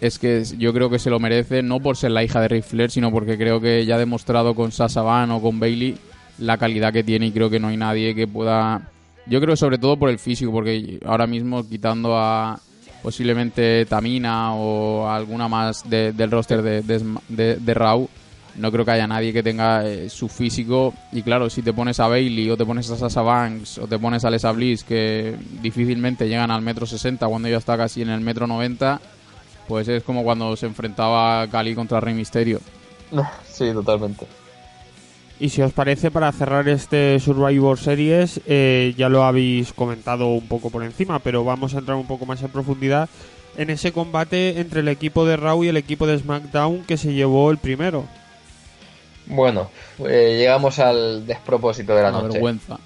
Es 0.00 0.18
que 0.18 0.42
yo 0.58 0.72
creo 0.74 0.90
que 0.90 0.98
se 0.98 1.10
lo 1.10 1.20
merece, 1.20 1.62
no 1.62 1.80
por 1.80 1.96
ser 1.96 2.10
la 2.10 2.22
hija 2.24 2.40
de 2.40 2.48
Ric 2.48 2.64
Flair, 2.64 2.90
sino 2.90 3.10
porque 3.12 3.38
creo 3.38 3.60
que 3.60 3.86
ya 3.86 3.94
ha 3.94 3.98
demostrado 3.98 4.54
con 4.54 4.72
Sasha 4.72 5.02
Van 5.02 5.30
o 5.30 5.40
con 5.40 5.60
Bailey 5.60 5.96
la 6.38 6.58
calidad 6.58 6.92
que 6.92 7.04
tiene 7.04 7.26
y 7.28 7.32
creo 7.32 7.48
que 7.50 7.60
no 7.60 7.68
hay 7.68 7.76
nadie 7.76 8.14
que 8.14 8.26
pueda... 8.26 8.82
Yo 9.26 9.40
creo 9.40 9.54
sobre 9.54 9.78
todo 9.78 9.96
por 9.96 10.10
el 10.10 10.18
físico, 10.18 10.50
porque 10.50 10.98
ahora 11.06 11.26
mismo 11.26 11.66
quitando 11.66 12.16
a 12.18 12.58
posiblemente 13.02 13.86
Tamina 13.86 14.54
o 14.54 15.08
alguna 15.08 15.46
más 15.48 15.88
de- 15.88 16.12
del 16.12 16.30
roster 16.30 16.62
de, 16.62 16.82
de, 17.28 17.56
de 17.56 17.74
Raw, 17.74 18.08
no 18.60 18.70
creo 18.70 18.84
que 18.84 18.90
haya 18.92 19.06
nadie 19.06 19.32
que 19.32 19.42
tenga 19.42 19.86
eh, 19.86 20.08
su 20.08 20.28
físico. 20.28 20.94
Y 21.12 21.22
claro, 21.22 21.50
si 21.50 21.62
te 21.62 21.72
pones 21.72 21.98
a 22.00 22.08
Bailey 22.08 22.50
o 22.50 22.56
te 22.56 22.64
pones 22.64 22.90
a 22.90 22.96
Sasha 22.96 23.22
Banks 23.22 23.78
o 23.78 23.86
te 23.86 23.98
pones 23.98 24.24
a 24.24 24.28
Alexa 24.28 24.52
Bliss, 24.52 24.84
que 24.84 25.36
difícilmente 25.62 26.28
llegan 26.28 26.50
al 26.50 26.62
metro 26.62 26.86
60 26.86 27.26
cuando 27.26 27.48
ella 27.48 27.58
está 27.58 27.76
casi 27.76 28.02
en 28.02 28.10
el 28.10 28.20
metro 28.20 28.46
90, 28.46 29.00
pues 29.66 29.88
es 29.88 30.02
como 30.02 30.22
cuando 30.22 30.54
se 30.56 30.66
enfrentaba 30.66 31.46
Cali 31.48 31.74
contra 31.74 32.00
Rey 32.00 32.14
Misterio. 32.14 32.60
Sí, 33.44 33.70
totalmente. 33.74 34.26
Y 35.38 35.50
si 35.50 35.60
os 35.60 35.72
parece, 35.72 36.10
para 36.10 36.32
cerrar 36.32 36.66
este 36.68 37.20
Survivor 37.20 37.78
Series, 37.78 38.40
eh, 38.46 38.94
ya 38.96 39.10
lo 39.10 39.24
habéis 39.24 39.74
comentado 39.74 40.28
un 40.28 40.46
poco 40.46 40.70
por 40.70 40.82
encima, 40.82 41.18
pero 41.18 41.44
vamos 41.44 41.74
a 41.74 41.78
entrar 41.78 41.98
un 41.98 42.06
poco 42.06 42.24
más 42.24 42.42
en 42.42 42.48
profundidad 42.48 43.10
en 43.56 43.70
ese 43.70 43.92
combate 43.92 44.60
entre 44.60 44.80
el 44.80 44.88
equipo 44.88 45.26
de 45.26 45.36
Raw 45.36 45.62
y 45.64 45.68
el 45.68 45.76
equipo 45.76 46.06
de 46.06 46.18
SmackDown 46.18 46.84
que 46.84 46.96
se 46.96 47.12
llevó 47.12 47.50
el 47.50 47.58
primero. 47.58 48.04
Bueno, 49.30 49.70
eh, 50.08 50.36
llegamos 50.38 50.78
al 50.78 51.26
despropósito 51.26 51.94
de 51.94 52.02
la 52.02 52.10
Una 52.10 52.22
noche. 52.22 52.32
vergüenza. 52.34 52.78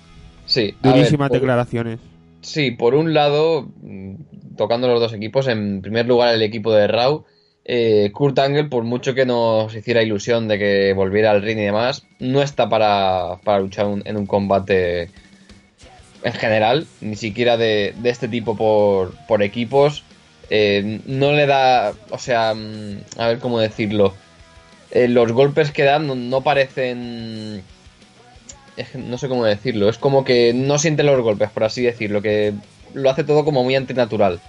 Sí, 0.46 0.74
ver, 0.82 0.92
Durísimas 0.94 1.28
por- 1.28 1.38
declaraciones. 1.40 1.98
Sí, 2.42 2.70
por 2.72 2.94
un 2.94 3.14
lado, 3.14 3.68
mm, 3.82 4.56
tocando 4.56 4.86
los 4.88 5.00
dos 5.00 5.12
equipos, 5.14 5.48
en 5.48 5.80
primer 5.80 6.06
lugar 6.06 6.34
el 6.34 6.42
equipo 6.42 6.72
de 6.72 6.86
Raw, 6.86 7.24
eh, 7.64 8.10
Kurt 8.12 8.38
Angle, 8.38 8.64
por 8.64 8.84
mucho 8.84 9.14
que 9.14 9.24
nos 9.24 9.74
hiciera 9.74 10.02
ilusión 10.02 10.48
de 10.48 10.58
que 10.58 10.92
volviera 10.92 11.30
al 11.30 11.40
ring 11.40 11.58
y 11.58 11.62
demás, 11.64 12.04
no 12.20 12.42
está 12.42 12.68
para, 12.68 13.38
para 13.42 13.60
luchar 13.60 13.86
un- 13.86 14.02
en 14.04 14.18
un 14.18 14.26
combate 14.26 15.10
en 16.22 16.32
general, 16.34 16.86
ni 17.00 17.16
siquiera 17.16 17.56
de, 17.56 17.94
de 17.96 18.10
este 18.10 18.28
tipo 18.28 18.56
por, 18.56 19.14
por 19.26 19.42
equipos. 19.42 20.02
Eh, 20.50 21.00
no 21.06 21.32
le 21.32 21.46
da, 21.46 21.94
o 22.10 22.18
sea, 22.18 22.52
mm, 22.54 23.00
a 23.18 23.28
ver 23.28 23.38
cómo 23.38 23.58
decirlo. 23.58 24.14
Eh, 24.90 25.08
los 25.08 25.32
golpes 25.32 25.70
que 25.72 25.82
dan 25.82 26.06
no, 26.06 26.14
no 26.14 26.40
parecen 26.42 27.62
es 28.76 28.94
no 28.94 29.18
sé 29.18 29.28
cómo 29.28 29.44
decirlo, 29.44 29.88
es 29.88 29.98
como 29.98 30.24
que 30.24 30.52
no 30.54 30.78
siente 30.78 31.02
los 31.02 31.20
golpes, 31.22 31.50
por 31.50 31.64
así 31.64 31.82
decirlo, 31.82 32.22
que 32.22 32.52
lo 32.92 33.10
hace 33.10 33.24
todo 33.24 33.44
como 33.44 33.62
muy 33.64 33.74
antinatural. 33.76 34.40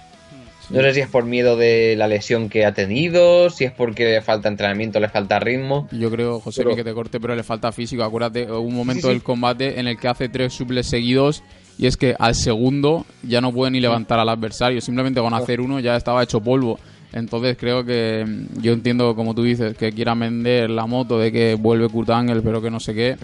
No 0.68 0.80
sé 0.82 0.94
si 0.94 1.00
es 1.00 1.08
por 1.08 1.24
miedo 1.24 1.56
de 1.56 1.94
la 1.96 2.08
lesión 2.08 2.48
que 2.48 2.64
ha 2.66 2.74
tenido, 2.74 3.50
si 3.50 3.62
es 3.64 3.70
porque 3.70 4.04
le 4.04 4.20
falta 4.22 4.48
entrenamiento, 4.48 4.98
le 4.98 5.08
falta 5.08 5.38
ritmo. 5.38 5.86
Yo 5.92 6.10
creo, 6.10 6.40
José, 6.40 6.64
Pero- 6.64 6.74
que 6.74 6.82
te 6.82 6.92
corte, 6.92 7.20
pero 7.20 7.36
le 7.36 7.44
falta 7.44 7.70
físico. 7.70 8.02
Acuérdate, 8.02 8.50
hubo 8.50 8.58
un 8.62 8.74
momento 8.74 9.02
Sí, 9.02 9.06
sí. 9.06 9.12
del 9.12 9.22
combate 9.22 9.78
en 9.78 9.86
el 9.86 9.96
que 9.96 10.08
hace 10.08 10.28
tres 10.28 10.52
suples 10.54 10.88
seguidos 10.88 11.44
y 11.78 11.86
es 11.86 11.96
que 11.96 12.16
al 12.18 12.34
segundo 12.34 13.06
ya 13.22 13.40
no 13.40 13.52
puede 13.52 13.70
ni 13.70 13.78
levantar 13.78 14.18
al 14.18 14.28
adversario. 14.28 14.80
Simplemente 14.80 15.20
con 15.20 15.34
hacer 15.34 15.60
uno 15.60 15.78
ya 15.78 15.94
estaba 15.94 16.24
hecho 16.24 16.40
polvo. 16.40 16.80
Entonces 17.12 17.56
creo 17.58 17.84
que 17.84 18.24
mm, 18.26 18.60
yo 18.62 18.72
entiendo, 18.72 19.14
como 19.14 19.34
tú 19.34 19.42
dices, 19.42 19.76
que 19.76 19.92
quieran 19.92 20.20
vender 20.20 20.70
la 20.70 20.86
moto 20.86 21.18
de 21.18 21.32
que 21.32 21.54
vuelve 21.54 21.88
Kurt 21.88 22.10
Angle, 22.10 22.42
pero 22.42 22.60
que 22.60 22.70
no 22.70 22.80
sé 22.80 22.94
qué. 22.94 23.16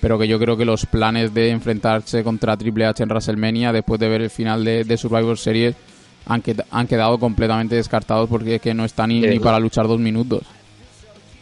Pero 0.00 0.18
que 0.18 0.28
yo 0.28 0.38
creo 0.38 0.56
que 0.56 0.64
los 0.66 0.84
planes 0.86 1.32
de 1.32 1.48
enfrentarse 1.50 2.22
contra 2.22 2.56
Triple 2.56 2.84
H 2.86 3.02
en 3.02 3.08
WrestleMania, 3.08 3.72
después 3.72 3.98
de 3.98 4.08
ver 4.08 4.20
el 4.22 4.30
final 4.30 4.62
de, 4.64 4.84
de 4.84 4.96
Survivor 4.98 5.38
Series, 5.38 5.74
han, 6.26 6.42
qued- 6.42 6.64
han 6.70 6.86
quedado 6.86 7.18
completamente 7.18 7.76
descartados 7.76 8.28
porque 8.28 8.56
es 8.56 8.60
que 8.60 8.74
no 8.74 8.84
está 8.84 9.06
ni, 9.06 9.38
para 9.38 9.58
luchar 9.58 9.86
dos 9.88 10.00
minutos. 10.00 10.42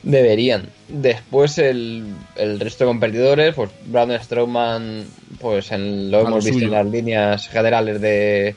Deberían. 0.04 0.64
Después 0.88 1.58
el, 1.58 2.04
el 2.36 2.58
resto 2.58 2.84
de 2.84 2.88
competidores, 2.88 3.54
pues 3.54 3.70
Braun 3.86 4.10
Strowman, 4.20 5.04
pues 5.40 5.70
en- 5.70 6.10
lo 6.10 6.18
A 6.18 6.20
hemos 6.22 6.44
lo 6.44 6.50
visto 6.50 6.64
en 6.64 6.70
las 6.72 6.86
líneas 6.86 7.48
generales 7.48 8.00
de, 8.00 8.56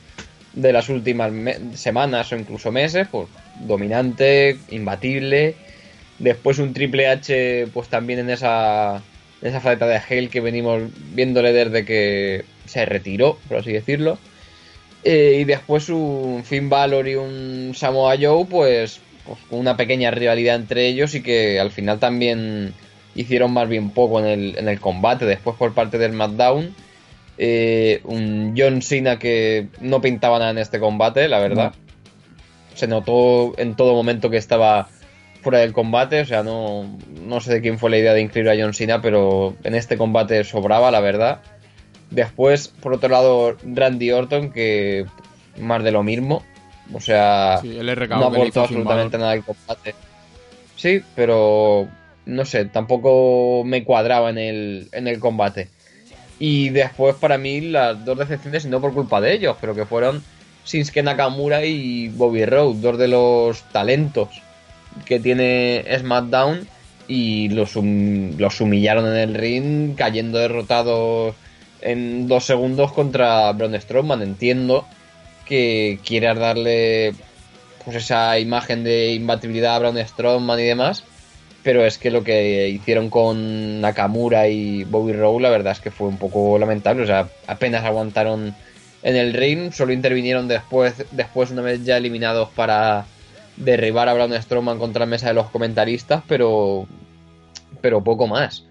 de 0.56 0.72
las 0.72 0.88
últimas 0.88 1.30
semanas 1.74 2.32
o 2.32 2.36
incluso 2.36 2.72
meses, 2.72 3.06
pues 3.08 3.28
dominante, 3.60 4.58
imbatible. 4.70 5.54
Después 6.18 6.58
un 6.58 6.72
Triple 6.72 7.06
H, 7.06 7.68
pues 7.72 7.88
también 7.88 8.18
en 8.20 8.30
esa 8.30 9.02
esa 9.42 9.60
faceta 9.60 9.86
de 9.86 9.98
Hale 9.98 10.28
que 10.28 10.40
venimos 10.40 10.82
viéndole 11.14 11.52
desde 11.52 11.84
que 11.84 12.44
se 12.64 12.86
retiró, 12.86 13.38
por 13.48 13.58
así 13.58 13.72
decirlo. 13.72 14.18
Eh, 15.04 15.38
y 15.40 15.44
después 15.44 15.88
un 15.88 16.42
Finn 16.44 16.68
Balor 16.68 17.06
y 17.06 17.14
un 17.14 17.72
Samoa 17.74 18.16
Joe, 18.20 18.46
pues, 18.46 19.00
pues 19.24 19.38
una 19.50 19.76
pequeña 19.76 20.10
rivalidad 20.10 20.56
entre 20.56 20.86
ellos 20.86 21.14
y 21.14 21.22
que 21.22 21.60
al 21.60 21.70
final 21.70 21.98
también 21.98 22.72
hicieron 23.14 23.52
más 23.52 23.68
bien 23.68 23.90
poco 23.90 24.20
en 24.20 24.26
el, 24.26 24.58
en 24.58 24.68
el 24.68 24.80
combate. 24.80 25.26
Después 25.26 25.56
por 25.56 25.74
parte 25.74 25.98
del 25.98 26.12
SmackDown, 26.12 26.74
eh, 27.38 28.00
un 28.04 28.54
John 28.56 28.82
Cena 28.82 29.18
que 29.18 29.68
no 29.80 30.00
pintaba 30.00 30.38
nada 30.38 30.50
en 30.50 30.58
este 30.58 30.80
combate, 30.80 31.28
la 31.28 31.38
verdad. 31.38 31.74
Se 32.74 32.86
notó 32.86 33.58
en 33.58 33.74
todo 33.74 33.94
momento 33.94 34.30
que 34.30 34.36
estaba 34.36 34.88
fuera 35.42 35.60
del 35.60 35.72
combate, 35.72 36.20
o 36.20 36.24
sea, 36.24 36.42
no, 36.42 36.98
no 37.22 37.40
sé 37.40 37.54
de 37.54 37.60
quién 37.60 37.78
fue 37.78 37.90
la 37.90 37.98
idea 37.98 38.12
de 38.12 38.20
incluir 38.20 38.48
a 38.48 38.56
John 38.58 38.74
Cena, 38.74 39.00
pero 39.00 39.54
en 39.62 39.74
este 39.74 39.96
combate 39.96 40.42
sobraba, 40.44 40.90
la 40.90 41.00
verdad. 41.00 41.40
Después, 42.10 42.68
por 42.68 42.94
otro 42.94 43.08
lado, 43.08 43.56
Randy 43.64 44.12
Orton, 44.12 44.52
que 44.52 45.06
más 45.58 45.82
de 45.82 45.92
lo 45.92 46.02
mismo. 46.02 46.42
O 46.92 47.00
sea, 47.00 47.58
Sí, 47.62 47.78
el 47.78 48.08
no 48.08 48.26
aportó 48.26 48.62
absolutamente 48.62 49.18
nada 49.18 49.32
al 49.32 49.44
combate. 49.44 49.94
Sí, 50.76 51.02
pero 51.14 51.88
no 52.26 52.44
sé, 52.44 52.66
tampoco 52.66 53.62
me 53.64 53.84
cuadraba 53.84 54.30
en 54.30 54.38
el, 54.38 54.88
en 54.92 55.08
el 55.08 55.18
combate. 55.18 55.68
Y 56.38 56.68
después, 56.70 57.14
para 57.16 57.38
mí, 57.38 57.60
las 57.60 58.04
dos 58.04 58.18
decepciones, 58.18 58.66
no 58.66 58.80
por 58.80 58.92
culpa 58.92 59.20
de 59.20 59.34
ellos, 59.34 59.56
pero 59.60 59.74
que 59.74 59.86
fueron 59.86 60.22
Shinsuke 60.66 61.02
Nakamura 61.02 61.64
y 61.64 62.08
Bobby 62.08 62.44
Roode, 62.44 62.80
dos 62.80 62.98
de 62.98 63.08
los 63.08 63.62
talentos 63.72 64.28
que 65.04 65.20
tiene 65.20 65.84
SmackDown. 65.98 66.66
Y 67.08 67.50
los, 67.50 67.76
los 67.76 68.60
humillaron 68.60 69.06
en 69.06 69.16
el 69.16 69.34
ring, 69.34 69.94
cayendo 69.94 70.38
derrotados 70.38 71.34
en 71.80 72.26
dos 72.26 72.44
segundos 72.44 72.92
contra 72.92 73.52
Braun 73.52 73.80
Strowman. 73.80 74.22
Entiendo 74.22 74.86
que 75.46 76.00
quieras 76.04 76.36
darle 76.36 77.14
pues 77.84 77.96
esa 77.98 78.38
imagen 78.40 78.82
de 78.82 79.12
imbatibilidad 79.12 79.76
a 79.76 79.78
Braun 79.78 79.98
Strowman 80.04 80.58
y 80.58 80.64
demás. 80.64 81.04
Pero 81.66 81.84
es 81.84 81.98
que 81.98 82.12
lo 82.12 82.22
que 82.22 82.68
hicieron 82.68 83.10
con 83.10 83.80
Nakamura 83.80 84.46
y 84.46 84.84
Bobby 84.84 85.14
Roode, 85.14 85.42
la 85.42 85.50
verdad 85.50 85.72
es 85.72 85.80
que 85.80 85.90
fue 85.90 86.06
un 86.06 86.16
poco 86.16 86.56
lamentable. 86.60 87.02
O 87.02 87.06
sea, 87.06 87.28
apenas 87.48 87.84
aguantaron 87.84 88.54
en 89.02 89.16
el 89.16 89.32
ring, 89.32 89.72
solo 89.72 89.92
intervinieron 89.92 90.46
después, 90.46 91.04
después 91.10 91.50
una 91.50 91.62
vez 91.62 91.84
ya 91.84 91.96
eliminados 91.96 92.50
para 92.50 93.06
derribar 93.56 94.08
a 94.08 94.14
Braun 94.14 94.40
Strowman 94.40 94.78
contra 94.78 95.00
la 95.00 95.06
mesa 95.06 95.26
de 95.26 95.34
los 95.34 95.50
comentaristas, 95.50 96.22
pero, 96.28 96.86
pero 97.80 98.04
poco 98.04 98.28
más. 98.28 98.64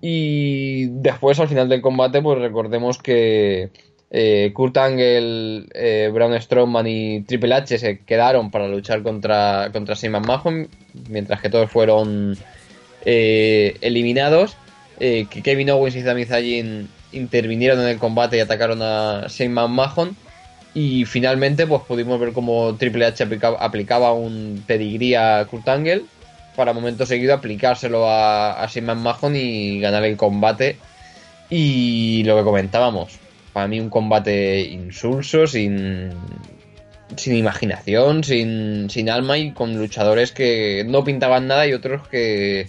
Y 0.00 0.86
después, 0.86 1.38
al 1.38 1.46
final 1.46 1.68
del 1.68 1.80
combate, 1.80 2.20
pues 2.20 2.40
recordemos 2.40 2.98
que 2.98 3.70
eh, 4.10 4.50
Kurt 4.52 4.76
Angle, 4.76 5.66
eh, 5.72 6.10
Braun 6.12 6.38
Strowman 6.40 6.86
y 6.86 7.22
Triple 7.22 7.54
H 7.54 7.78
se 7.78 7.98
quedaron 8.00 8.50
para 8.50 8.66
luchar 8.66 9.02
contra, 9.02 9.70
contra 9.72 9.94
Shane 9.94 10.18
McMahon, 10.18 10.68
mientras 11.08 11.40
que 11.40 11.48
todos 11.48 11.70
fueron 11.70 12.36
eh, 13.04 13.76
eliminados. 13.80 14.56
Eh, 14.98 15.26
Kevin 15.42 15.70
Owens 15.70 15.96
y 15.96 16.02
Sami 16.02 16.24
Zayn 16.24 16.88
intervinieron 17.12 17.80
en 17.80 17.88
el 17.88 17.98
combate 17.98 18.36
y 18.36 18.40
atacaron 18.40 18.82
a 18.82 19.26
Shane 19.28 19.54
McMahon. 19.54 20.16
Y 20.74 21.04
finalmente, 21.04 21.66
pues 21.66 21.82
pudimos 21.82 22.20
ver 22.20 22.32
cómo 22.32 22.76
Triple 22.76 23.06
H 23.06 23.24
aplicaba, 23.24 23.58
aplicaba 23.58 24.12
un 24.12 24.62
pedigrí 24.66 25.14
a 25.14 25.44
Kurt 25.48 25.68
Angle 25.68 26.02
para 26.56 26.72
momento 26.72 27.06
seguido 27.06 27.34
aplicárselo 27.34 28.08
a, 28.08 28.62
a 28.62 28.66
Shane 28.66 28.86
McMahon 28.86 29.36
y 29.36 29.80
ganar 29.80 30.04
el 30.04 30.16
combate. 30.16 30.76
Y 31.48 32.22
lo 32.24 32.36
que 32.36 32.44
comentábamos, 32.44 33.18
para 33.52 33.66
mí 33.68 33.80
un 33.80 33.90
combate 33.90 34.60
insulso, 34.60 35.46
sin, 35.46 36.10
sin 37.16 37.36
imaginación, 37.36 38.22
sin, 38.24 38.88
sin 38.90 39.10
alma 39.10 39.38
y 39.38 39.52
con 39.52 39.76
luchadores 39.76 40.32
que 40.32 40.84
no 40.86 41.02
pintaban 41.04 41.46
nada 41.46 41.66
y 41.66 41.72
otros 41.72 42.06
que, 42.08 42.68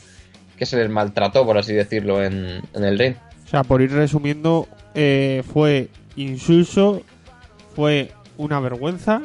que 0.58 0.66
se 0.66 0.78
les 0.78 0.90
maltrató, 0.90 1.46
por 1.46 1.58
así 1.58 1.74
decirlo, 1.74 2.24
en, 2.24 2.62
en 2.74 2.84
el 2.84 2.98
ring. 2.98 3.16
O 3.46 3.48
sea, 3.50 3.64
por 3.64 3.82
ir 3.82 3.92
resumiendo, 3.92 4.68
eh, 4.96 5.44
fue 5.54 5.90
insulso, 6.16 7.02
fue 7.76 8.12
una 8.38 8.60
vergüenza, 8.60 9.22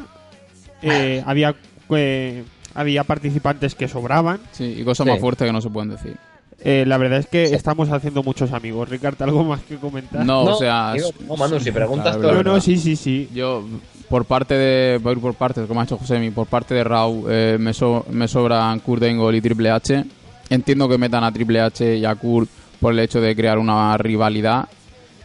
eh, 0.83 1.23
había, 1.27 1.55
eh, 1.91 2.43
había 2.75 3.05
participantes 3.05 3.75
que 3.75 3.89
sobraban. 3.89 4.41
Sí, 4.53 4.77
y 4.79 4.85
cosas 4.85 5.05
Sí. 5.07 5.11
más 5.13 5.21
fuertes 5.21 5.47
que 5.47 5.53
no 5.53 5.61
se 5.61 5.71
pueden 5.71 5.91
decir. 5.91 6.17
Eh, 6.61 6.85
la 6.87 6.97
verdad 6.97 7.19
es 7.19 7.27
que 7.27 7.47
Sí. 7.49 7.55
estamos 7.55 7.91
haciendo 7.91 8.23
muchos 8.23 8.53
amigos. 8.53 8.89
Ricardo, 8.89 9.25
¿algo 9.25 9.45
más 9.45 9.61
que 9.63 9.77
comentar? 9.77 10.25
No, 10.25 10.43
o 10.45 10.59
sea. 10.59 10.93
digo, 10.95 11.11
no, 11.29 11.37
Manu, 11.37 11.61
si 11.61 11.71
preguntas 11.71 12.17
Claro, 12.17 12.31
todo 12.33 12.43
no, 12.45 12.53
no, 12.55 12.61
sí, 12.61 12.77
sí, 12.79 12.97
sí. 12.97 13.29
Yo, 13.35 13.65
por 14.09 14.25
parte 14.25 14.55
de. 14.55 14.99
Voy 14.99 15.11
a 15.11 15.17
ir 15.17 15.21
por 15.21 15.35
partes, 15.35 15.67
como 15.67 15.81
ha 15.81 15.85
hecho 15.85 15.99
Josemi, 15.99 16.31
por 16.31 16.47
parte 16.47 16.75
de 16.75 16.83
Raw, 16.83 17.27
eh, 17.29 17.57
me, 17.61 17.73
so- 17.75 18.05
me 18.11 18.27
sobran 18.27 18.81
Kurt 18.81 19.03
Angle 19.03 19.37
y 19.37 19.41
Triple 19.41 19.71
H. 19.71 20.05
Entiendo 20.49 20.89
que 20.89 20.97
metan 20.99 21.25
a 21.25 21.33
Triple 21.33 21.61
H 21.61 21.97
y 21.97 22.05
a 22.05 22.15
Kurt 22.15 22.49
por 22.81 22.93
el 22.93 23.01
hecho 23.01 23.21
de 23.21 23.37
crear 23.37 23.59
una 23.59 23.97
rivalidad. 23.99 24.69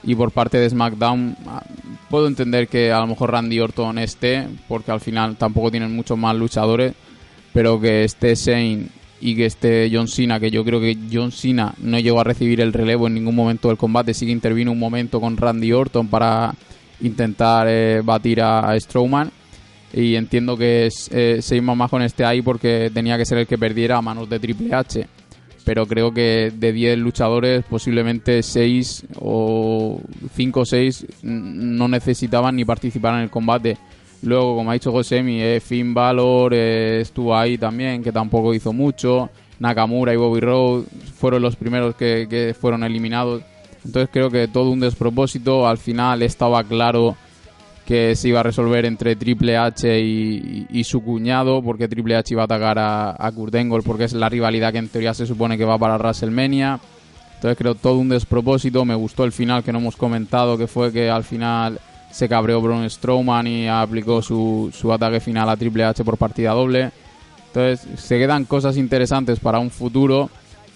Y 0.03 0.15
por 0.15 0.31
parte 0.31 0.57
de 0.57 0.67
SmackDown, 0.69 1.37
ah, 1.47 1.63
puedo 2.09 2.27
entender 2.27 2.67
que 2.67 2.91
a 2.91 2.99
lo 2.99 3.07
mejor 3.07 3.31
Randy 3.31 3.59
Orton 3.59 3.99
esté, 3.99 4.47
porque 4.67 4.91
al 4.91 4.99
final 4.99 5.35
tampoco 5.37 5.69
tienen 5.71 5.95
muchos 5.95 6.17
más 6.17 6.35
luchadores. 6.35 6.93
Pero 7.53 7.79
que 7.79 8.03
esté 8.03 8.33
Shane 8.35 8.87
y 9.21 9.35
que 9.35 9.45
esté 9.45 9.89
John 9.93 10.07
Cena, 10.07 10.39
que 10.39 10.49
yo 10.49 10.65
creo 10.65 10.81
que 10.81 10.97
John 11.11 11.31
Cena 11.31 11.73
no 11.77 11.99
llegó 11.99 12.19
a 12.19 12.23
recibir 12.23 12.59
el 12.59 12.73
relevo 12.73 13.05
en 13.07 13.13
ningún 13.13 13.35
momento 13.35 13.67
del 13.67 13.77
combate, 13.77 14.15
sí 14.15 14.25
que 14.25 14.31
intervino 14.31 14.71
un 14.71 14.79
momento 14.79 15.21
con 15.21 15.37
Randy 15.37 15.71
Orton 15.71 16.07
para 16.07 16.53
intentar 17.01 17.67
eh, 17.69 18.01
batir 18.03 18.41
a, 18.41 18.75
Strowman. 18.79 19.31
Y 19.93 20.15
entiendo 20.15 20.57
que 20.57 20.89
eh, 21.11 21.39
Shane 21.41 21.61
McMahon 21.61 22.01
esté 22.01 22.25
ahí 22.25 22.41
porque 22.41 22.89
tenía 22.93 23.17
que 23.17 23.25
ser 23.25 23.37
el 23.37 23.47
que 23.47 23.57
perdiera 23.57 23.97
a 23.97 24.01
manos 24.01 24.29
de 24.29 24.39
Triple 24.39 24.73
H. 24.73 25.05
Pero 25.65 25.85
creo 25.85 26.11
que 26.11 26.51
de 26.55 26.71
10 26.71 26.97
luchadores, 26.97 27.63
posiblemente 27.69 28.41
6 28.41 29.05
o 29.19 30.01
5 30.35 30.59
o 30.59 30.65
6 30.65 31.05
no 31.23 31.87
necesitaban 31.87 32.55
ni 32.55 32.65
participar 32.65 33.15
en 33.15 33.21
el 33.21 33.29
combate. 33.29 33.77
Luego, 34.23 34.55
como 34.55 34.69
ha 34.69 34.73
dicho 34.73 34.91
Josemi, 34.91 35.41
eh, 35.41 35.59
Finn 35.59 35.93
Balor 35.93 36.53
eh, 36.53 37.01
estuvo 37.01 37.35
ahí 37.35 37.57
también, 37.57 38.03
que 38.03 38.11
tampoco 38.11 38.53
hizo 38.53 38.71
mucho. 38.71 39.29
Nakamura 39.59 40.13
y 40.13 40.17
Bobby 40.17 40.39
Roode 40.39 40.85
fueron 41.17 41.41
los 41.41 41.55
primeros 41.55 41.95
que, 41.95 42.27
que 42.29 42.55
fueron 42.59 42.83
eliminados. 42.83 43.41
Entonces 43.85 44.09
creo 44.11 44.29
que 44.29 44.47
todo 44.47 44.69
un 44.71 44.79
despropósito. 44.79 45.67
Al 45.67 45.77
final 45.79 46.21
estaba 46.21 46.63
claro 46.63 47.15
que 47.85 48.15
se 48.15 48.29
iba 48.29 48.39
a 48.39 48.43
resolver 48.43 48.85
entre 48.85 49.15
Triple 49.15 49.57
H 49.57 49.99
y, 49.99 50.65
y- 50.71 50.79
y 50.79 50.83
su 50.83 51.03
cuñado, 51.03 51.61
porque 51.63 51.87
Triple 51.87 52.15
H 52.15 52.33
iba 52.33 52.43
a 52.43 52.45
atacar 52.45 52.77
a, 52.79 53.15
a 53.17 53.31
Kurt 53.31 53.53
Angle, 53.55 53.81
porque 53.83 54.03
es 54.03 54.13
la 54.13 54.29
rivalidad 54.29 54.71
que 54.71 54.77
en 54.77 54.87
teoría 54.87 55.13
se 55.15 55.25
supone 55.25 55.57
que 55.57 55.65
va 55.65 55.77
para 55.79 55.97
WrestleMania. 55.97 56.79
Entonces 57.35 57.57
creo 57.57 57.73
todo 57.73 57.97
un 57.97 58.09
despropósito. 58.09 58.85
Me 58.85 58.93
gustó 58.95 59.23
el 59.23 59.31
final 59.31 59.63
que 59.63 59.71
no 59.73 59.79
hemos 59.79 59.95
comentado, 59.95 60.59
que 60.59 60.67
fue 60.67 60.91
que 60.91 61.09
al 61.09 61.23
final 61.23 61.79
se 62.11 62.27
cabreó 62.29 62.61
Braun 62.61 62.89
Strowman 62.89 63.47
y 63.47 63.67
aplicó 63.67 64.21
su, 64.21 64.71
su 64.73 64.91
ataque 64.91 65.19
final 65.19 65.49
a 65.49 65.57
Triple 65.57 65.83
H 65.85 66.03
por 66.03 66.17
partida 66.17 66.51
doble. 66.51 66.91
Entonces 67.47 67.87
se 68.01 68.17
quedan 68.17 68.45
cosas 68.45 68.77
interesantes 68.77 69.39
para 69.39 69.59
un 69.59 69.71
futuro, 69.71 70.29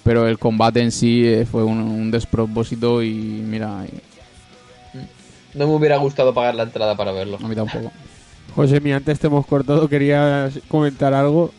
pero 0.04 0.28
el 0.28 0.38
combate 0.40 0.82
en 0.82 0.92
sí 0.92 1.26
eh, 1.26 1.46
fue 1.50 1.64
un, 1.64 1.80
un 1.80 2.12
despropósito 2.12 3.02
y 3.04 3.14
mira, 3.14 3.86
y 3.86 5.58
No 5.58 5.68
me 5.68 5.74
hubiera 5.76 5.98
gustado 5.98 6.34
pagar 6.34 6.56
la 6.56 6.64
entrada 6.64 6.96
para 6.96 7.12
verlo. 7.12 7.38
a 7.42 7.48
mí 7.48 7.56
tampoco. 7.56 7.92
José, 8.56 8.80
mi 8.80 8.92
antes 8.94 9.20
te 9.20 9.28
hemos 9.28 9.46
cortado, 9.46 9.88
querías 9.90 10.60
comentar 10.68 11.14
algo. 11.14 11.52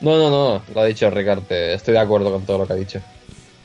No, 0.00 0.16
no, 0.18 0.30
no, 0.30 0.62
lo 0.74 0.80
ha 0.80 0.84
dicho 0.84 1.08
Ricardo. 1.10 1.44
Estoy 1.48 1.94
de 1.94 2.00
acuerdo 2.00 2.30
con 2.32 2.42
todo 2.44 2.58
lo 2.58 2.66
que 2.66 2.72
ha 2.72 2.76
dicho. 2.76 3.00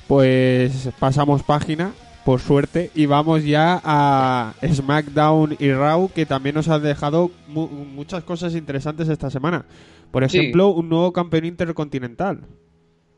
Pues 0.08 0.90
pasamos 1.00 1.44
página, 1.44 1.92
por 2.28 2.42
suerte, 2.42 2.92
y 2.94 3.06
vamos 3.06 3.46
ya 3.46 3.80
a 3.86 4.54
SmackDown 4.62 5.56
y 5.60 5.72
Raw, 5.72 6.12
que 6.14 6.26
también 6.26 6.56
nos 6.56 6.68
han 6.68 6.84
dejado 6.84 7.32
mu- 7.48 7.70
muchas 7.70 8.22
cosas 8.26 8.54
interesantes 8.54 9.08
esta 9.08 9.30
semana. 9.30 9.64
Por 10.12 10.30
Sí. 10.30 10.38
ejemplo, 10.38 10.68
un 10.68 10.90
nuevo 10.90 11.14
campeón 11.14 11.46
intercontinental. 11.46 12.42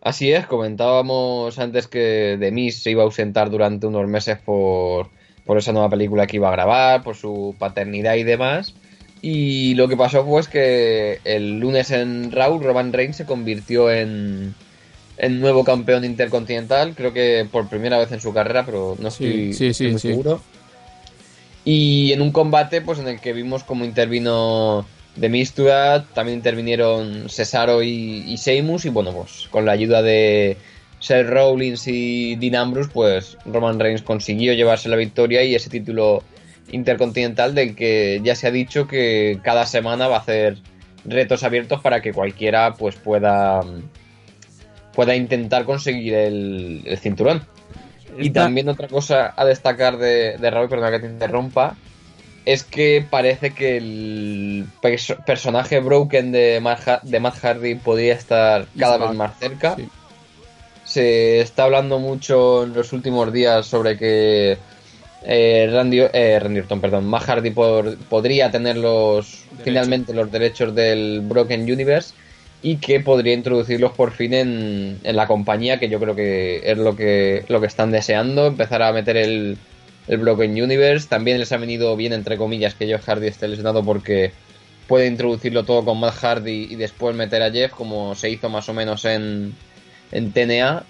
Así 0.03 0.31
es, 0.31 0.45
comentábamos 0.45 1.57
antes 1.57 1.87
que 1.87 2.37
The 2.39 2.51
Miz 2.51 2.83
se 2.83 2.91
iba 2.91 3.01
a 3.01 3.05
ausentar 3.05 3.49
durante 3.49 3.87
unos 3.87 4.07
meses 4.07 4.37
por, 4.45 5.07
por 5.43 5.57
esa 5.57 5.73
nueva 5.73 5.89
película 5.89 6.27
que 6.27 6.37
iba 6.37 6.49
a 6.49 6.51
grabar, 6.51 7.01
por 7.01 7.15
su 7.15 7.55
paternidad 7.57 8.13
y 8.13 8.23
demás. 8.23 8.75
Y 9.23 9.73
lo 9.73 9.87
que 9.87 9.97
pasó 9.97 10.23
fue 10.23 10.43
que 10.51 11.19
el 11.23 11.59
lunes 11.59 11.89
en 11.89 12.31
Raw, 12.31 12.59
Roman 12.59 12.93
Reigns 12.93 13.15
se 13.15 13.25
convirtió 13.25 13.89
en, 13.91 14.53
en 15.19 15.39
nuevo 15.39 15.63
campeón 15.63 16.03
intercontinental, 16.05 16.95
creo 16.95 17.13
que 17.13 17.47
por 17.51 17.67
primera 17.69 17.97
vez 17.97 18.11
en 18.11 18.21
su 18.21 18.33
carrera, 18.33 18.65
pero 18.65 18.95
no 18.99 19.09
estoy, 19.09 19.53
sí, 19.53 19.67
estoy 19.67 19.73
sí, 19.73 19.91
muy 19.91 19.99
seguro. 19.99 20.41
Y 21.65 22.13
en 22.13 22.21
un 22.21 22.31
combate 22.31 22.81
pues 22.81 22.99
en 22.99 23.07
el 23.07 23.19
que 23.19 23.33
vimos 23.33 23.63
cómo 23.63 23.85
intervino 23.85 24.85
The 25.19 25.29
Misturat, 25.29 26.05
también 26.13 26.37
intervinieron 26.37 27.29
Cesaro 27.29 27.83
y, 27.83 28.23
y 28.25 28.37
y 28.47 28.89
bueno 28.89 29.11
pues 29.11 29.47
con 29.51 29.65
la 29.65 29.73
ayuda 29.73 30.01
de, 30.01 30.57
Seth 30.99 31.27
Rollins 31.27 31.87
y 31.87 32.35
Dean 32.35 32.55
Ambrose, 32.55 32.89
pues 32.93 33.37
Roman 33.45 33.79
Reigns 33.79 34.01
consiguió 34.01 34.53
llevarse 34.53 34.89
la 34.89 34.97
victoria 34.97 35.43
y 35.43 35.55
ese 35.55 35.69
título 35.69 36.23
intercontinental 36.71 37.55
del 37.55 37.75
que 37.75 38.21
ya 38.23 38.35
se 38.35 38.47
ha 38.47 38.51
dicho 38.51 38.87
que 38.87 39.39
cada 39.43 39.65
semana 39.65 40.07
va 40.07 40.17
a 40.17 40.19
hacer 40.19 40.57
retos 41.05 41.43
abiertos 41.43 41.81
para 41.81 42.01
que 42.01 42.13
cualquiera 42.13 42.73
pues 42.73 42.95
pueda 42.95 43.61
pueda 44.93 45.15
intentar 45.15 45.65
conseguir 45.65 46.13
el, 46.13 46.81
el 46.85 46.97
cinturón. 46.97 47.43
Y 48.17 48.31
también 48.31 48.67
otra 48.69 48.87
cosa 48.87 49.33
a 49.37 49.45
destacar 49.45 49.97
de, 49.97 50.37
de 50.37 50.49
Raúl, 50.51 50.67
perdona 50.67 50.91
que 50.91 50.99
te 50.99 51.07
interrumpa, 51.07 51.75
es 52.45 52.63
que 52.63 53.05
parece 53.07 53.51
que 53.51 53.77
el 53.77 54.65
perso- 54.81 55.23
personaje 55.25 55.79
broken 55.79 56.31
de 56.31 56.59
Matt, 56.61 56.87
Ha- 56.87 56.99
de 57.03 57.19
Matt 57.19 57.37
Hardy 57.37 57.75
podría 57.75 58.13
estar 58.15 58.65
cada 58.77 58.97
vez 58.97 59.15
más 59.15 59.37
cerca. 59.39 59.75
sí. 59.75 59.87
Se 60.83 61.39
está 61.41 61.65
hablando 61.65 61.99
mucho 61.99 62.63
en 62.63 62.73
los 62.73 62.93
últimos 62.93 63.31
días 63.31 63.67
sobre 63.67 63.95
que 63.95 64.57
eh, 65.23 65.69
Randy, 65.71 65.99
eh, 66.11 66.39
Randy 66.41 66.61
Orton, 66.61 66.81
perdón, 66.81 67.05
Matt 67.05 67.23
Hardy 67.29 67.51
por- 67.51 67.95
podría 68.05 68.49
tener 68.49 68.77
los 68.77 69.43
finalmente 69.63 70.13
los 70.15 70.31
derechos 70.31 70.73
del 70.73 71.21
Broken 71.21 71.61
Universe 71.61 72.15
y 72.61 72.77
que 72.77 72.99
podría 72.99 73.33
introducirlos 73.33 73.93
por 73.93 74.11
fin 74.11 74.33
en, 74.33 74.99
en 75.03 75.15
la 75.15 75.27
compañía, 75.27 75.79
que 75.79 75.89
yo 75.89 75.99
creo 75.99 76.15
que 76.15 76.61
es 76.63 76.77
lo 76.77 76.95
que, 76.95 77.45
lo 77.47 77.61
que 77.61 77.67
están 77.67 77.91
deseando, 77.91 78.47
empezar 78.47 78.81
a 78.81 78.91
meter 78.91 79.15
el, 79.17 79.57
el 80.07 80.17
Broken 80.17 80.61
Universe. 80.61 81.07
También 81.07 81.39
les 81.39 81.51
ha 81.51 81.57
venido 81.57 81.95
bien, 81.95 82.11
entre 82.11 82.37
comillas, 82.37 82.75
que 82.75 82.87
Jeff 82.87 83.05
Hardy 83.07 83.27
esté 83.27 83.47
lesionado 83.47 83.83
porque 83.83 84.31
puede 84.87 85.07
introducirlo 85.07 85.63
todo 85.63 85.85
con 85.85 85.99
Matt 85.99 86.15
Hardy 86.15 86.67
y 86.69 86.75
después 86.75 87.15
meter 87.15 87.43
a 87.43 87.51
Jeff, 87.51 87.71
como 87.71 88.15
se 88.15 88.29
hizo 88.29 88.49
más 88.49 88.67
o 88.67 88.73
menos 88.73 89.05
en, 89.05 89.55
en 90.11 90.33
TNA. 90.33 90.83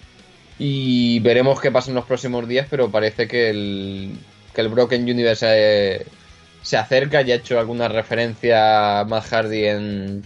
Y 0.57 1.19
veremos 1.19 1.61
qué 1.61 1.71
pasa 1.71 1.91
en 1.91 1.95
los 1.95 2.05
próximos 2.05 2.47
días, 2.47 2.67
pero 2.69 2.89
parece 2.89 3.27
que 3.27 3.49
el, 3.49 4.13
que 4.53 4.61
el 4.61 4.69
Broken 4.69 5.03
Universe 5.03 5.45
eh, 5.49 6.05
se 6.63 6.77
acerca. 6.77 7.21
Ya 7.21 7.35
ha 7.35 7.37
hecho 7.37 7.59
alguna 7.59 7.87
referencia 7.89 9.01
a 9.01 9.05
Matt 9.05 9.25
Hardy 9.25 9.65
en, 9.65 10.23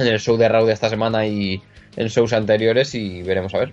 en 0.00 0.06
el 0.08 0.18
show 0.20 0.36
de 0.36 0.48
Raw 0.48 0.66
de 0.66 0.72
esta 0.72 0.88
semana 0.88 1.26
y 1.26 1.60
en 1.96 2.06
shows 2.08 2.32
anteriores 2.32 2.94
y 2.94 3.22
veremos 3.22 3.54
a 3.54 3.58
ver. 3.58 3.72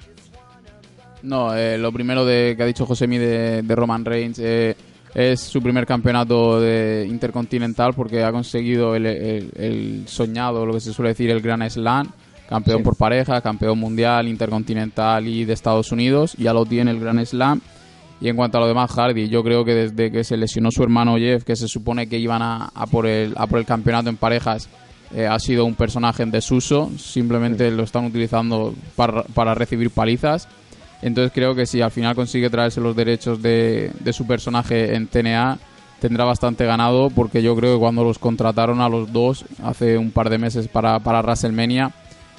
No, 1.23 1.55
eh, 1.55 1.77
lo 1.77 1.91
primero 1.91 2.25
de, 2.25 2.53
que 2.55 2.63
ha 2.63 2.65
dicho 2.65 2.85
Josemi 2.85 3.17
de, 3.17 3.61
de 3.63 3.75
Roman 3.75 4.05
Reigns 4.05 4.39
eh, 4.39 4.75
es 5.15 5.39
su 5.39 5.61
primer 5.61 5.85
campeonato 5.85 6.59
de 6.61 7.05
intercontinental 7.09 7.93
porque 7.95 8.23
ha 8.23 8.31
conseguido 8.31 8.95
el, 8.95 9.05
el- 9.07 9.51
el 9.55 10.03
soñado, 10.07 10.65
lo 10.65 10.73
que 10.73 10.79
se 10.79 10.93
suele 10.93 11.09
decir, 11.09 11.29
el 11.31 11.41
Gran 11.41 11.67
Slam. 11.69 12.11
Campeón 12.47 12.77
Sí. 12.77 12.83
por 12.85 12.95
pareja, 12.95 13.41
campeón 13.41 13.77
mundial, 13.77 14.25
intercontinental 14.27 15.27
y 15.27 15.43
de 15.43 15.51
Estados 15.53 15.91
Unidos. 15.91 16.33
Ya 16.37 16.53
lo 16.53 16.65
tiene 16.65 16.91
el 16.91 16.99
Gran 16.99 17.25
Slam. 17.25 17.59
Y 18.21 18.29
en 18.29 18.35
cuanto 18.37 18.57
a 18.57 18.61
lo 18.61 18.67
demás, 18.67 18.89
Hardy, 18.91 19.27
yo 19.27 19.43
creo 19.43 19.65
que 19.65 19.73
desde 19.73 20.11
que 20.11 20.23
se 20.23 20.37
lesionó 20.37 20.71
su 20.71 20.81
hermano 20.81 21.17
Jeff, 21.17 21.43
que 21.43 21.55
se 21.57 21.67
supone 21.67 22.07
que 22.07 22.17
iban 22.17 22.41
a, 22.41 22.69
a 22.73 22.87
por, 22.87 23.05
el, 23.05 23.33
a 23.35 23.47
por 23.47 23.59
el 23.59 23.65
campeonato 23.65 24.09
en 24.09 24.15
parejas, 24.17 24.69
eh, 25.15 25.25
ha 25.27 25.39
sido 25.39 25.65
un 25.65 25.75
personaje 25.75 26.23
en 26.23 26.31
desuso. 26.31 26.91
Simplemente 26.97 27.69
lo 27.71 27.83
están 27.83 28.05
utilizando 28.05 28.73
para, 28.95 29.23
para 29.23 29.53
recibir 29.55 29.89
palizas. 29.91 30.47
Entonces 31.01 31.31
creo 31.33 31.53
que 31.55 31.65
si 31.65 31.81
al 31.81 31.91
final 31.91 32.15
consigue 32.15 32.49
traerse 32.49 32.81
los 32.81 32.95
derechos 32.95 33.41
de, 33.41 33.91
de 33.99 34.13
su 34.13 34.25
personaje 34.25 34.95
en 34.95 35.07
TNA, 35.07 35.59
tendrá 35.99 36.25
bastante 36.25 36.65
ganado 36.65 37.09
porque 37.09 37.41
yo 37.41 37.55
creo 37.55 37.75
que 37.75 37.79
cuando 37.79 38.03
los 38.03 38.17
contrataron 38.19 38.81
a 38.81 38.89
los 38.89 39.11
dos 39.13 39.45
hace 39.63 39.97
un 39.97 40.11
par 40.11 40.29
de 40.29 40.37
meses 40.39 40.67
para, 40.67 40.99
para 40.99 41.21
WrestleMania, 41.21 41.91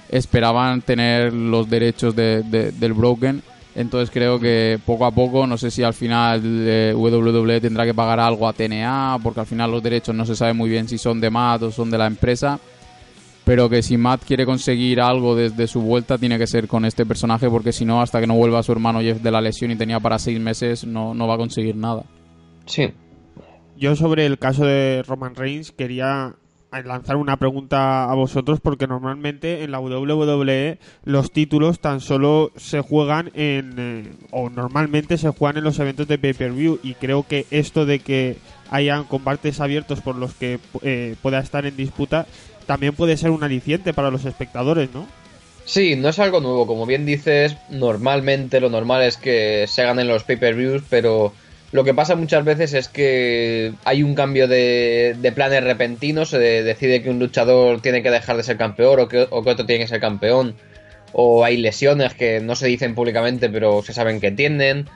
esperaban 0.09 0.81
tener 0.83 1.33
los 1.33 1.69
derechos 1.69 2.15
de- 2.17 2.43
de- 2.43 2.73
del 2.73 2.93
Broken. 2.95 3.43
Entonces 3.79 4.11
creo 4.11 4.41
que 4.41 4.81
poco 4.85 5.07
a 5.07 5.13
poco, 5.13 5.47
no 5.47 5.57
sé 5.57 5.71
si 5.71 5.85
al 5.85 5.95
final 5.95 6.43
eh, 6.45 6.93
WWE 6.97 7.61
tendrá 7.61 7.85
que 7.85 7.95
pagar 7.95 8.19
algo 8.19 8.49
a 8.49 8.53
TNA, 8.53 9.21
porque 9.23 9.39
al 9.39 9.47
final 9.47 9.71
los 9.71 9.81
derechos 9.81 10.17
no 10.17 10.27
se 10.27 10.35
sabe 10.35 10.53
muy 10.53 10.69
bien 10.69 10.89
si 10.89 10.99
son 10.99 11.21
de 11.21 11.31
Matt 11.31 11.63
o 11.63 11.71
son 11.71 11.89
de 11.89 11.97
la 11.97 12.09
empresa. 12.09 12.59
Pero 13.45 13.69
que 13.71 13.81
si 13.85 13.97
Matt 13.97 14.25
quiere 14.25 14.45
conseguir 14.45 15.01
algo 15.01 15.37
desde 15.37 15.69
su 15.69 15.81
vuelta, 15.81 16.19
tiene 16.19 16.39
que 16.39 16.49
ser 16.49 16.67
con 16.67 16.85
este 16.85 17.07
personaje, 17.07 17.49
porque 17.49 17.73
si 17.73 17.85
no, 17.85 18.03
hasta 18.03 18.19
que 18.19 18.27
no 18.27 18.35
vuelva 18.35 18.65
su 18.65 18.73
hermano 18.73 19.01
Jeff 19.01 19.23
de 19.23 19.31
la 19.31 19.41
lesión 19.41 19.71
y 19.71 19.77
tenía 19.77 20.01
para 20.01 20.19
seis 20.19 20.41
meses, 20.41 20.85
no, 20.85 21.15
no 21.15 21.29
va 21.29 21.35
a 21.35 21.39
conseguir 21.39 21.77
nada. 21.77 22.03
Sí, 22.67 22.91
Yo 23.77 23.95
sobre 23.95 24.27
el 24.27 24.41
caso 24.41 24.67
de 24.67 25.05
Roman 25.07 25.37
Reigns 25.37 25.71
quería 25.71 26.35
lanzar 26.85 27.17
una 27.17 27.37
pregunta 27.37 28.11
a 28.11 28.15
vosotros 28.15 28.61
porque 28.61 28.87
normalmente 28.87 29.65
en 29.65 29.71
la 29.71 29.81
WWE 29.81 30.79
los 31.05 31.33
títulos 31.33 31.81
tan 31.81 32.01
solo 32.01 32.53
se 32.57 32.81
juegan 32.81 33.31
en 33.35 33.75
eh, 33.79 34.13
o 34.31 34.51
normalmente 34.51 35.17
se 35.19 35.31
juegan 35.31 35.59
en 35.59 35.65
los 35.65 35.79
eventos 35.79 36.09
de 36.09 36.19
pay-per-view 36.19 36.79
y 36.83 36.95
creo 36.95 37.27
que 37.27 37.47
esto 37.51 37.87
de 37.87 38.01
que 38.01 38.37
hayan 38.71 39.05
combates 39.05 39.61
abiertos 39.61 40.01
por 40.01 40.17
los 40.17 40.35
que 40.35 40.61
eh, 40.83 41.17
pueda 41.23 41.39
estar 41.39 41.65
en 41.65 41.77
disputa 41.77 42.27
también 42.67 42.95
puede 42.95 43.17
ser 43.17 43.31
un 43.31 43.43
aliciente 43.43 43.95
para 43.95 44.11
los 44.11 44.27
espectadores, 44.27 44.91
¿no? 44.93 45.07
Sí, 45.65 45.97
no 45.97 46.11
es 46.11 46.19
algo 46.19 46.41
nuevo. 46.41 46.67
Como 46.67 46.87
bien 46.87 47.07
dices, 47.07 47.57
normalmente 47.71 48.61
lo 48.61 48.71
normal 48.71 49.03
es 49.03 49.17
que 49.17 49.67
se 49.67 49.83
hagan 49.83 49.99
en 49.99 50.09
los 50.09 50.25
pay-per-views, 50.25 50.83
pero 50.89 51.33
lo 51.73 51.85
que 51.85 51.93
pasa 51.95 52.17
muchas 52.17 52.45
veces 52.45 52.73
es 52.73 52.89
que 52.89 53.73
hay 53.85 54.03
un 54.03 54.15
cambio 54.15 54.49
de, 54.49 55.15
de 55.19 55.33
planes 55.33 55.63
repentinos. 55.65 56.31
Se 56.31 56.39
decide 56.39 57.03
que 57.03 57.11
un 57.11 57.19
luchador 57.19 57.81
tiene 57.83 58.03
que 58.03 58.11
dejar 58.11 58.37
de 58.37 58.43
ser 58.43 58.57
campeón 58.57 59.01
o 59.01 59.09
que, 59.09 59.27
o 59.29 59.43
que 59.43 59.51
otro 59.51 59.67
tiene 59.67 59.85
que 59.85 59.89
ser 59.89 60.01
campeón. 60.01 60.55
O 61.13 61.45
hay 61.45 61.57
lesiones 61.59 62.15
que 62.15 62.41
no 62.41 62.55
se 62.55 62.67
dicen 62.69 62.95
públicamente, 62.95 63.49
pero 63.51 63.83
se 63.83 63.93
saben 63.93 64.21
que 64.21 64.31
tienen. 64.31 64.87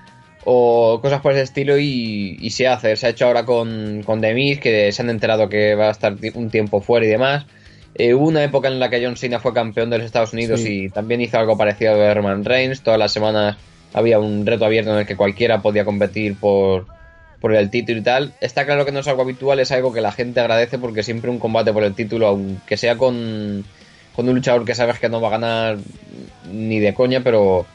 O 0.44 1.00
cosas 1.00 1.20
por 1.20 1.32
ese 1.32 1.42
estilo 1.42 1.78
y, 1.78 2.36
y 2.40 2.50
se 2.50 2.66
hace. 2.66 2.96
Se 2.96 3.06
ha 3.06 3.10
hecho 3.10 3.26
ahora 3.26 3.44
con, 3.44 4.02
con 4.04 4.20
The 4.20 4.34
Miz, 4.34 4.58
que 4.58 4.90
se 4.92 5.02
han 5.02 5.10
enterado 5.10 5.48
que 5.48 5.74
va 5.74 5.88
a 5.88 5.92
estar 5.92 6.16
un 6.34 6.50
tiempo 6.50 6.80
fuera 6.80 7.06
y 7.06 7.08
demás. 7.10 7.46
Eh, 7.94 8.14
hubo 8.14 8.26
una 8.26 8.42
época 8.42 8.68
en 8.68 8.80
la 8.80 8.88
que 8.88 9.04
John 9.04 9.16
Cena 9.16 9.38
fue 9.38 9.52
campeón 9.52 9.90
de 9.90 9.98
los 9.98 10.06
Estados 10.06 10.32
Unidos 10.32 10.60
Sí. 10.60 10.84
y 10.84 10.88
también 10.88 11.20
hizo 11.20 11.38
algo 11.38 11.58
parecido 11.58 12.02
a 12.02 12.14
Roman 12.14 12.44
Reigns. 12.44 12.82
Todas 12.82 12.98
las 12.98 13.12
semanas 13.12 13.56
había 13.92 14.18
un 14.18 14.46
reto 14.46 14.64
abierto 14.64 14.92
en 14.92 14.98
el 14.98 15.06
que 15.06 15.16
cualquiera 15.16 15.60
podía 15.62 15.84
competir 15.84 16.36
por, 16.38 16.86
por 17.40 17.54
el 17.54 17.70
título 17.70 17.98
y 17.98 18.02
tal. 18.02 18.32
Está 18.40 18.64
claro 18.64 18.84
que 18.84 18.92
no 18.92 19.00
es 19.00 19.08
algo 19.08 19.22
habitual, 19.22 19.60
es 19.60 19.72
algo 19.72 19.92
que 19.92 20.00
la 20.00 20.12
gente 20.12 20.40
agradece 20.40 20.78
porque 20.78 21.02
siempre 21.02 21.30
un 21.30 21.38
combate 21.38 21.72
por 21.72 21.84
el 21.84 21.94
título, 21.94 22.28
aunque 22.28 22.76
sea 22.76 22.96
con, 22.96 23.64
con 24.14 24.28
un 24.28 24.34
luchador 24.34 24.64
que 24.64 24.74
sabes 24.74 24.98
que 24.98 25.08
no 25.08 25.20
va 25.20 25.28
a 25.28 25.32
ganar 25.32 25.78
ni 26.50 26.78
de 26.78 26.94
coña, 26.94 27.20
pero, 27.22 27.66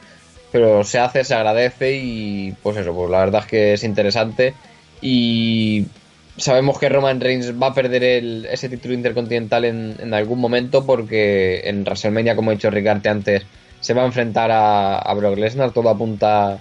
pero 0.52 0.84
se 0.84 0.98
hace, 0.98 1.24
se 1.24 1.34
agradece 1.34 1.96
y 1.96 2.52
pues 2.62 2.76
eso, 2.76 2.94
pues 2.94 3.10
la 3.10 3.18
verdad 3.20 3.42
es 3.42 3.46
que 3.46 3.72
es 3.74 3.84
interesante 3.84 4.54
y 5.00 5.84
sabemos 6.36 6.78
que 6.78 6.88
Roman 6.88 7.20
Reigns 7.20 7.52
va 7.60 7.68
a 7.68 7.74
perder 7.74 8.02
el- 8.04 8.46
ese 8.50 8.68
título 8.68 8.94
intercontinental 8.94 9.64
en, 9.64 10.14
algún 10.14 10.40
momento 10.40 10.86
porque 10.86 11.60
en 11.64 11.82
WrestleMania, 11.82 12.36
como 12.36 12.50
ha 12.50 12.54
dicho 12.54 12.70
Ricarte 12.70 13.08
antes, 13.08 13.42
se 13.80 13.94
va 13.94 14.02
a 14.02 14.06
enfrentar 14.06 14.50
a, 14.50 14.98
a 14.98 15.14
Brock 15.14 15.38
Lesnar, 15.38 15.70
todo 15.72 15.88
apunta 15.88 16.58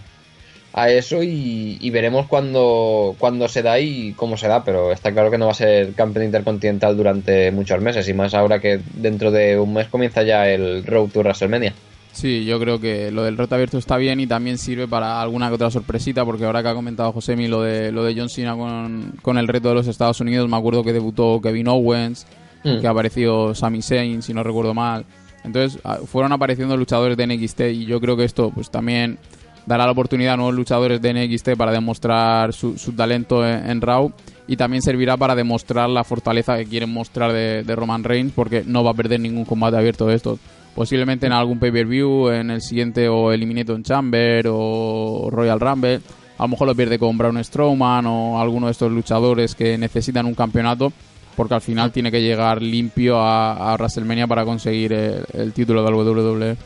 a 0.74 0.90
eso 0.92 1.24
y, 1.24 1.78
y 1.82 1.90
veremos 1.90 2.28
cuándo, 2.28 3.16
cuándo 3.18 3.48
se 3.48 3.64
da 3.64 3.80
y 3.80 4.14
cómo 4.14 4.38
se 4.38 4.48
da, 4.48 4.64
pero 4.64 4.92
está 4.92 5.12
claro 5.12 5.32
que 5.32 5.38
no 5.40 5.46
va 5.46 5.52
a 5.52 5.56
ser 5.56 5.94
campeón 5.94 6.26
intercontinental 6.26 6.96
durante 6.96 7.52
muchos 7.52 7.82
meses 7.82 8.08
y 8.08 8.14
más 8.14 8.34
ahora 8.36 8.60
que 8.60 8.80
dentro 8.94 9.32
de 9.32 9.58
un 9.60 9.74
mes 9.74 9.88
comienza 9.88 10.22
ya 10.24 10.48
el 10.50 10.86
Road 10.86 11.10
to 11.10 11.22
WrestleMania. 11.22 11.74
Sí, 12.12 12.46
yo 12.46 12.60
creo 12.60 12.80
que 12.80 13.12
lo 13.12 13.24
del 13.24 13.38
reto 13.38 13.54
abierto 13.56 13.78
está 13.78 13.96
bien 13.98 14.20
y 14.20 14.26
también 14.28 14.58
sirve 14.58 14.88
para 14.88 15.22
alguna 15.22 15.50
que 15.50 15.56
otra 15.56 15.70
sorpresita, 15.72 16.26
porque 16.26 16.46
ahora 16.46 16.64
que 16.64 16.70
ha 16.70 16.74
comentado 16.74 17.12
Josemi 17.12 17.48
lo 17.48 17.62
de, 17.62 17.92
lo 17.92 18.04
de 18.04 18.16
John 18.16 18.30
Cena 18.30 18.56
con, 18.56 19.14
con 19.22 19.38
el 19.38 19.48
reto 19.48 19.70
de 19.70 19.76
los 19.76 19.88
Estados 19.88 20.20
Unidos, 20.20 20.50
me 20.50 20.58
acuerdo 20.58 20.84
que 20.84 20.94
debutó 20.94 21.40
Kevin 21.42 21.68
Owens, 21.70 22.26
Mm. 22.64 22.82
que 22.82 22.88
apareció 22.88 23.54
Sami 23.54 23.84
Zayn, 23.84 24.24
si 24.24 24.34
no 24.34 24.42
recuerdo 24.44 24.74
mal. 24.74 25.06
Entonces, 25.48 25.82
ah, 25.84 26.00
fueron 26.06 26.32
apareciendo 26.34 26.78
luchadores 26.78 27.18
de 27.18 27.26
NXT 27.26 27.62
y 27.72 27.86
yo 27.86 28.00
creo 28.00 28.16
que 28.16 28.26
esto 28.26 28.52
pues 28.54 28.70
también 28.70 29.18
dará 29.66 29.86
la 29.86 29.92
oportunidad 29.92 30.34
a 30.34 30.38
nuevos 30.38 30.56
luchadores 30.56 31.02
de 31.02 31.14
NXT 31.14 31.56
para 31.58 31.72
demostrar 31.72 32.54
su, 32.54 32.78
su 32.78 32.94
talento 32.94 33.46
en, 33.46 33.82
Raw 33.82 34.12
y 34.48 34.56
también 34.56 34.82
servirá 34.82 35.18
para 35.18 35.36
demostrar 35.36 35.90
la 35.90 36.04
fortaleza 36.04 36.58
que 36.58 36.66
quieren 36.66 36.92
mostrar 36.92 37.34
de, 37.34 37.64
de 37.64 37.76
Roman 37.76 38.04
Reigns 38.04 38.32
porque 38.34 38.64
no 38.66 38.84
va 38.84 38.92
a 38.92 38.94
perder 38.94 39.20
ningún 39.20 39.46
combate 39.46 39.78
abierto 39.78 40.06
de 40.06 40.16
estos. 40.16 40.40
Posiblemente 40.76 41.26
en 41.26 41.34
algún 41.34 41.60
pay-per-view, 41.60 42.30
en 42.30 42.52
el 42.52 42.62
siguiente 42.62 43.10
o 43.10 43.32
Elimination 43.32 43.84
Chamber 43.84 44.46
o 44.50 45.28
Royal 45.32 45.60
Rumble. 45.60 46.02
A 46.38 46.44
lo 46.44 46.50
mejor 46.50 46.68
lo 46.68 46.76
pierde 46.76 47.00
con 47.00 47.18
Braun 47.18 47.44
Strowman 47.44 48.06
o 48.06 48.40
alguno 48.40 48.68
de 48.68 48.74
estos 48.74 48.92
luchadores 48.92 49.56
que 49.56 49.78
necesitan 49.78 50.28
un 50.28 50.36
campeonato 50.36 50.94
porque 51.38 51.54
al 51.54 51.62
final 51.62 51.92
tiene 51.92 52.12
que 52.12 52.24
llegar 52.24 52.64
limpio 52.64 53.20
a, 53.22 53.72
a 53.72 53.76
WrestleMania 53.76 54.26
para 54.26 54.44
conseguir 54.44 54.92
el, 54.92 55.24
el 55.34 55.54
título 55.54 55.84
del 55.86 55.94
WWE. 55.94 56.58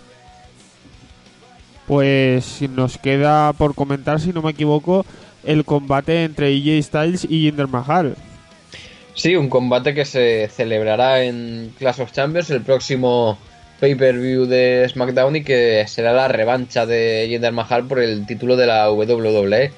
Pues 1.85 2.61
nos 2.69 2.97
queda 2.97 3.51
por 3.51 3.75
comentar, 3.75 4.21
si 4.21 4.31
no 4.31 4.41
me 4.41 4.51
equivoco, 4.51 5.05
el 5.43 5.65
combate 5.65 6.23
entre 6.23 6.47
AJ 6.47 6.83
Styles 6.83 7.25
y 7.25 7.41
Jinder 7.41 7.67
Mahal. 7.67 8.15
Sí, 9.13 9.35
un 9.35 9.49
combate 9.49 9.93
que 9.93 10.05
se 10.05 10.47
celebrará 10.47 11.21
en 11.21 11.73
Clash 11.77 11.99
of 11.99 12.13
Champions 12.13 12.49
el 12.49 12.61
próximo 12.61 13.37
pay-per-view 13.81 14.45
de 14.45 14.87
SmackDown 14.87 15.35
y 15.35 15.43
que 15.43 15.83
será 15.85 16.13
la 16.13 16.29
revancha 16.29 16.85
de 16.85 17.25
Jinder 17.27 17.51
Mahal 17.51 17.87
por 17.87 17.99
el 17.99 18.25
título 18.25 18.55
de 18.55 18.67
la 18.67 18.89
WWE. 18.89 19.73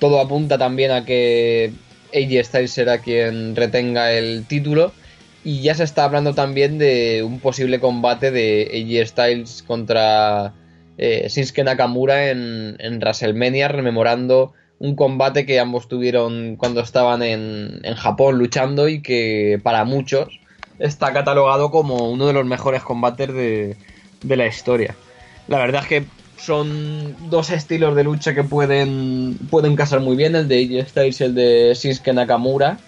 Todo 0.00 0.20
apunta 0.20 0.58
también 0.58 0.90
a 0.90 1.04
que 1.04 1.72
AJ 2.14 2.44
Styles 2.44 2.72
será 2.72 2.98
quien 2.98 3.56
retenga 3.56 4.12
el 4.12 4.46
título 4.46 4.92
y 5.44 5.62
ya 5.62 5.74
se 5.74 5.84
está 5.84 6.04
hablando 6.04 6.34
también 6.34 6.78
de 6.78 7.22
un 7.22 7.40
posible 7.40 7.78
combate 7.78 8.30
de 8.30 8.70
AJ 8.72 9.08
Styles 9.08 9.62
contra 9.62 10.52
eh, 10.98 11.26
Shinsuke 11.28 11.64
Nakamura 11.64 12.30
en, 12.30 12.76
en 12.78 12.98
WrestleMania, 12.98 13.68
rememorando 13.68 14.52
un 14.78 14.94
combate 14.94 15.46
que 15.46 15.60
ambos 15.60 15.88
tuvieron 15.88 16.56
cuando 16.56 16.80
estaban 16.80 17.22
en, 17.22 17.80
en 17.82 17.94
Japón 17.94 18.38
luchando 18.38 18.88
y 18.88 19.00
que 19.00 19.60
para 19.62 19.84
muchos 19.84 20.40
está 20.78 21.12
catalogado 21.12 21.70
como 21.70 22.10
uno 22.10 22.26
de 22.26 22.32
los 22.32 22.44
mejores 22.44 22.82
combates 22.82 23.32
de, 23.32 23.76
de 24.22 24.36
la 24.36 24.46
historia. 24.46 24.94
La 25.48 25.58
verdad 25.58 25.82
es 25.82 25.88
que 25.88 26.04
son 26.38 27.16
dos 27.30 27.50
estilos 27.50 27.96
de 27.96 28.04
lucha 28.04 28.34
que 28.34 28.44
pueden, 28.44 29.38
pueden 29.50 29.76
casar 29.76 30.00
muy 30.00 30.16
bien, 30.16 30.36
el 30.36 30.48
de 30.48 30.80
AJ 30.80 30.88
Styles 30.88 31.20
y 31.20 31.24
el 31.24 31.34
de 31.34 31.74
Shinsuke 31.74 32.12
Nakamura. 32.12 32.78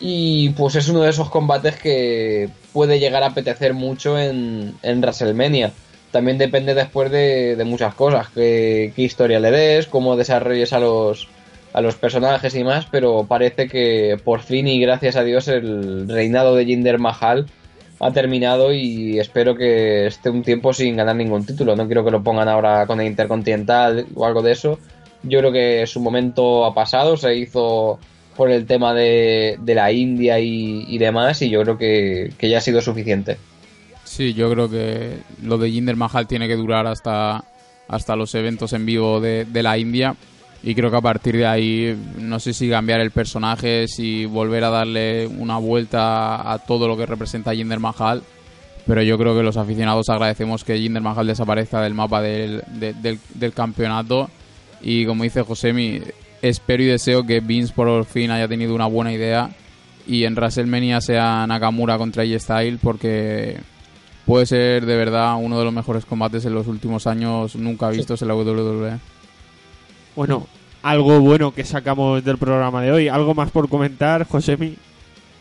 Y 0.00 0.50
pues 0.50 0.74
es 0.74 0.88
uno 0.88 1.02
de 1.02 1.10
esos 1.10 1.30
combates 1.30 1.76
que 1.76 2.48
puede 2.72 2.98
llegar 2.98 3.22
a 3.22 3.26
apetecer 3.26 3.72
mucho 3.72 4.18
en, 4.18 4.74
en 4.82 5.00
WrestleMania. 5.00 5.72
También 6.10 6.38
depende 6.38 6.74
después 6.74 7.10
de, 7.10 7.56
de 7.56 7.64
muchas 7.64 7.94
cosas, 7.94 8.28
qué, 8.34 8.92
qué 8.94 9.02
historia 9.02 9.40
le 9.40 9.50
des, 9.50 9.86
cómo 9.86 10.16
desarrolles 10.16 10.72
a 10.72 10.80
los, 10.80 11.28
a 11.72 11.80
los 11.80 11.94
personajes 11.94 12.54
y 12.54 12.64
más, 12.64 12.86
pero 12.90 13.24
parece 13.26 13.68
que 13.68 14.18
por 14.22 14.40
fin 14.42 14.68
y 14.68 14.80
gracias 14.80 15.16
a 15.16 15.24
Dios 15.24 15.48
el 15.48 16.08
reinado 16.08 16.54
de 16.54 16.66
Jinder 16.66 16.98
Mahal 16.98 17.46
ha 18.02 18.12
terminado 18.12 18.72
y 18.72 19.20
espero 19.20 19.54
que 19.54 20.08
esté 20.08 20.28
un 20.28 20.42
tiempo 20.42 20.72
sin 20.72 20.96
ganar 20.96 21.14
ningún 21.14 21.46
título. 21.46 21.76
No 21.76 21.86
quiero 21.86 22.04
que 22.04 22.10
lo 22.10 22.20
pongan 22.20 22.48
ahora 22.48 22.84
con 22.84 23.00
el 23.00 23.06
Intercontinental 23.06 24.06
o 24.16 24.26
algo 24.26 24.42
de 24.42 24.50
eso. 24.50 24.80
Yo 25.22 25.38
creo 25.38 25.52
que 25.52 25.86
su 25.86 26.00
momento 26.00 26.64
ha 26.64 26.74
pasado, 26.74 27.16
se 27.16 27.36
hizo 27.36 28.00
por 28.36 28.50
el 28.50 28.66
tema 28.66 28.92
de, 28.92 29.56
la 29.64 29.92
India 29.92 30.40
y, 30.40 30.98
demás 30.98 31.42
y 31.42 31.48
yo 31.50 31.62
creo 31.62 31.78
que, 31.78 32.32
ya 32.40 32.58
ha 32.58 32.60
sido 32.60 32.80
suficiente. 32.80 33.36
Sí, 34.02 34.34
yo 34.34 34.50
creo 34.50 34.68
que 34.68 35.18
lo 35.40 35.56
de 35.56 35.70
Jinder 35.70 35.94
Mahal 35.94 36.26
tiene 36.26 36.48
que 36.48 36.56
durar 36.56 36.88
hasta, 36.88 37.44
hasta 37.86 38.16
los 38.16 38.34
eventos 38.34 38.72
en 38.72 38.84
vivo 38.84 39.20
de 39.20 39.62
la 39.62 39.78
India. 39.78 40.16
Y 40.64 40.74
creo 40.76 40.90
que 40.90 40.96
a 40.96 41.00
partir 41.00 41.36
de 41.36 41.46
ahí, 41.46 41.96
no 42.18 42.38
sé 42.38 42.52
si 42.52 42.70
cambiar 42.70 43.00
el 43.00 43.10
personaje, 43.10 43.88
si 43.88 44.26
volver 44.26 44.62
a 44.64 44.70
darle 44.70 45.26
una 45.26 45.58
vuelta 45.58 46.52
a 46.52 46.58
todo 46.60 46.86
lo 46.86 46.96
que 46.96 47.04
representa 47.06 47.54
Jinder 47.54 47.80
Mahal. 47.80 48.22
Pero 48.86 49.02
yo 49.02 49.18
creo 49.18 49.36
que 49.36 49.42
los 49.42 49.56
aficionados 49.56 50.08
agradecemos 50.08 50.62
que 50.64 50.78
Jinder 50.78 51.02
Mahal 51.02 51.26
desaparezca 51.26 51.80
del 51.80 51.94
mapa 51.94 52.20
del, 52.22 52.62
de- 52.78 52.92
del, 52.94 53.18
del 53.34 53.52
campeonato. 53.52 54.30
Y 54.80 55.04
como 55.06 55.24
dice 55.24 55.42
Josemi, 55.42 56.00
espero 56.42 56.82
y 56.82 56.86
deseo 56.86 57.24
que 57.24 57.40
Vince 57.40 57.72
por 57.74 58.04
fin 58.04 58.30
haya 58.30 58.46
tenido 58.48 58.74
una 58.74 58.86
buena 58.86 59.12
idea. 59.12 59.50
Y 60.06 60.24
en 60.24 60.34
WrestleMania 60.34 61.00
sea 61.00 61.44
Nakamura 61.46 61.98
contra 61.98 62.22
AJ 62.24 62.40
Styles 62.40 62.80
porque 62.82 63.58
puede 64.26 64.46
ser 64.46 64.86
de 64.86 64.96
verdad 64.96 65.36
uno 65.40 65.58
de 65.58 65.64
los 65.64 65.72
mejores 65.72 66.04
combates 66.04 66.44
en 66.44 66.54
los 66.54 66.66
últimos 66.68 67.06
años 67.08 67.54
nunca 67.56 67.88
vistos 67.90 68.22
en 68.22 68.28
la 68.28 68.34
E. 68.34 68.36
WWE. 68.38 68.98
Bueno, 70.14 70.46
algo 70.82 71.20
bueno 71.20 71.54
que 71.54 71.64
sacamos 71.64 72.24
del 72.24 72.38
programa 72.38 72.82
de 72.82 72.92
hoy. 72.92 73.08
¿Algo 73.08 73.34
más 73.34 73.50
por 73.50 73.68
comentar, 73.68 74.26
Josemi? 74.26 74.76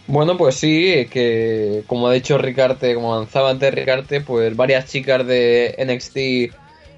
Bueno, 0.08 0.38
pues 0.38 0.56
sí, 0.56 1.08
que 1.10 1.84
como 1.88 2.08
ha 2.08 2.14
dicho 2.14 2.38
Ricarte, 2.38 2.96
como 2.96 3.14
avanzaba 3.14 3.50
antes 3.50 3.74
Ricarte, 3.74 4.22
pues 4.22 4.56
varias 4.56 4.86
chicas 4.90 5.26
de 5.26 5.76
NXT 5.78 6.56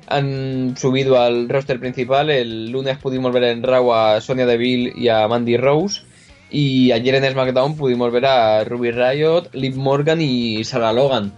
han 0.07 0.75
subido 0.77 1.19
al 1.19 1.49
roster 1.49 1.79
principal. 1.79 2.29
El 2.29 2.71
lunes 2.71 2.97
pudimos 2.97 3.31
ver 3.31 3.43
en 3.43 3.63
Raw 3.63 3.93
a 3.93 4.21
Sonia 4.21 4.45
Deville 4.45 4.93
y 4.95 5.09
a 5.09 5.27
Mandy 5.27 5.57
Rose. 5.57 6.01
Y 6.49 6.91
ayer 6.91 7.15
en 7.15 7.31
SmackDown 7.31 7.75
pudimos 7.75 8.11
ver 8.11 8.25
a 8.25 8.63
Ruby 8.63 8.91
Riot, 8.91 9.49
Liv 9.53 9.75
Morgan 9.75 10.21
y 10.21 10.63
Sarah 10.63 10.93
Logan. 10.93 11.33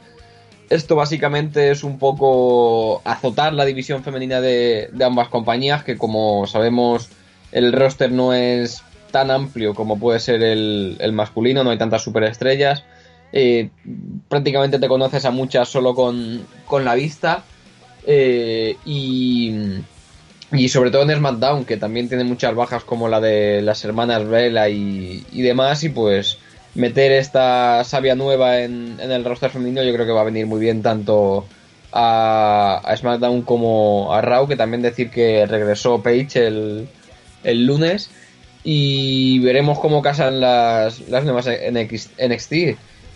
Esto 0.70 0.96
básicamente 0.96 1.72
es 1.72 1.84
un 1.84 2.00
poco 2.00 3.02
azotar 3.04 3.54
la 3.54 3.66
división 3.66 4.04
femenina 4.04 4.42
de, 4.42 4.90
de 4.92 5.06
ambas 5.06 5.30
compañías, 5.30 5.84
que 5.84 5.98
como 5.98 6.48
sabemos 6.48 7.10
el 7.52 7.72
roster 7.72 8.12
no 8.12 8.34
es 8.34 8.84
tan 9.16 9.32
amplio 9.32 9.74
como 9.74 9.98
puede 9.98 10.20
ser 10.20 10.44
el, 10.44 11.12
masculino, 11.14 11.64
no 11.64 11.70
hay 11.70 11.78
tantas 11.78 12.04
superestrellas. 12.04 12.84
Eh, 13.32 13.70
prácticamente 14.28 14.78
te 14.78 14.90
conoces 14.90 15.24
a 15.24 15.32
muchas 15.32 15.70
solo 15.70 15.96
con, 15.96 16.46
con 16.66 16.84
la 16.84 16.96
vista. 16.96 17.46
Eh, 18.06 18.76
y, 18.86 19.56
y 20.52 20.68
sobre 20.68 20.92
todo 20.92 21.04
en 21.04 21.16
SmackDown, 21.16 21.64
que 21.64 21.78
también 21.78 22.10
tiene 22.10 22.26
muchas 22.26 22.54
bajas 22.56 22.84
como 22.84 23.08
la 23.08 23.22
de 23.22 23.62
las 23.62 23.86
hermanas 23.86 24.28
Vela 24.28 24.68
y, 24.68 25.26
y 25.32 25.42
demás. 25.42 25.86
Y 25.86 25.90
pues 25.90 26.38
meter 26.76 27.12
esta 27.14 27.84
sabia 27.84 28.16
nueva 28.16 28.60
en, 28.60 28.98
en 29.00 29.12
el 29.12 29.26
roster 29.26 29.50
femenino 29.50 29.82
yo 29.82 29.94
creo 29.94 30.06
que 30.06 30.12
va 30.12 30.22
a 30.22 30.26
venir 30.26 30.46
muy 30.46 30.60
bien 30.60 30.82
tanto 30.82 31.46
a, 31.92 32.82
a 32.84 32.98
SmackDown 32.98 33.42
como 33.42 34.14
a 34.14 34.22
Raw, 34.22 34.48
que 34.48 34.58
también 34.58 34.82
decir 34.82 35.10
que 35.10 35.46
regresó 35.46 36.04
Paige 36.04 36.48
el, 36.48 36.90
el 37.44 37.66
lunes 37.66 38.12
y 38.64 39.40
veremos 39.40 39.80
cómo 39.80 40.02
casan 40.02 40.42
las, 40.42 41.08
las 41.08 41.24
nuevas 41.24 41.48
NX 41.48 42.10
NXT. 42.20 42.54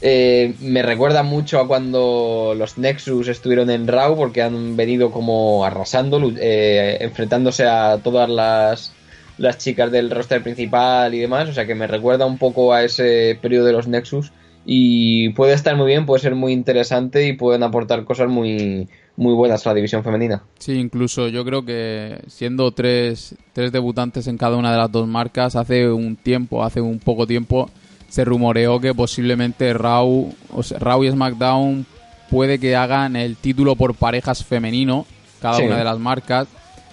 Eh, 0.02 0.54
me 0.62 0.82
recuerda 0.82 1.24
mucho 1.24 1.60
a 1.60 1.68
cuando 1.68 2.54
los 2.56 2.78
Nexus 2.78 3.28
estuvieron 3.28 3.70
en 3.70 3.86
Raw 3.88 4.16
porque 4.16 4.42
han 4.42 4.78
venido 4.78 5.12
como 5.12 5.66
arrasando, 5.66 6.32
eh, 6.38 6.98
enfrentándose 7.02 7.66
a 7.66 8.00
todas 8.02 8.30
las, 8.30 8.94
las 9.40 9.58
chicas 9.58 9.92
del 9.92 10.12
roster 10.12 10.44
principal 10.44 11.14
y 11.16 11.20
demás. 11.20 11.50
O 11.50 11.54
sea 11.54 11.66
que 11.66 11.74
me 11.76 11.88
recuerda 11.88 12.26
un 12.28 12.38
poco 12.38 12.74
a 12.74 12.84
ese 12.84 13.38
periodo 13.42 13.66
de 13.66 13.74
los 13.74 13.88
Nexus 13.88 14.32
y 14.66 15.30
puede 15.30 15.54
estar 15.54 15.76
muy 15.76 15.88
bien, 15.88 16.06
puede 16.06 16.22
ser 16.22 16.36
muy 16.36 16.54
interesante 16.54 17.26
y 17.28 17.34
pueden 17.34 17.64
aportar 17.64 18.04
cosas 18.04 18.28
muy, 18.30 18.88
muy 19.16 19.34
buenas 19.34 19.66
a 19.66 19.70
la 19.72 19.76
división 19.76 20.04
femenina. 20.04 20.44
Sí, 20.60 20.74
incluso 20.74 21.28
yo 21.30 21.44
creo 21.44 21.66
que 21.66 22.20
siendo 22.28 22.72
tres, 22.72 23.36
tres 23.54 23.72
debutantes 23.72 24.28
en 24.28 24.38
cada 24.38 24.58
una 24.58 24.72
de 24.72 24.78
las 24.78 24.92
dos 24.92 25.08
marcas, 25.08 25.56
hace 25.56 25.90
un 25.90 26.16
tiempo, 26.18 26.64
hace 26.64 26.82
un 26.82 27.00
poco 27.00 27.26
tiempo, 27.26 27.70
se 28.10 28.26
rumoreó 28.26 28.80
que 28.80 28.94
posiblemente 28.94 29.74
Raw, 29.74 30.34
o 30.54 30.64
sea, 30.64 30.78
Raw 30.80 31.04
y 31.04 31.12
SmackDown 31.12 31.86
puede 32.30 32.60
que 32.60 32.76
hagan 32.76 33.16
el 33.16 33.38
título 33.38 33.76
por 33.76 33.96
parejas 33.96 34.44
femenino, 34.44 35.06
cada 35.42 35.56
Sí. 35.58 35.64
una 35.64 35.78
de 35.78 35.84
las 35.84 35.98
marcas. 36.00 36.48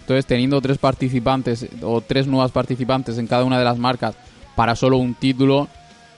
Entonces, 0.07 0.25
teniendo 0.25 0.61
tres 0.61 0.79
participantes 0.79 1.67
o 1.83 2.01
tres 2.01 2.29
nuevas 2.29 2.53
participantes 2.53 3.19
en 3.19 3.27
cada 3.27 3.43
una 3.43 3.59
de 3.59 3.65
las 3.65 3.77
marcas 3.77 4.15
para 4.55 4.77
solo 4.77 4.99
un 4.99 5.15
título, 5.15 5.67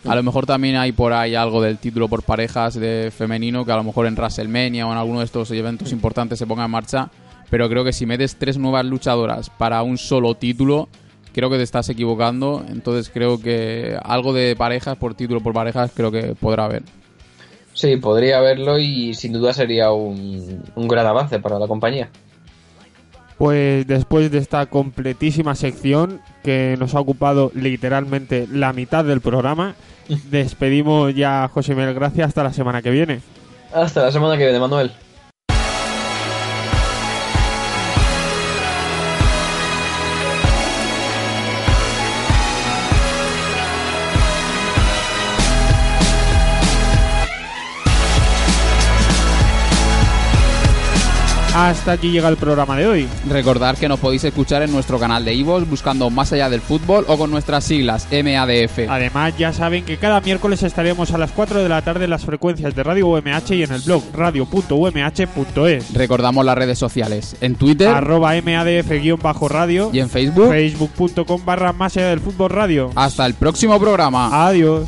a 0.05 0.15
lo 0.15 0.23
mejor 0.23 0.45
también 0.45 0.77
hay 0.77 0.93
por 0.93 1.15
ahí 1.15 1.35
algo 1.35 1.63
del 1.63 1.79
título 1.79 2.07
por 2.07 2.23
parejas 2.23 2.75
de 2.75 3.11
femenino 3.11 3.65
que 3.65 3.73
a 3.73 3.77
lo 3.77 3.85
mejor 3.85 4.05
en 4.05 4.13
WrestleMania 4.13 4.87
o 4.87 4.93
en 4.93 4.99
alguno 4.99 5.21
de 5.21 5.25
estos 5.25 5.51
eventos 5.53 5.91
importantes 5.91 6.39
se 6.39 6.47
ponga 6.47 6.67
en 6.67 6.71
marcha. 6.71 7.09
Pero 7.49 7.67
creo 7.71 7.83
que 7.83 7.95
si 7.95 8.05
metes 8.05 8.37
tres 8.37 8.59
nuevas 8.59 8.85
luchadoras 8.85 9.49
para 9.49 9.83
un 9.83 9.97
solo 9.97 10.35
título, 10.35 10.91
creo 11.33 11.49
que 11.49 11.57
te 11.57 11.63
estás 11.63 11.89
equivocando. 11.89 12.63
Entonces 12.69 13.11
creo 13.11 13.41
que 13.41 13.99
algo 14.05 14.35
de 14.35 14.55
parejas 14.55 14.99
por 14.99 15.15
título 15.15 15.41
por 15.41 15.55
parejas 15.55 15.93
creo 15.95 16.13
que 16.13 16.35
podrá 16.35 16.67
haber. 16.67 16.83
Sí, 17.73 17.97
podría 17.97 18.37
haberlo 18.37 18.79
y 18.79 19.15
sin 19.15 19.33
duda 19.33 19.55
sería 19.55 19.93
un, 19.93 20.63
un 20.75 20.89
gran 20.89 21.07
avance 21.07 21.39
para 21.41 21.59
la 21.59 21.67
compañía. 21.67 22.11
Pues 23.39 23.87
después 23.87 24.31
de 24.31 24.39
esta 24.39 24.67
completísima 24.67 25.55
sección 25.55 26.21
que 26.43 26.77
nos 26.79 26.95
ha 26.95 27.01
ocupado 27.01 27.53
literalmente 27.55 28.49
la 28.51 28.73
mitad 28.73 29.05
del 29.05 29.21
programa, 29.21 29.75
despedimos 30.31 31.15
ya 31.15 31.45
a 31.45 31.49
José 31.49 31.75
Miguel 31.75 31.95
Gracia 31.95 32.25
hasta 32.25 32.43
la 32.43 32.53
semana 32.53 32.83
que 32.83 32.91
viene. 32.91 33.21
Hasta 33.73 34.03
la 34.03 34.13
semana 34.13 34.37
que 34.37 34.45
viene, 34.45 34.59
Manuel. 34.59 34.93
Hasta 51.59 51.91
aquí 51.91 52.13
llega 52.13 52.29
el 52.29 52.37
programa 52.37 52.77
de 52.77 52.87
hoy. 52.87 53.09
Recordar 53.29 53.77
que 53.77 53.89
nos 53.89 53.99
podéis 53.99 54.23
escuchar 54.23 54.63
en 54.63 54.71
nuestro 54.71 55.01
canal 55.01 55.25
de 55.25 55.35
iVoox 55.35 55.69
buscando 55.69 56.09
Más 56.09 56.33
allá 56.33 56.49
del 56.49 56.61
fútbol 56.61 57.05
o 57.09 57.19
con 57.19 57.33
nuestras 57.33 57.65
siglas 57.65 58.07
MADF. 58.13 58.89
Además, 58.89 59.37
ya 59.37 59.53
saben 59.53 59.85
que 59.85 59.97
cada 59.97 60.21
miércoles 60.21 60.63
estaremos 60.63 61.11
a 61.11 61.19
las 61.19 61.33
4 61.33 61.61
de 61.61 61.69
la 61.69 61.83
tarde 61.83 62.05
en 62.05 62.11
las 62.11 62.25
frecuencias 62.25 62.77
de 62.77 62.85
Radio 62.85 63.09
UMH 63.09 63.51
y 63.57 63.65
en 63.65 63.73
el 63.73 63.81
blog 63.81 64.05
radio.umh.es. 64.15 65.95
Recordamos 65.95 66.45
las 66.45 66.57
redes 66.57 66.79
sociales 66.79 67.35
en 67.41 67.57
Twitter 67.57 67.89
Arroba 67.89 68.35
MADF-radio 68.41 69.91
y 69.93 69.99
en 69.99 70.09
Facebook. 70.09 70.51
Facebook.com 70.51 71.45
barra 71.45 71.73
más 71.73 71.97
allá 71.97 72.11
del 72.11 72.21
fútbol 72.21 72.51
radio. 72.51 72.93
Hasta 72.95 73.27
el 73.27 73.35
próximo 73.35 73.81
programa. 73.81 74.47
Adiós. 74.47 74.87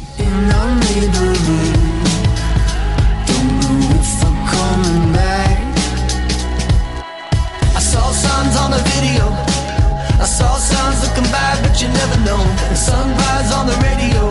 sunrise 12.81 13.53
on 13.53 13.67
the 13.67 13.77
radio. 13.85 14.23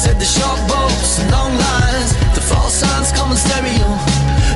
Said 0.00 0.16
the 0.22 0.24
short 0.24 0.60
boats 0.70 1.18
and 1.18 1.30
long 1.30 1.52
lines, 1.66 2.10
the 2.36 2.40
false 2.40 2.74
signs 2.74 3.10
come 3.10 3.30
in 3.32 3.36
stereo. 3.36 3.90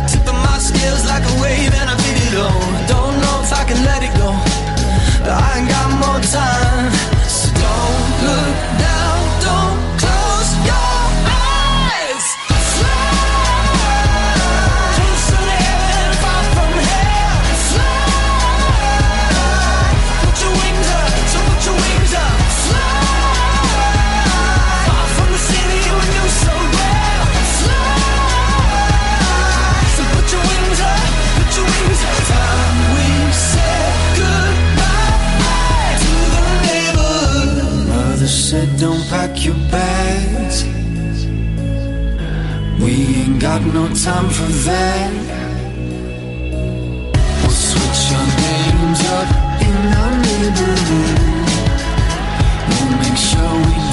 Tipping 0.06 0.40
my 0.46 0.58
scales 0.58 1.04
like 1.10 1.24
a 1.32 1.34
wave 1.42 1.74
and 1.80 1.90
I 1.90 1.96
beat 2.04 2.22
it 2.28 2.36
on. 2.38 2.70
Don't 2.94 3.16
know 3.22 3.36
if 3.42 3.52
I 3.52 3.64
can 3.68 3.80
let 3.90 4.00
it 4.06 4.14
go, 4.22 4.30
but 5.22 5.32
I 5.34 5.58
ain't 5.58 5.68
got 5.68 5.88
more 6.04 6.20
time. 6.22 7.13
said 38.50 38.68
don't 38.78 39.02
pack 39.08 39.42
your 39.42 39.54
bags. 39.70 40.64
We 42.78 42.92
ain't 43.20 43.40
got 43.40 43.62
no 43.62 43.88
time 43.88 44.28
for 44.28 44.50
that. 44.68 45.12
We'll 47.40 47.58
switch 47.68 48.02
our 48.18 48.28
names 48.44 49.00
up 49.18 49.30
in 49.68 49.76
our 50.00 50.14
neighborhood. 50.26 51.18
We'll 52.68 52.92
make 53.04 53.18
sure 53.30 53.54
we 53.66 53.83